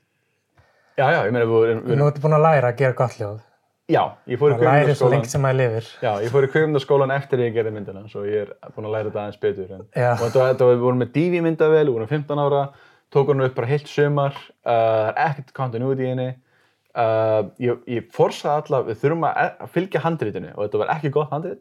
já, 0.99 1.07
já, 1.11 1.19
ég 1.27 1.33
meina 1.35 1.45
við 1.45 1.53
vorum 1.57 1.83
við- 1.89 1.99
Nú 1.99 2.07
ertu 2.11 2.23
búin 2.23 2.37
að 2.39 2.45
læra 2.47 2.71
að 2.73 2.77
gera 2.79 2.93
gott 3.01 3.17
hljóð. 3.19 3.41
já, 3.91 4.03
ég 4.31 4.39
fór 4.41 4.53
í 4.55 4.59
Það 4.59 4.65
læri 4.71 4.95
svo 4.95 5.09
lengt 5.11 5.27
sem 5.31 5.43
maður 5.43 5.59
lifir. 5.61 5.89
já, 6.03 6.13
ég 6.25 6.31
fór 6.33 6.47
í 6.47 6.51
kveimdaskólan 6.55 7.11
eftir 7.17 7.39
ég 7.43 7.53
gerði 7.55 7.73
myndina 7.75 8.05
svo 8.09 8.23
ég 8.25 8.47
er 8.47 8.55
búinn 8.77 8.87
að 8.89 8.95
læra 8.95 9.11
þetta 9.11 9.23
aðeins 9.25 9.41
betur 9.41 9.71
en, 9.75 9.81
og 9.83 10.25
þetta, 10.31 10.65
var- 10.65 10.75
við 10.75 10.81
vorum 10.87 11.03
með 11.03 11.13
DV 11.13 11.43
myndavel, 11.43 11.87
við 11.89 11.93
vorum 11.99 12.09
15 12.09 12.39
ára 12.47 12.63
tók 13.13 13.29
hann 13.29 13.41
upp 13.45 13.55
bara 13.55 13.67
heilt 13.67 13.87
sumar 13.89 14.33
uh, 14.65 14.71
það 14.73 15.13
er 15.17 15.29
ekkert 15.29 15.53
continuity 15.53 16.03
í 16.03 16.09
henni 16.15 16.31
uh, 16.97 17.43
ég, 17.61 17.79
ég 17.87 18.09
forsaði 18.15 18.65
alla 18.65 18.83
við 18.89 18.97
þurfum 19.03 19.27
að, 19.29 19.53
að 19.61 19.69
fylgja 19.75 20.01
handritinu 20.01 20.51
og 20.57 20.65
þetta 20.69 20.79
var 20.85 20.95
ekki 20.97 21.11
gott 21.15 21.31
handrit 21.31 21.61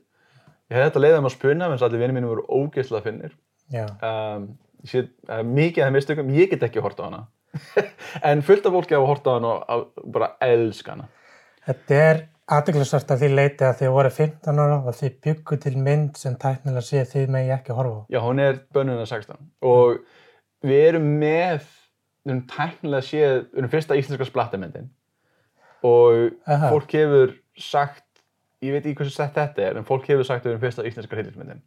ég 0.72 0.78
hefði 0.78 0.88
þetta 0.90 1.04
leiðið 1.04 1.20
um 1.20 1.28
að 1.30 1.36
spuna 1.36 1.70
menn 1.70 1.84
allir 1.84 2.00
vinið 2.02 2.16
mínum 2.18 2.32
voru 2.34 2.46
ógeðslega 2.48 3.04
finnir 3.04 3.36
Já. 3.74 3.86
um, 4.02 4.48
ég 4.84 4.90
sé, 4.90 5.04
uh, 5.30 5.44
mikið 5.44 5.86
af 5.86 5.92
mistökum, 5.94 6.30
ég 6.34 6.50
get 6.50 6.64
ekki 6.64 6.82
hort 6.82 6.98
á 7.04 7.06
hana 7.10 7.22
en 8.30 8.42
fullt 8.46 8.66
af 8.66 8.76
fólki 8.76 8.98
hafa 8.98 9.10
hort 9.10 9.28
á 9.30 9.32
hana 9.36 9.58
og 9.76 10.08
bara 10.14 10.34
elska 10.42 10.96
hana 10.96 11.10
Þetta 11.64 12.00
er 12.10 12.18
aðdeglisvart 12.52 13.14
að 13.14 13.22
því 13.22 13.30
leiti 13.32 13.64
að 13.64 13.78
þið 13.80 13.94
voru 13.96 14.10
15 14.12 14.60
ára 14.60 14.80
og 14.82 14.98
þið 14.98 15.14
byggu 15.24 15.58
til 15.64 15.74
mynd 15.80 16.20
sem 16.20 16.34
tæknilega 16.40 16.84
sé 16.84 17.04
þið 17.08 17.30
megi 17.32 17.54
ekki 17.56 17.78
horfa 17.78 18.04
á. 18.04 18.08
Já, 18.12 18.20
hún 18.26 18.42
er 18.44 18.60
bönnun 18.76 19.00
að 19.00 19.14
16 19.14 19.38
og 19.70 20.02
við 20.68 20.88
erum 20.90 21.08
með, 21.22 21.70
við 22.24 22.34
erum 22.34 22.44
tæknilega 22.52 23.08
séð, 23.08 23.38
við 23.54 23.62
erum 23.62 23.72
fyrsta 23.72 24.00
íslenska 24.00 24.28
splattamyndin 24.28 24.92
og 25.88 26.36
Aha. 26.48 26.74
fólk 26.74 26.98
hefur 27.00 27.38
sagt, 27.60 28.06
ég 28.64 28.76
veit 28.76 28.84
ekki 28.84 29.00
hversu 29.02 29.16
sett 29.16 29.40
þetta 29.40 29.68
er, 29.70 29.80
en 29.80 29.88
fólk 29.88 30.08
hefur 30.12 30.28
sagt 30.28 30.44
við 30.44 30.56
erum 30.56 30.64
fyrsta 30.64 30.88
íslenska 30.88 31.16
hryllismyndin. 31.16 31.64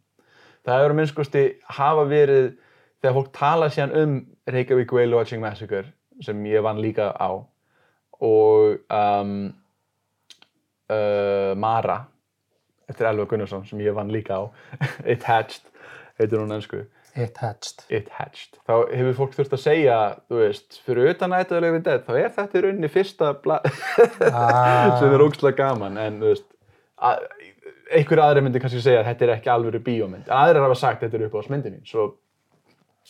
Það 0.65 0.81
hefur 0.81 0.93
að 0.93 0.99
minnskosti 1.01 1.43
hafa 1.77 2.05
verið 2.09 2.47
þegar 3.01 3.17
fólk 3.17 3.33
tala 3.33 3.69
síðan 3.73 3.97
um 3.97 4.17
Reykjavík 4.47 4.91
Whale 4.95 5.15
Watching 5.15 5.43
Massacre 5.43 5.85
sem 6.23 6.45
ég 6.49 6.63
vann 6.65 6.81
líka 6.81 7.11
á 7.13 7.29
og 8.23 8.77
um, 8.89 9.33
uh, 10.89 11.53
Mara 11.55 11.99
eftir 12.89 13.09
Elva 13.09 13.27
Gunnarsson 13.29 13.65
sem 13.67 13.81
ég 13.83 13.95
vann 13.95 14.11
líka 14.13 14.39
á 14.39 14.43
It 15.13 15.27
Hatched 15.27 15.67
heitir 16.19 16.39
hún 16.39 16.55
ennsku 16.55 16.85
It 17.17 17.37
hatched. 17.41 17.81
It 17.89 18.11
Hatched 18.13 18.59
þá 18.69 18.91
hefur 18.93 19.15
fólk 19.17 19.33
þurft 19.33 19.55
að 19.57 19.61
segja 19.63 19.95
þú 20.29 20.37
veist, 20.37 20.75
fyrir 20.85 21.09
utan 21.15 21.33
the 21.49 21.61
Living 21.63 21.85
Dead 21.85 22.03
þá 22.05 22.13
er 22.13 22.29
þetta 22.35 22.59
í 22.59 22.61
rauninni 22.65 22.89
fyrsta 22.93 23.31
bla... 23.41 23.57
Ah. 24.29 24.93
sem 24.99 25.15
er 25.15 25.23
ógslag 25.25 25.57
gaman 25.57 25.97
en 25.97 26.19
þú 26.21 26.29
veist 26.29 26.45
að, 27.09 27.25
einhver 27.97 28.21
aðri 28.21 28.43
myndi 28.45 28.61
kannski 28.61 28.83
segja 28.85 29.01
að 29.01 29.09
þetta 29.09 29.25
er 29.25 29.33
ekki 29.37 29.51
alvöru 29.53 29.81
bíómynd 29.81 30.29
en 30.29 30.37
aðrir 30.37 30.61
hafa 30.67 30.77
sagt 30.77 31.01
þetta 31.05 31.17
er 31.17 31.25
upp 31.29 31.39
á 31.41 31.47
smyndi 31.47 31.73
mín 31.73 31.89
svo 31.89 32.11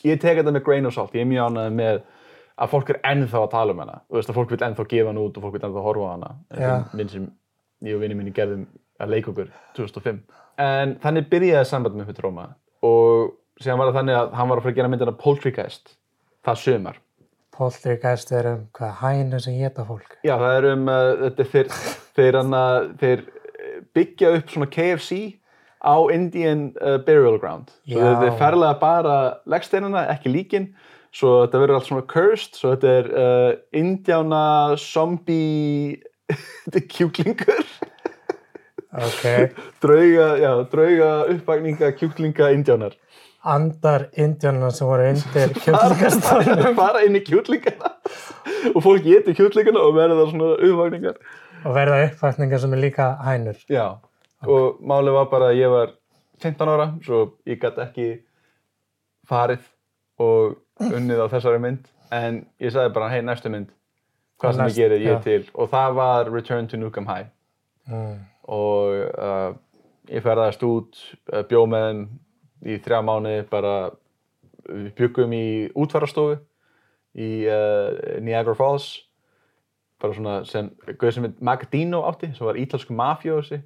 ég 0.06 0.22
tek 0.22 0.42
þetta 0.42 0.54
með 0.54 0.66
grain 0.68 0.90
of 0.90 0.96
salt. 0.96 1.16
Ég 1.18 1.26
er 1.26 1.32
mjög 1.32 1.52
ánægð 1.52 1.76
með 1.82 2.02
að 2.58 2.72
fólk 2.74 2.90
er 2.94 3.02
ennþá 3.06 3.44
að 3.44 3.52
tala 3.54 3.74
um 3.74 3.82
hana. 3.84 4.00
Þú 4.10 4.20
veist 4.20 4.32
að 4.32 4.38
fólk 4.40 4.54
vil 4.54 4.64
ennþá 4.68 4.88
gefa 4.94 5.12
hana 5.12 5.24
út 5.26 5.38
og 5.38 5.46
fólk 5.46 5.58
vil 5.58 5.66
ennþá 5.68 5.86
horfa 5.86 6.14
hana. 6.16 6.32
Já. 6.58 6.74
minn 6.98 7.12
sem 7.12 7.28
ég 7.86 7.98
og 7.98 8.02
vinni 8.02 8.18
mínu 8.18 8.34
gerðum 8.34 8.66
að 9.02 9.14
leika 9.14 9.32
okkur 9.32 9.50
2005 9.78 10.22
en 10.62 10.96
þannig 11.04 11.28
byrjaði 11.32 11.70
samband 11.70 12.00
með 12.00 12.16
Tróma 12.18 12.48
og 12.86 13.36
síðan 13.62 13.82
var 13.82 13.92
það 13.92 14.00
þannig 14.00 14.20
að 14.20 14.32
hann 14.40 14.50
var 14.52 14.60
að 14.60 14.66
fara 14.66 14.74
að 14.74 14.80
gera 14.80 14.92
myndina 14.94 15.18
Poltergeist 15.22 15.94
það 16.48 16.64
sömar 16.64 17.02
Poltergeist 17.58 18.34
er 18.38 18.52
um 18.52 18.64
hvað 18.78 19.00
hænu 19.02 19.40
sem 19.42 19.56
geta 19.58 19.86
fólk. 19.86 20.20
Já, 20.22 20.36
það 20.38 20.52
er 20.60 20.68
um, 20.72 20.90
uh, 20.94 21.14
þetta 21.24 21.44
er 21.44 21.52
þeir, 21.54 21.72
þeir, 22.18 22.38
hana, 22.38 22.64
þeir 23.02 23.24
eh, 23.24 23.80
byggja 23.98 24.34
upp 24.38 24.52
svona 24.54 24.68
KFC 24.76 25.18
á 25.88 25.96
Indian 26.12 26.68
uh, 26.84 26.98
Burial 27.08 27.40
Ground. 27.40 27.72
Þeir, 27.88 28.18
þeir 28.26 28.36
ferlega 28.42 28.76
bara 28.82 29.18
leggsteinana, 29.48 30.04
ekki 30.12 30.34
líkin, 30.34 30.68
svo 31.16 31.46
þetta 31.46 31.62
verður 31.64 31.80
allt 31.80 31.88
svona 31.88 32.06
cursed, 32.12 32.60
svo 32.60 32.74
þetta 32.76 32.96
er 33.00 33.08
uh, 33.16 33.52
Indiána 33.80 34.44
zombie 34.82 35.96
þetta 36.68 36.82
er 36.84 36.90
kjúklingur, 36.92 37.64
Ok. 38.98 39.24
drauga, 39.84 40.28
já, 40.42 40.52
drauga 40.72 41.10
uppvakninga 41.34 41.92
kjúklinga 42.00 42.52
Indiánar. 42.56 42.96
Andar 43.48 44.08
indjónuna 44.18 44.72
sem 44.74 44.88
voru 44.90 45.06
undir 45.12 45.52
kjöldingastarnum 45.64 46.74
Fara 46.76 47.04
inn 47.06 47.16
í 47.16 47.22
kjúklingana 47.24 47.92
og 48.74 48.82
fólk 48.84 49.06
getur 49.06 49.38
kjúklingana 49.38 49.84
og 49.86 49.94
verður 49.96 50.24
það 50.24 50.32
svona 50.34 50.50
uppvakningar. 50.68 51.20
og 51.64 51.76
verða 51.78 52.00
uppvætningar 52.10 52.60
sem 52.64 52.74
er 52.76 52.82
líka 52.82 53.06
hænur. 53.28 53.60
Já, 53.72 53.86
og 54.46 54.82
málið 54.86 55.18
var 55.18 55.30
bara 55.32 55.50
að 55.52 55.60
ég 55.62 55.72
var 55.74 55.94
15 56.44 56.70
ára, 56.70 56.88
svo 57.06 57.22
ég 57.50 57.60
gæti 57.62 57.84
ekki 57.84 58.08
farið 59.28 59.64
og 60.22 60.58
unnið 60.84 61.24
á 61.26 61.28
þessari 61.34 61.62
mynd, 61.62 61.88
en 62.14 62.44
ég 62.62 62.74
sagði 62.74 62.94
bara, 62.96 63.10
hei, 63.14 63.22
næstu 63.26 63.52
mynd, 63.54 63.72
hvað 64.42 64.58
sem 64.58 64.70
ég 64.70 64.78
gerir, 64.78 65.06
ég 65.06 65.16
já. 65.18 65.22
til. 65.26 65.40
Og 65.58 65.72
það 65.72 65.98
var 65.98 66.32
Return 66.32 66.70
to 66.70 66.78
Nukem 66.78 67.10
High. 67.10 67.32
Mm. 67.90 68.20
Og 68.54 69.02
uh, 69.18 69.56
ég 70.12 70.24
ferðast 70.26 70.64
út, 70.68 71.02
uh, 71.34 71.42
bjó 71.50 71.66
með 71.70 71.88
þeim 71.88 72.04
í 72.68 72.78
þrjá 72.86 73.02
mánuði, 73.06 73.42
bara, 73.50 73.74
við 74.68 74.94
byggum 75.00 75.34
í 75.34 75.48
útfærastofu 75.78 76.38
í 77.18 77.32
uh, 77.50 78.22
Niagara 78.22 78.58
Falls 78.58 78.94
bara 79.98 80.14
svona 80.14 80.36
sem, 80.46 80.70
heit 80.86 81.42
Magadino 81.42 82.04
átti, 82.06 82.30
sem 82.36 82.46
var 82.46 82.60
ítalsku 82.60 82.94
mafjósi 82.94 83.62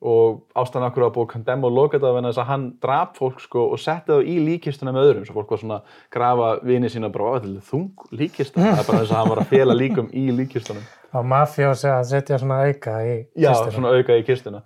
og 0.00 0.38
ástæðan 0.56 0.86
okkur 0.88 1.04
að 1.04 1.12
búið 1.16 1.26
að 1.26 1.32
kondemma 1.34 1.66
og 1.68 1.74
loka 1.76 1.98
þetta 1.98 2.22
þess 2.24 2.38
að 2.40 2.48
hann 2.48 2.62
draf 2.80 3.18
fólk 3.18 3.40
sko 3.44 3.64
og 3.74 3.78
setti 3.82 4.12
það 4.14 4.30
í 4.32 4.36
líkistuna 4.46 4.94
með 4.96 5.08
öðrum. 5.10 5.26
Svo 5.28 5.34
fólk 5.36 5.50
var 5.52 5.60
svona 5.60 5.76
að 5.80 5.98
grafa 6.16 6.48
vini 6.64 6.88
sína 6.88 7.10
bara, 7.12 7.24
"Ó, 7.24 7.30
þetta 7.40 7.66
þung 7.70 8.06
líkista 8.16 8.60
það 8.60 8.80
er 8.80 8.86
bara 8.88 9.02
þess 9.04 9.12
að 9.12 9.16
hann 9.20 9.28
var 9.28 9.38
að 9.44 9.50
fela 9.52 9.74
líkum 9.76 10.08
í 10.12 10.24
líkistunum. 10.32 10.82
Á 11.10 11.18
mafjósi 11.26 11.88
að 11.90 12.04
setja 12.06 12.38
svona 12.38 12.60
auka 12.70 12.92
í 13.02 13.26
já, 13.36 13.50
kistuna. 13.50 13.72
svona 13.74 13.88
auka 13.98 14.14
í 14.14 14.22
kistuna 14.24 14.62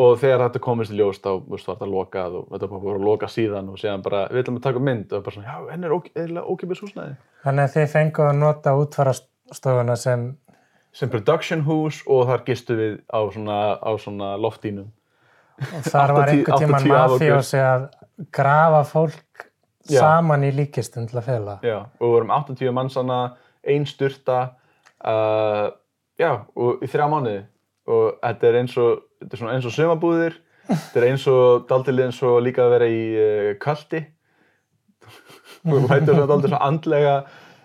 og 0.00 0.18
þegar 0.18 0.48
þetta 0.48 0.60
komist 0.64 0.90
í 0.90 0.96
ljós 0.96 1.20
þá 1.20 1.30
var 1.44 1.58
þetta 1.60 1.86
lokað 1.92 2.38
og 2.40 2.46
þetta 2.50 2.68
var 2.72 2.96
að 2.96 3.04
loka 3.04 3.26
síðan 3.28 3.68
og 3.68 3.76
séðan 3.76 4.02
bara, 4.02 4.22
við 4.32 4.42
ætlum 4.42 4.56
að 4.56 4.62
taka 4.62 4.78
mynd. 4.80 5.12
Og 5.12 5.22
bara 5.22 5.34
svona, 5.36 5.46
já, 5.46 5.70
henni 5.70 5.84
er 5.86 5.92
ók- 5.92 6.08
eiginlega 6.16 6.46
ókipis 6.48 6.80
húsnæði. 6.80 7.16
Þannig 7.44 7.64
að 7.68 7.74
þið 7.76 7.92
fengu 7.92 8.22
að 8.24 8.38
nota 8.40 8.70
útfarastofuna 8.80 9.96
sem, 9.96 10.36
sem 10.94 11.10
production 11.10 11.64
hús 11.66 12.02
og 12.06 12.28
þar 12.30 12.44
gistu 12.46 12.76
við 12.78 12.98
á 13.10 13.20
svona, 13.34 13.58
á 13.82 13.90
svona 13.98 14.34
loftínum 14.40 14.92
og 15.58 15.86
þar 15.86 16.14
var 16.16 16.30
80 16.30 16.36
einhver 16.36 16.62
tíman 16.62 16.80
80 16.80 16.94
af 16.94 17.04
okkur. 17.04 17.18
mafjósi 17.18 17.60
að 17.62 17.86
grafa 18.34 18.82
fólk 18.90 19.46
Já. 19.90 20.00
saman 20.00 20.44
í 20.46 20.50
líkistum 20.54 21.08
til 21.08 21.18
að 21.20 21.26
fela. 21.28 21.58
Já, 21.62 21.84
og 22.00 22.06
við 22.06 22.14
vorum 22.14 22.32
80 22.32 22.72
mannsana, 22.72 23.18
ein 23.68 23.84
styrta, 23.86 24.38
uh, 25.04 25.68
já, 26.20 26.30
og 26.56 26.82
í 26.84 26.88
þrjá 26.88 27.08
mánuði. 27.12 27.44
Og 27.92 28.16
þetta 28.22 28.48
er 28.48 28.58
eins 28.62 28.76
og, 28.80 29.04
þetta 29.20 29.36
er 29.36 29.42
svona 29.42 29.56
eins 29.58 29.68
og 29.68 29.74
sumabúðir, 29.76 30.38
þetta 30.70 31.00
er 31.00 31.08
eins 31.10 31.26
og, 31.28 31.66
daldilið 31.68 32.08
eins 32.08 32.20
og 32.24 32.38
líka 32.46 32.64
að 32.64 32.76
vera 32.78 32.88
í 32.88 33.02
uh, 33.12 33.50
kalti. 33.60 34.00
Þú 35.68 35.82
hættir 35.90 36.14
svona 36.14 36.30
daldið 36.32 36.54
svona 36.54 36.64
andlega 36.70 37.16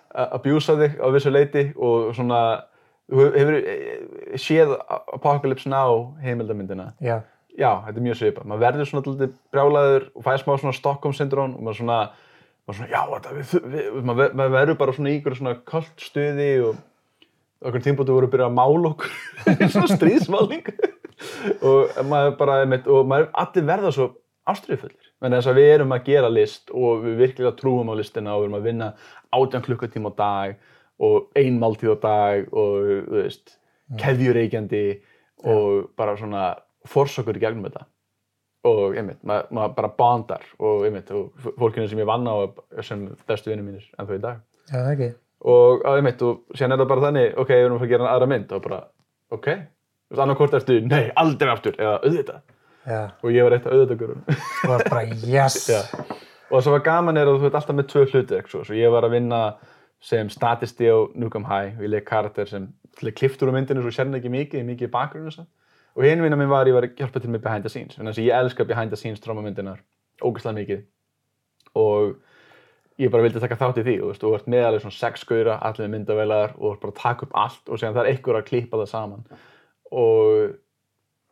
að 0.10 0.36
abjúsa 0.40 0.76
þig 0.80 1.00
á 1.00 1.08
vissu 1.14 1.32
leiti 1.32 1.64
og 1.78 2.12
svona, 2.18 2.42
hefur 3.10 3.58
eh, 3.60 4.38
séð 4.40 4.76
Apocalypse 4.88 5.70
Now 5.70 6.16
heimildamyndina. 6.24 6.94
Já, 7.04 7.22
Já, 7.60 7.82
þetta 7.84 8.00
er 8.00 8.06
mjög 8.06 8.18
svipað. 8.20 8.48
Maður 8.48 8.62
verður 8.64 8.88
svona 8.88 9.02
alltaf 9.04 9.32
brjálæður 9.52 10.04
og 10.14 10.24
fæði 10.26 10.42
smá 10.44 10.52
svona 10.62 10.76
Stockholm 10.78 11.16
syndróm 11.18 11.56
og 11.58 11.66
maður 11.66 11.80
svona, 11.82 11.98
maður 12.64 12.78
svona, 12.78 12.92
já, 12.94 13.02
þetta, 13.10 13.34
við, 13.36 13.56
við, 13.74 13.90
maður, 14.08 14.38
maður 14.40 14.54
verður 14.54 14.78
bara 14.80 14.96
svona 14.96 15.12
í 15.12 15.18
ykkur 15.18 15.36
svona 15.40 15.56
kallt 15.68 16.06
stuði 16.06 16.48
og 16.70 16.80
okkur 17.68 17.84
tímpóti 17.84 18.16
voru 18.16 18.30
að 18.30 18.36
byrja 18.38 18.48
að 18.48 18.56
mála 18.62 18.94
okkur 18.94 19.18
í 19.66 19.70
svona 19.74 19.92
stríðsmáling 19.92 20.72
og 21.68 22.00
maður 22.08 22.38
bara, 22.40 22.58
einmitt, 22.64 22.88
og 22.88 23.12
maður 23.12 23.30
allir 23.44 23.70
verða 23.74 23.94
svo 23.98 24.10
ástriðfullir. 24.50 25.12
Þess 25.20 25.52
að 25.52 25.60
við 25.60 25.74
erum 25.74 25.92
að 25.94 26.06
gera 26.08 26.32
list 26.32 26.72
og 26.72 27.04
við 27.04 27.20
virkilega 27.26 27.58
trúum 27.60 27.92
á 27.92 28.00
listina 28.00 28.38
og 28.38 28.46
við 28.46 28.48
erum 28.48 28.60
að 28.62 28.70
vinna 28.70 28.94
átján 29.36 29.66
klukkutíma 29.66 30.14
á 30.16 30.20
dag 30.24 30.70
og 31.00 31.30
ein 31.40 31.60
máltíð 31.62 31.96
á 31.96 31.98
dag 32.04 32.50
og, 32.52 32.90
þú 33.08 33.22
veist, 33.22 33.56
keðjureikjandi 34.00 34.84
og 35.50 35.88
bara 35.98 36.18
svona 36.20 36.50
forsökur 36.90 37.38
í 37.40 37.42
gegnum 37.44 37.66
þetta 37.70 37.86
og 38.70 38.98
einmitt, 39.00 39.22
maður 39.24 39.54
ma 39.56 39.70
bara 39.72 39.90
bondar 39.96 40.44
og 40.60 40.84
einmitt, 40.88 41.12
og 41.16 41.32
fólkinu 41.60 41.88
sem 41.88 42.02
ég 42.02 42.08
vann 42.10 42.28
á 42.28 42.36
sem 42.84 43.06
bestu 43.28 43.52
vinnir 43.54 43.64
mínir 43.64 43.86
en 43.96 44.08
þau 44.10 44.18
í 44.18 44.24
dag 44.24 44.42
já 44.68 44.76
það 44.76 44.94
ekki. 44.94 45.10
og 45.56 45.86
einmitt, 45.94 46.24
og 46.28 46.58
síðan 46.60 46.76
er 46.76 46.82
það 46.84 46.92
bara 46.92 47.06
þannig 47.08 47.38
ok, 47.40 47.54
við 47.56 47.66
erum 47.66 47.78
að 47.78 47.84
fara 47.84 47.90
að 47.90 47.94
gera 47.96 48.14
aðra 48.14 48.32
mynd 48.34 48.56
og 48.58 48.66
bara, 48.68 48.80
ok 49.32 49.50
Þú 50.10 50.16
veist, 50.16 50.24
annarkvort 50.24 50.56
ertu, 50.58 50.76
nei, 50.90 51.04
aldrei 51.22 51.52
aftur 51.54 51.76
eða 51.78 52.00
auðvitað, 52.02 52.40
Já, 52.90 53.02
og 53.22 53.34
ég 53.36 53.46
var 53.46 53.54
eitt 53.56 53.68
af 53.68 53.76
auðvitaðgörun 53.76 54.24
þú 54.28 54.70
var 54.72 54.84
bara 54.90 55.04
yes. 55.36 55.58
Já. 55.70 55.82
og 56.50 56.56
það 56.58 56.64
sem 56.66 56.76
var 56.76 56.86
gaman 56.88 57.20
er 57.22 57.30
að 57.30 57.40
þú 57.44 57.50
ert 57.50 57.58
alltaf 57.60 57.78
með 57.78 57.90
tvö 57.92 58.06
hluti 58.10 58.40
svo. 58.50 58.64
svo 58.66 58.78
ég 58.78 58.92
var 58.92 59.06
að 59.06 59.16
vinna 59.16 59.42
sem 60.00 60.30
statisti 60.32 60.88
á 60.88 60.98
Nukem 61.16 61.46
High. 61.48 61.78
Og 61.78 61.86
ég 61.86 61.94
leik 61.94 62.08
karakter 62.08 62.48
sem 62.50 62.70
kliftur 63.00 63.50
úr 63.50 63.56
myndinu 63.56 63.84
svo 63.84 63.94
sérna 63.94 64.20
ekki 64.20 64.32
mikið, 64.34 64.66
mikið 64.68 64.90
í 64.90 64.94
bakgrunni 64.94 65.32
og 65.32 65.36
svo. 65.36 65.48
og 65.96 66.06
hinn 66.06 66.22
vinna 66.24 66.38
minn 66.38 66.50
var 66.50 66.64
að 66.64 66.72
ég 66.72 66.78
var 66.78 66.86
að 66.88 67.00
hjálpa 67.02 67.20
til 67.20 67.32
með 67.34 67.44
behind 67.44 67.66
the 67.66 67.70
scenes. 67.70 67.98
Þannig 67.98 68.14
að 68.14 68.24
ég 68.24 68.40
elska 68.40 68.66
behind 68.66 68.94
the 68.94 69.00
scenes 69.00 69.20
trómamyndinar 69.20 69.82
ógeðslega 70.24 70.56
mikið. 70.60 70.84
Og 71.80 72.14
ég 73.00 73.12
bara 73.12 73.26
vildi 73.26 73.42
taka 73.44 73.58
þátt 73.60 73.82
í 73.82 73.86
því 73.88 73.96
og 74.00 74.06
þú 74.06 74.10
veist, 74.12 74.24
þú 74.24 74.32
ert 74.38 74.50
með 74.54 74.66
alveg 74.68 74.84
svona 74.86 74.98
sex 74.98 75.26
skauðra, 75.26 75.60
allir 75.66 75.92
myndavélar 75.92 76.56
og 76.56 76.64
þú 76.64 76.72
ert 76.72 76.82
bara 76.86 76.94
að 76.94 77.02
taka 77.02 77.28
upp 77.28 77.38
allt 77.44 77.70
og 77.70 77.80
síðan 77.80 77.96
það 77.98 78.02
er 78.04 78.12
einhver 78.14 78.40
að 78.40 78.48
klippa 78.50 78.82
það 78.82 78.92
saman. 78.94 79.28
Og, 79.90 80.56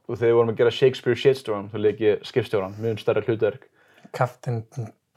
og 0.07 0.13
þegar 0.13 0.29
við 0.31 0.37
vorum 0.39 0.53
að 0.53 0.61
gera 0.61 0.77
Shakespeare 0.79 1.21
Shitstorm 1.23 1.71
þá 1.71 1.77
leik 1.83 2.03
ég 2.03 2.27
skipstjóran, 2.27 2.77
mjög 2.81 3.03
stærra 3.03 3.23
hlutverk. 3.27 3.67
Captain 4.15 4.63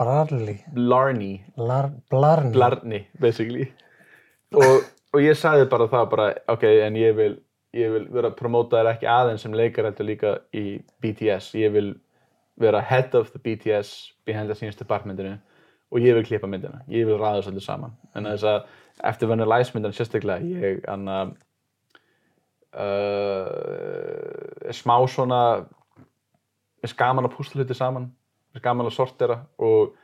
Blarley. 0.01 0.57
Blarney. 0.73 1.37
Blar, 1.57 1.91
Blarney. 2.11 2.53
Blarney, 2.55 3.05
basically. 3.21 3.69
Og, 4.57 4.87
og 5.13 5.23
ég 5.23 5.37
sagði 5.39 5.69
bara 5.71 5.87
það 5.93 6.07
bara, 6.15 6.29
ok, 6.51 6.65
en 6.87 6.97
ég 6.99 7.15
vil 7.19 7.37
ég 7.77 7.93
vil 7.93 8.07
vera 8.11 8.31
að 8.33 8.39
promóta 8.39 8.81
þér 8.81 8.89
ekki 8.95 9.07
aðeins 9.11 9.45
sem 9.45 9.55
leikar 9.55 9.87
heldur 9.87 10.09
líka 10.09 10.33
í 10.57 10.81
BTS 11.03 11.53
ég 11.59 11.71
vil 11.75 11.91
vera 12.61 12.81
head 12.83 13.15
of 13.15 13.31
the 13.31 13.39
BTS 13.39 14.11
behind 14.27 14.51
the 14.51 14.57
scenes 14.59 14.79
departmentinu 14.79 15.37
og 15.91 16.03
ég 16.03 16.15
vil 16.17 16.27
klippa 16.27 16.51
myndina, 16.51 16.83
ég 16.91 17.07
vil 17.07 17.19
ræða 17.19 17.41
þessu 17.41 17.51
allir 17.53 17.65
saman. 17.65 17.95
En 18.15 18.29
þess 18.29 18.47
að 18.47 18.59
eftir 19.11 19.31
Ice 19.61 19.75
myndina 19.75 19.95
sérstaklega 19.97 20.41
ég 20.47 20.85
anna 20.91 21.17
uh, 22.75 24.71
smá 24.75 24.97
svona 25.11 25.41
er 26.83 26.95
gaman 26.97 27.27
að 27.27 27.37
púsla 27.37 27.61
hluti 27.61 27.75
saman 27.77 28.11
gaman 28.59 28.89
að 28.91 28.97
sortera 28.97 29.37
og 29.63 29.95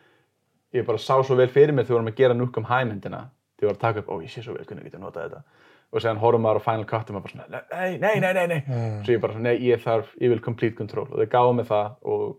ég 0.77 0.87
bara 0.87 1.01
sá 1.03 1.15
svo 1.25 1.37
vel 1.39 1.49
fyrir 1.53 1.75
mér 1.75 1.87
þegar 1.87 1.95
við 1.95 1.99
vorum 1.99 2.13
að 2.13 2.21
gera 2.21 2.37
Nukem 2.37 2.69
High 2.69 2.89
myndina 2.89 3.23
þegar 3.57 3.67
ég 3.67 3.71
var 3.71 3.77
að 3.77 3.85
taka 3.85 4.03
upp, 4.03 4.11
ó 4.13 4.15
ég 4.23 4.33
sé 4.33 4.43
svo 4.45 4.57
vel 4.57 4.67
hvernig 4.67 4.85
ég 4.85 4.91
geti 4.91 5.03
notað 5.03 5.29
þetta. 5.29 5.63
Og 5.95 6.03
séðan 6.03 6.21
horfum 6.21 6.43
maður 6.45 6.61
á 6.61 6.67
Final 6.67 6.89
Cut 6.91 7.11
og 7.11 7.17
maður 7.17 7.27
bara 7.27 7.35
svona, 7.35 7.63
nei, 7.71 7.99
nei, 8.03 8.17
nei, 8.21 8.33
nei, 8.35 8.47
nei. 8.51 8.59
Mm. 8.67 8.99
svo 9.07 9.15
ég 9.15 9.23
bara 9.23 9.37
svona, 9.37 9.49
nei, 9.49 9.63
ég 9.65 9.83
þarf, 9.85 10.11
ég 10.21 10.33
vil 10.35 10.43
complete 10.45 10.77
control. 10.77 11.07
Og 11.09 11.23
þau 11.23 11.31
gáðu 11.33 11.55
mig 11.57 11.69
það 11.71 12.13
og, 12.13 12.37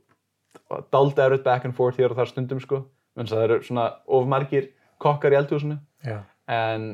daldi 0.93 1.23
erut 1.23 1.45
back 1.47 1.65
and 1.65 1.77
forth 1.77 1.97
hér 1.97 2.13
og 2.13 2.19
þar 2.19 2.31
stundum 2.31 2.61
sko, 2.61 2.83
en 3.17 3.29
það 3.29 3.43
eru 3.47 3.59
svona 3.65 3.87
of 4.13 4.27
margir 4.29 4.71
kokkar 5.01 5.33
í 5.33 5.39
eldhúsinu. 5.39 5.79
Já. 6.05 6.21
en 6.47 6.91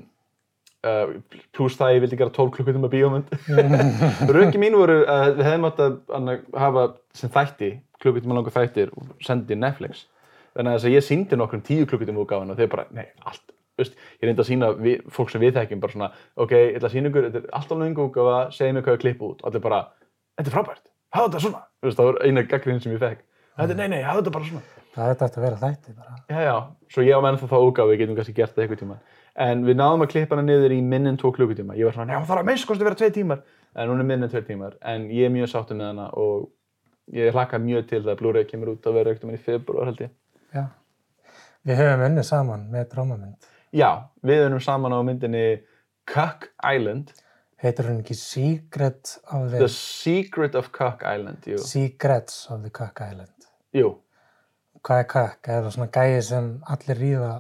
uh, 0.88 1.12
pluss 1.54 1.78
það 1.78 1.90
að 1.90 1.96
ég 1.96 2.04
vildi 2.06 2.20
gera 2.22 2.34
12 2.34 2.54
klukkutum 2.56 2.88
að 2.88 2.94
bíómynd. 2.96 3.34
Röki 4.38 4.62
mín 4.62 4.78
voru 4.78 5.02
að 5.10 5.40
við 5.40 5.50
hefðum 5.50 5.68
átt 5.70 5.84
að 5.84 6.32
hafa 6.64 6.86
sem 7.18 7.34
þætti 7.34 7.72
klukkutum 8.04 8.34
að 8.34 8.40
langa 8.40 8.54
þættir 8.58 8.94
og 8.94 9.16
sendi 9.24 9.58
Netflix 9.60 10.06
þannig 10.54 10.70
að 10.70 10.78
þess 10.78 10.90
að 10.90 10.96
ég 10.96 11.08
síndi 11.08 11.40
nokkrum 11.40 11.66
10 11.66 11.90
klukkutum 11.90 12.22
útgáfan 12.24 12.54
og 12.54 12.60
þeir 12.60 12.72
bara, 12.76 12.88
nei, 12.94 13.08
allt 13.26 13.50
Veist, 13.74 13.96
ég 14.22 14.30
reyndi 14.30 14.44
að 14.44 14.46
sína 14.52 14.68
við, 14.78 15.00
fólk 15.10 15.32
sem 15.34 15.42
við 15.42 15.56
þekkjum 15.56 15.80
bara 15.82 15.94
svona, 15.96 16.10
ok, 16.38 16.52
ég 16.54 16.76
ætla 16.78 16.92
að 16.92 16.94
sína 16.94 17.10
ykkur, 17.10 17.26
þetta 17.26 17.40
er 17.40 17.56
alltaf 17.58 17.80
lengur 17.80 18.06
útgáfa, 18.06 18.36
segja 18.54 18.76
mér 18.78 18.86
hvað 18.86 19.00
ég 19.00 19.02
klippa 19.02 19.26
út 19.32 19.42
og 19.42 19.50
allir 19.50 19.64
bara, 19.64 19.80
þetta 20.38 20.52
er 20.52 20.56
frábært, 20.60 20.86
hafa 21.18 21.32
þetta 21.32 21.42
svona 21.48 21.64
Veist, 21.82 21.98
það 21.98 22.12
var 22.12 22.22
eina 22.22 22.46
gaggrín 22.52 22.84
sem 22.86 22.94
ég 22.94 23.02
fekk 23.02 23.26
þetta, 23.58 23.80
nei, 23.82 23.88
nei, 23.96 24.04
hafa 24.06 24.22
þetta 24.22 24.36
bara 24.38 24.52
svona 24.52 24.84
Það 24.94 25.10
er 25.10 25.18
þetta 25.18 25.40
að 25.40 25.46
vera 25.48 25.58
þætti 25.58 25.96
bara. 25.98 26.16
Já, 26.30 26.40
já, 26.46 26.56
svo 26.94 27.04
ég 27.04 27.18
á 27.18 27.22
menn 27.26 27.38
þá 27.42 27.56
útgáfu, 27.58 27.90
við 27.90 28.02
getum 28.04 28.18
kannski 28.20 28.36
gert 28.38 28.54
það 28.54 28.64
eitthvað 28.64 28.82
tíma. 28.84 28.98
En 29.44 29.64
við 29.66 29.78
náðum 29.80 30.06
að 30.06 30.12
klippa 30.12 30.38
hana 30.38 30.46
niður 30.46 30.76
í 30.76 30.82
minn 30.86 31.10
en 31.10 31.18
tvo 31.18 31.32
klukkutíma. 31.34 31.78
Ég 31.80 31.90
var 31.90 31.96
svona, 31.96 32.14
já, 32.14 32.20
það 32.20 32.30
þarf 32.30 32.44
að 32.44 32.50
minnst 32.52 32.68
kosti 32.70 32.86
að 32.86 32.90
vera 32.92 33.00
tvei 33.00 33.16
tímar. 33.16 33.42
En 33.74 33.90
hún 33.90 34.04
er 34.04 34.08
minn 34.12 34.28
en 34.28 34.30
tvei 34.30 34.44
tímar. 34.46 34.76
En 34.86 35.08
ég 35.10 35.26
er 35.26 35.34
mjög 35.34 35.50
sáttur 35.50 35.80
með 35.80 35.90
hana 35.90 36.06
og 36.22 36.46
ég 37.12 37.34
hlakka 37.36 37.60
mjög 37.60 37.88
til 37.90 38.04
það 38.04 38.14
að 38.14 38.22
Blu-ray 38.22 38.48
kemur 38.50 38.74
út 38.76 38.88
að 38.88 39.00
vera 39.00 39.12
ekkert 39.12 39.26
um 39.26 39.34
henni 39.34 39.42
í 39.42 39.46
februar 39.48 39.90
held 39.92 40.06
ég. 40.06 40.14
Já. 40.54 40.64
Við 41.64 41.80
höfum 41.80 42.06
unnið 42.08 42.30
saman 42.30 42.70
með 42.72 42.88
drámamynd. 42.94 43.50
Já, 43.74 43.90
við 44.22 44.46
erum 44.46 44.64
saman 44.64 44.94
á 44.96 45.00
myndinni 45.04 45.44
Cuck 46.10 46.52
Island. 46.64 47.14
Heitir 47.64 47.88
hún 47.88 48.02
ekki 48.04 48.16
Secret 48.20 49.18
of 49.32 49.50
the... 49.52 49.60
The 49.64 49.72
Secret 49.72 50.56
of 50.60 50.72
Cuck 50.76 51.04
Island, 51.08 51.48
jú. 51.48 51.58
Secrets 51.64 52.46
of 52.52 52.62
the 52.64 52.72
Cock 52.72 53.00
Island. 53.02 53.32
Jú, 53.74 53.96
Hvað 54.84 55.00
er 55.00 55.06
Cock? 55.08 55.48
Er 55.48 55.62
það 55.64 55.76
svona 55.78 55.92
gæi 55.96 56.22
sem 56.28 56.48
allir 56.74 56.98
ríða 57.00 57.32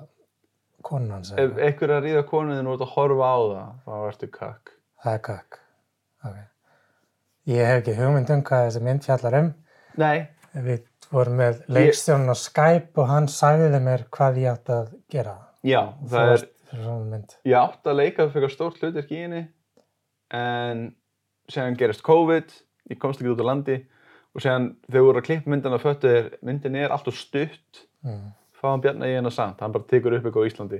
konan 0.87 1.17
hans? 1.17 1.33
ef 1.35 1.57
einhver 1.59 1.89
er 1.89 1.97
að 1.97 2.05
ríða 2.07 2.21
konuðin 2.29 2.69
og 2.71 2.77
út 2.77 2.85
að 2.85 2.93
horfa 2.93 3.31
á 3.35 3.39
það, 3.43 3.73
þá 3.83 3.95
ertu 4.07 4.29
Cuck. 4.37 4.71
Það 5.03 5.17
er 5.17 5.23
Cock. 5.27 5.57
Ok. 6.23 6.37
Ég 7.49 7.65
hef 7.67 7.81
ekki 7.81 7.95
hugmynd 7.97 8.29
um 8.31 8.41
hvað 8.47 8.65
þessi 8.69 8.81
mynd 8.85 9.03
fjallar 9.07 9.37
um. 9.41 9.49
Nei, 9.99 10.27
Við 10.53 10.83
vorum 11.11 11.35
með 11.41 11.63
leikstjórn 11.73 12.29
á 12.29 12.35
Skype 12.37 13.01
og 13.01 13.07
hann 13.09 13.27
sagði 13.29 13.79
mér 13.83 14.03
hvað 14.13 14.37
ég 14.43 14.51
átt 14.53 14.69
að 14.73 14.91
gera. 15.11 15.33
já, 15.65 15.79
það 16.09 16.31
er, 16.35 16.43
ég 17.45 17.57
átti 17.59 17.89
að 17.91 17.97
leika 17.99 18.27
fyrir 18.33 18.51
stórt 18.53 18.79
hlutverk 18.81 19.11
í 19.13 19.19
henni 19.23 19.41
en 20.33 20.85
séðan 21.51 21.77
gerist 21.77 22.01
COVID 22.05 22.53
ég 22.91 22.99
komst 23.01 23.21
ekki 23.21 23.29
út 23.33 23.43
á 23.43 23.49
landi 23.49 23.75
og 24.33 24.41
séðan 24.41 24.69
við 24.89 25.05
vorum 25.05 25.21
að 25.21 25.27
klippa 25.27 25.51
myndina 25.53 25.79
föttu 25.81 26.09
er 26.09 26.29
myndin 26.41 26.75
er 26.79 26.93
alltaf 26.95 27.17
stutt 27.19 27.83
Mm. 28.03 28.33
fáum 28.59 28.81
Bjarni 28.83 29.07
í 29.07 29.13
hennar 29.15 29.31
samt, 29.31 29.61
hann 29.63 29.71
bara 29.71 29.85
tekur 29.87 30.11
upp 30.17 30.25
eitthvað 30.27 30.43
á 30.43 30.49
Íslandi 30.49 30.79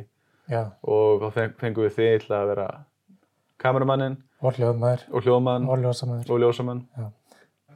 Já, 0.52 0.64
og 0.84 1.22
þá 1.22 1.30
feng, 1.32 1.54
fengum 1.62 1.86
við 1.86 1.94
þig 1.96 2.26
til 2.26 2.34
að 2.36 2.50
vera 2.50 2.66
kameramannin 3.64 4.18
og 4.44 4.58
hljóðmaður, 4.60 5.06
og 5.12 5.24
hljóðmann 5.26 5.68
og 5.72 5.82
ljósamaður. 5.84 6.30
og 6.36 6.44
ljósamann 6.44 6.84
Já. 7.00 7.06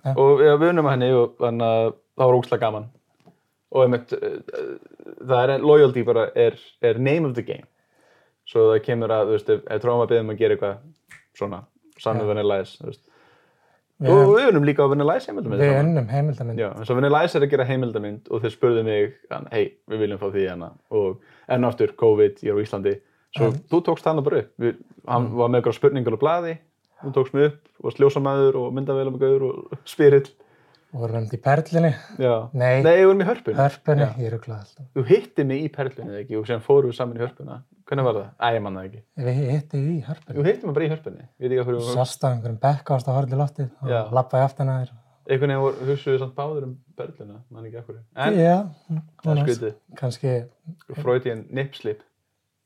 Já. 0.03 0.11
og 0.15 0.43
ja, 0.45 0.53
við 0.59 0.69
unnum 0.73 0.89
að 0.89 0.95
henni 0.97 1.09
og 1.17 1.33
þannig 1.41 1.71
að 1.71 1.87
það 2.17 2.27
var 2.31 2.37
ógslag 2.41 2.61
gaman 2.65 2.85
og 3.71 3.83
einmitt, 3.83 4.13
uh, 4.15 4.77
það 5.27 5.53
er 5.55 5.65
loyalty 5.65 6.03
bara 6.07 6.27
er, 6.35 6.55
er 6.81 6.99
name 6.99 7.27
of 7.27 7.35
the 7.39 7.43
game 7.47 7.67
svo 8.47 8.69
það 8.71 8.83
kemur 8.85 9.11
að, 9.11 9.25
þú 9.27 9.35
veist, 9.35 9.49
ef, 9.57 9.81
tróma 9.83 10.05
byrðum 10.07 10.31
að 10.31 10.39
gera 10.39 10.55
eitthvað 10.55 10.77
svona, 11.35 11.61
saman 11.99 12.23
Já. 12.23 12.27
Vanilla 12.31 12.59
Ice, 12.63 12.77
þú 12.79 12.91
veist. 12.91 13.03
Við, 13.97 14.11
Og 14.13 14.29
við 14.37 14.47
unum 14.51 14.65
líka 14.67 14.85
á 14.85 14.91
Vanilla 14.93 15.15
Ice 15.17 15.27
heimildamynd. 15.31 15.61
við 15.65 15.79
unnum 15.81 16.07
heimildamind. 16.11 16.59
Já, 16.61 16.67
eins 16.77 16.91
og 16.93 16.99
Vanilla 16.99 17.23
Ice 17.25 17.35
er 17.39 17.43
að 17.47 17.51
gera 17.55 17.65
heimildamynd 17.67 18.29
og 18.31 18.43
þeir 18.45 18.53
spurðu 18.53 18.83
mig, 18.87 19.15
hei, 19.51 19.63
við 19.89 20.03
viljum 20.05 20.21
fá 20.21 20.27
því 20.31 20.43
hana 20.51 20.69
og 20.95 21.19
enn 21.49 21.65
aftur, 21.67 21.91
COVID, 21.99 22.39
ég 22.45 22.53
er 22.53 22.59
á 22.61 22.63
Íslandi 22.63 22.93
svo 23.37 23.51
En- 23.51 23.61
þú 23.71 23.81
tókst 23.91 24.05
hana 24.09 24.21
bara 24.25 24.41
upp 24.43 24.51
við, 24.59 24.75
hann 25.07 25.29
var 25.37 25.49
með 25.53 25.61
eitthvað 25.61 25.77
spurningar 25.79 26.17
á 26.17 26.23
blaði 26.25 26.57
þú 27.03 27.13
tókst 27.15 27.33
mig 27.37 27.51
upp 27.51 27.85
og 27.85 27.93
sljósamæður 27.95 28.55
og 28.63 28.73
myndavélamagur 28.73 29.47
og 29.51 29.79
spyrill 29.85 30.27
Og 30.95 31.01
vorum 31.03 31.25
við 31.27 31.33
í 31.35 31.37
Perlinni, 31.43 31.89
Já. 32.17 32.47
Nei. 32.55 32.81
Nei, 32.81 32.93
við 32.95 33.05
vorum 33.09 33.21
í 33.21 33.25
hörpunni 33.27 33.57
hörpunni, 33.59 34.05
Já. 34.07 34.13
ég 34.23 34.29
rugglaði 34.31 34.61
alltaf. 34.63 34.85
Þú 34.95 35.03
hitti 35.09 35.43
mig 35.45 35.65
í 35.65 35.67
perlunni 35.75 36.13
eða 36.13 36.21
ekki 36.23 36.37
og 36.39 36.45
síðan 36.47 36.63
fórum 36.63 36.87
við 36.93 36.95
saman 36.95 37.17
í 37.19 37.23
hörpuna 37.25 37.57
Hvernig 37.87 38.05
var 38.07 38.15
það? 38.15 38.29
Æ, 38.39 38.47
ég 38.55 38.61
man 38.63 38.77
það 38.79 38.85
ekki 38.87 39.01
Við 39.27 39.51
hittum 39.51 39.83
í 39.83 39.97
Þú 39.99 40.07
hörpunni. 40.07 40.45
hitti 40.47 40.65
mig 40.69 40.75
bara 40.77 40.85
í 40.87 40.91
hörpunni 40.93 41.25
Ég 41.27 41.43
veit 41.43 41.51
ekki 41.51 41.59
hvað 41.59 41.67
fyrir 41.67 41.91
Sást 41.97 42.23
á 42.23 42.27
einhverjum 42.31 42.59
bekka 42.63 42.95
ást 42.97 43.07
að 43.11 43.17
horfa 43.19 43.29
til 43.33 43.41
loftið 43.43 43.69
og 43.83 44.15
lappaði 44.15 44.43
aftan 44.47 44.71
að 44.71 44.79
þér. 44.79 44.95
Einhvern 45.27 45.51
veginn 45.51 45.63
voru- 45.67 45.87
hugsuðu 45.91 46.19
samt 46.23 46.35
báður 46.39 46.63
um 46.69 46.73
perluna 46.95 47.37
Man 47.51 47.65
ekki 47.67 47.77
akkur 47.83 47.99
En, 48.15 48.39
Já, 48.39 48.55
kannski, 49.99 50.33
Freudian 51.03 51.45
nipslip 51.51 51.99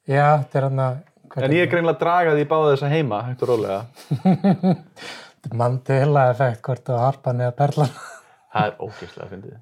já, 0.09 0.25
þetta 0.41 0.59
er 0.59 0.67
hann 0.69 0.83
að, 0.85 0.99
En 1.31 1.53
ég 1.55 1.63
er 1.63 1.69
greinlega 1.71 1.95
að 1.95 2.01
draga 2.01 2.31
því 2.35 2.45
báða 2.49 2.71
þessa 2.73 2.89
heima 2.91 3.17
Hægt 3.27 3.43
og 3.45 3.51
rólega 3.53 3.79
Mandela 5.61 6.25
effekt, 6.29 6.59
hvort 6.65 6.83
þú 6.85 6.97
harpan 7.01 7.39
eða 7.41 7.53
perlan. 7.57 7.93
Það 8.51 8.67
er 8.67 8.73
ógeðslega 8.83 9.29
fyndið 9.31 9.55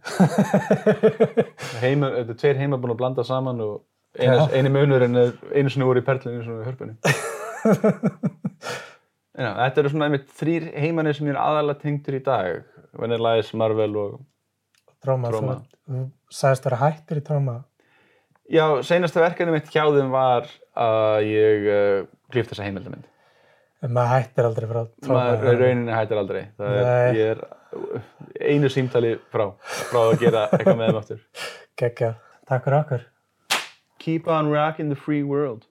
Heima, 1.83 2.09
Þetta 2.15 2.33
er 2.33 2.39
tveir 2.41 2.61
heima 2.63 2.79
búin 2.81 2.95
að 2.95 3.01
blanda 3.03 3.23
saman 3.27 3.61
og 3.63 3.75
einu, 4.17 4.47
einu 4.57 4.69
munurinn 4.73 5.21
er 5.21 5.35
einu 5.53 5.85
voru 5.91 6.01
í 6.01 6.07
perlunni 6.07 6.41
einu 6.41 6.49
voru 6.49 6.63
í 6.63 6.69
hörpunni 6.71 6.95
Já, 9.39 9.53
þetta 9.55 9.79
eru 9.79 9.91
svona 9.93 10.09
einmitt 10.09 10.31
þrýr 10.35 10.65
heimanir 10.83 11.15
sem 11.15 11.29
ég 11.29 11.35
er 11.35 11.39
aðalega 11.39 11.83
tengdur 11.83 12.17
í 12.17 12.23
dag 12.25 12.65
Ice, 13.39 13.55
Marvel 13.55 13.93
og 13.95 14.17
Tróma, 14.99 15.29
Tróma. 15.31 15.53
þú, 15.87 16.09
sagðist 16.33 16.65
vera 16.67 16.79
hættur 16.81 17.21
í 17.21 17.23
tróma. 17.23 17.53
Já, 18.49 18.63
seinasta 18.81 19.21
verkefni 19.21 19.53
mitt 19.53 19.69
hjá 19.69 19.83
þeim 19.93 20.09
var 20.13 20.47
að 20.79 21.27
ég 21.29 21.67
uh, 21.69 22.07
klíft 22.33 22.49
þessa 22.53 22.65
heimildamind. 22.65 23.05
Maður 23.85 24.09
hættir 24.15 24.47
aldrei 24.49 24.67
frá 24.71 24.79
tróma. 25.05 25.19
Maður 25.19 25.61
rauninni 25.61 25.93
hættir 25.93 26.19
aldrei. 26.19 26.41
Það 26.57 26.79
er, 26.79 27.19
ég 27.19 27.31
er 27.35 27.43
uh, 27.45 28.09
einu 28.41 28.71
símtali 28.73 29.13
frá, 29.29 29.45
frá 29.91 30.01
að 30.01 30.15
gera 30.23 30.47
eitthvað 30.57 30.81
með 30.81 30.89
þeim 30.89 31.01
aftur. 31.03 31.21
Gekkja. 31.79 32.11
Takk 32.49 32.65
fyrir 32.65 32.79
okkur. 32.79 33.05
Keep 34.01 34.27
on 34.33 34.49
rocking 34.49 34.89
the 34.89 34.97
free 34.97 35.21
world. 35.21 35.68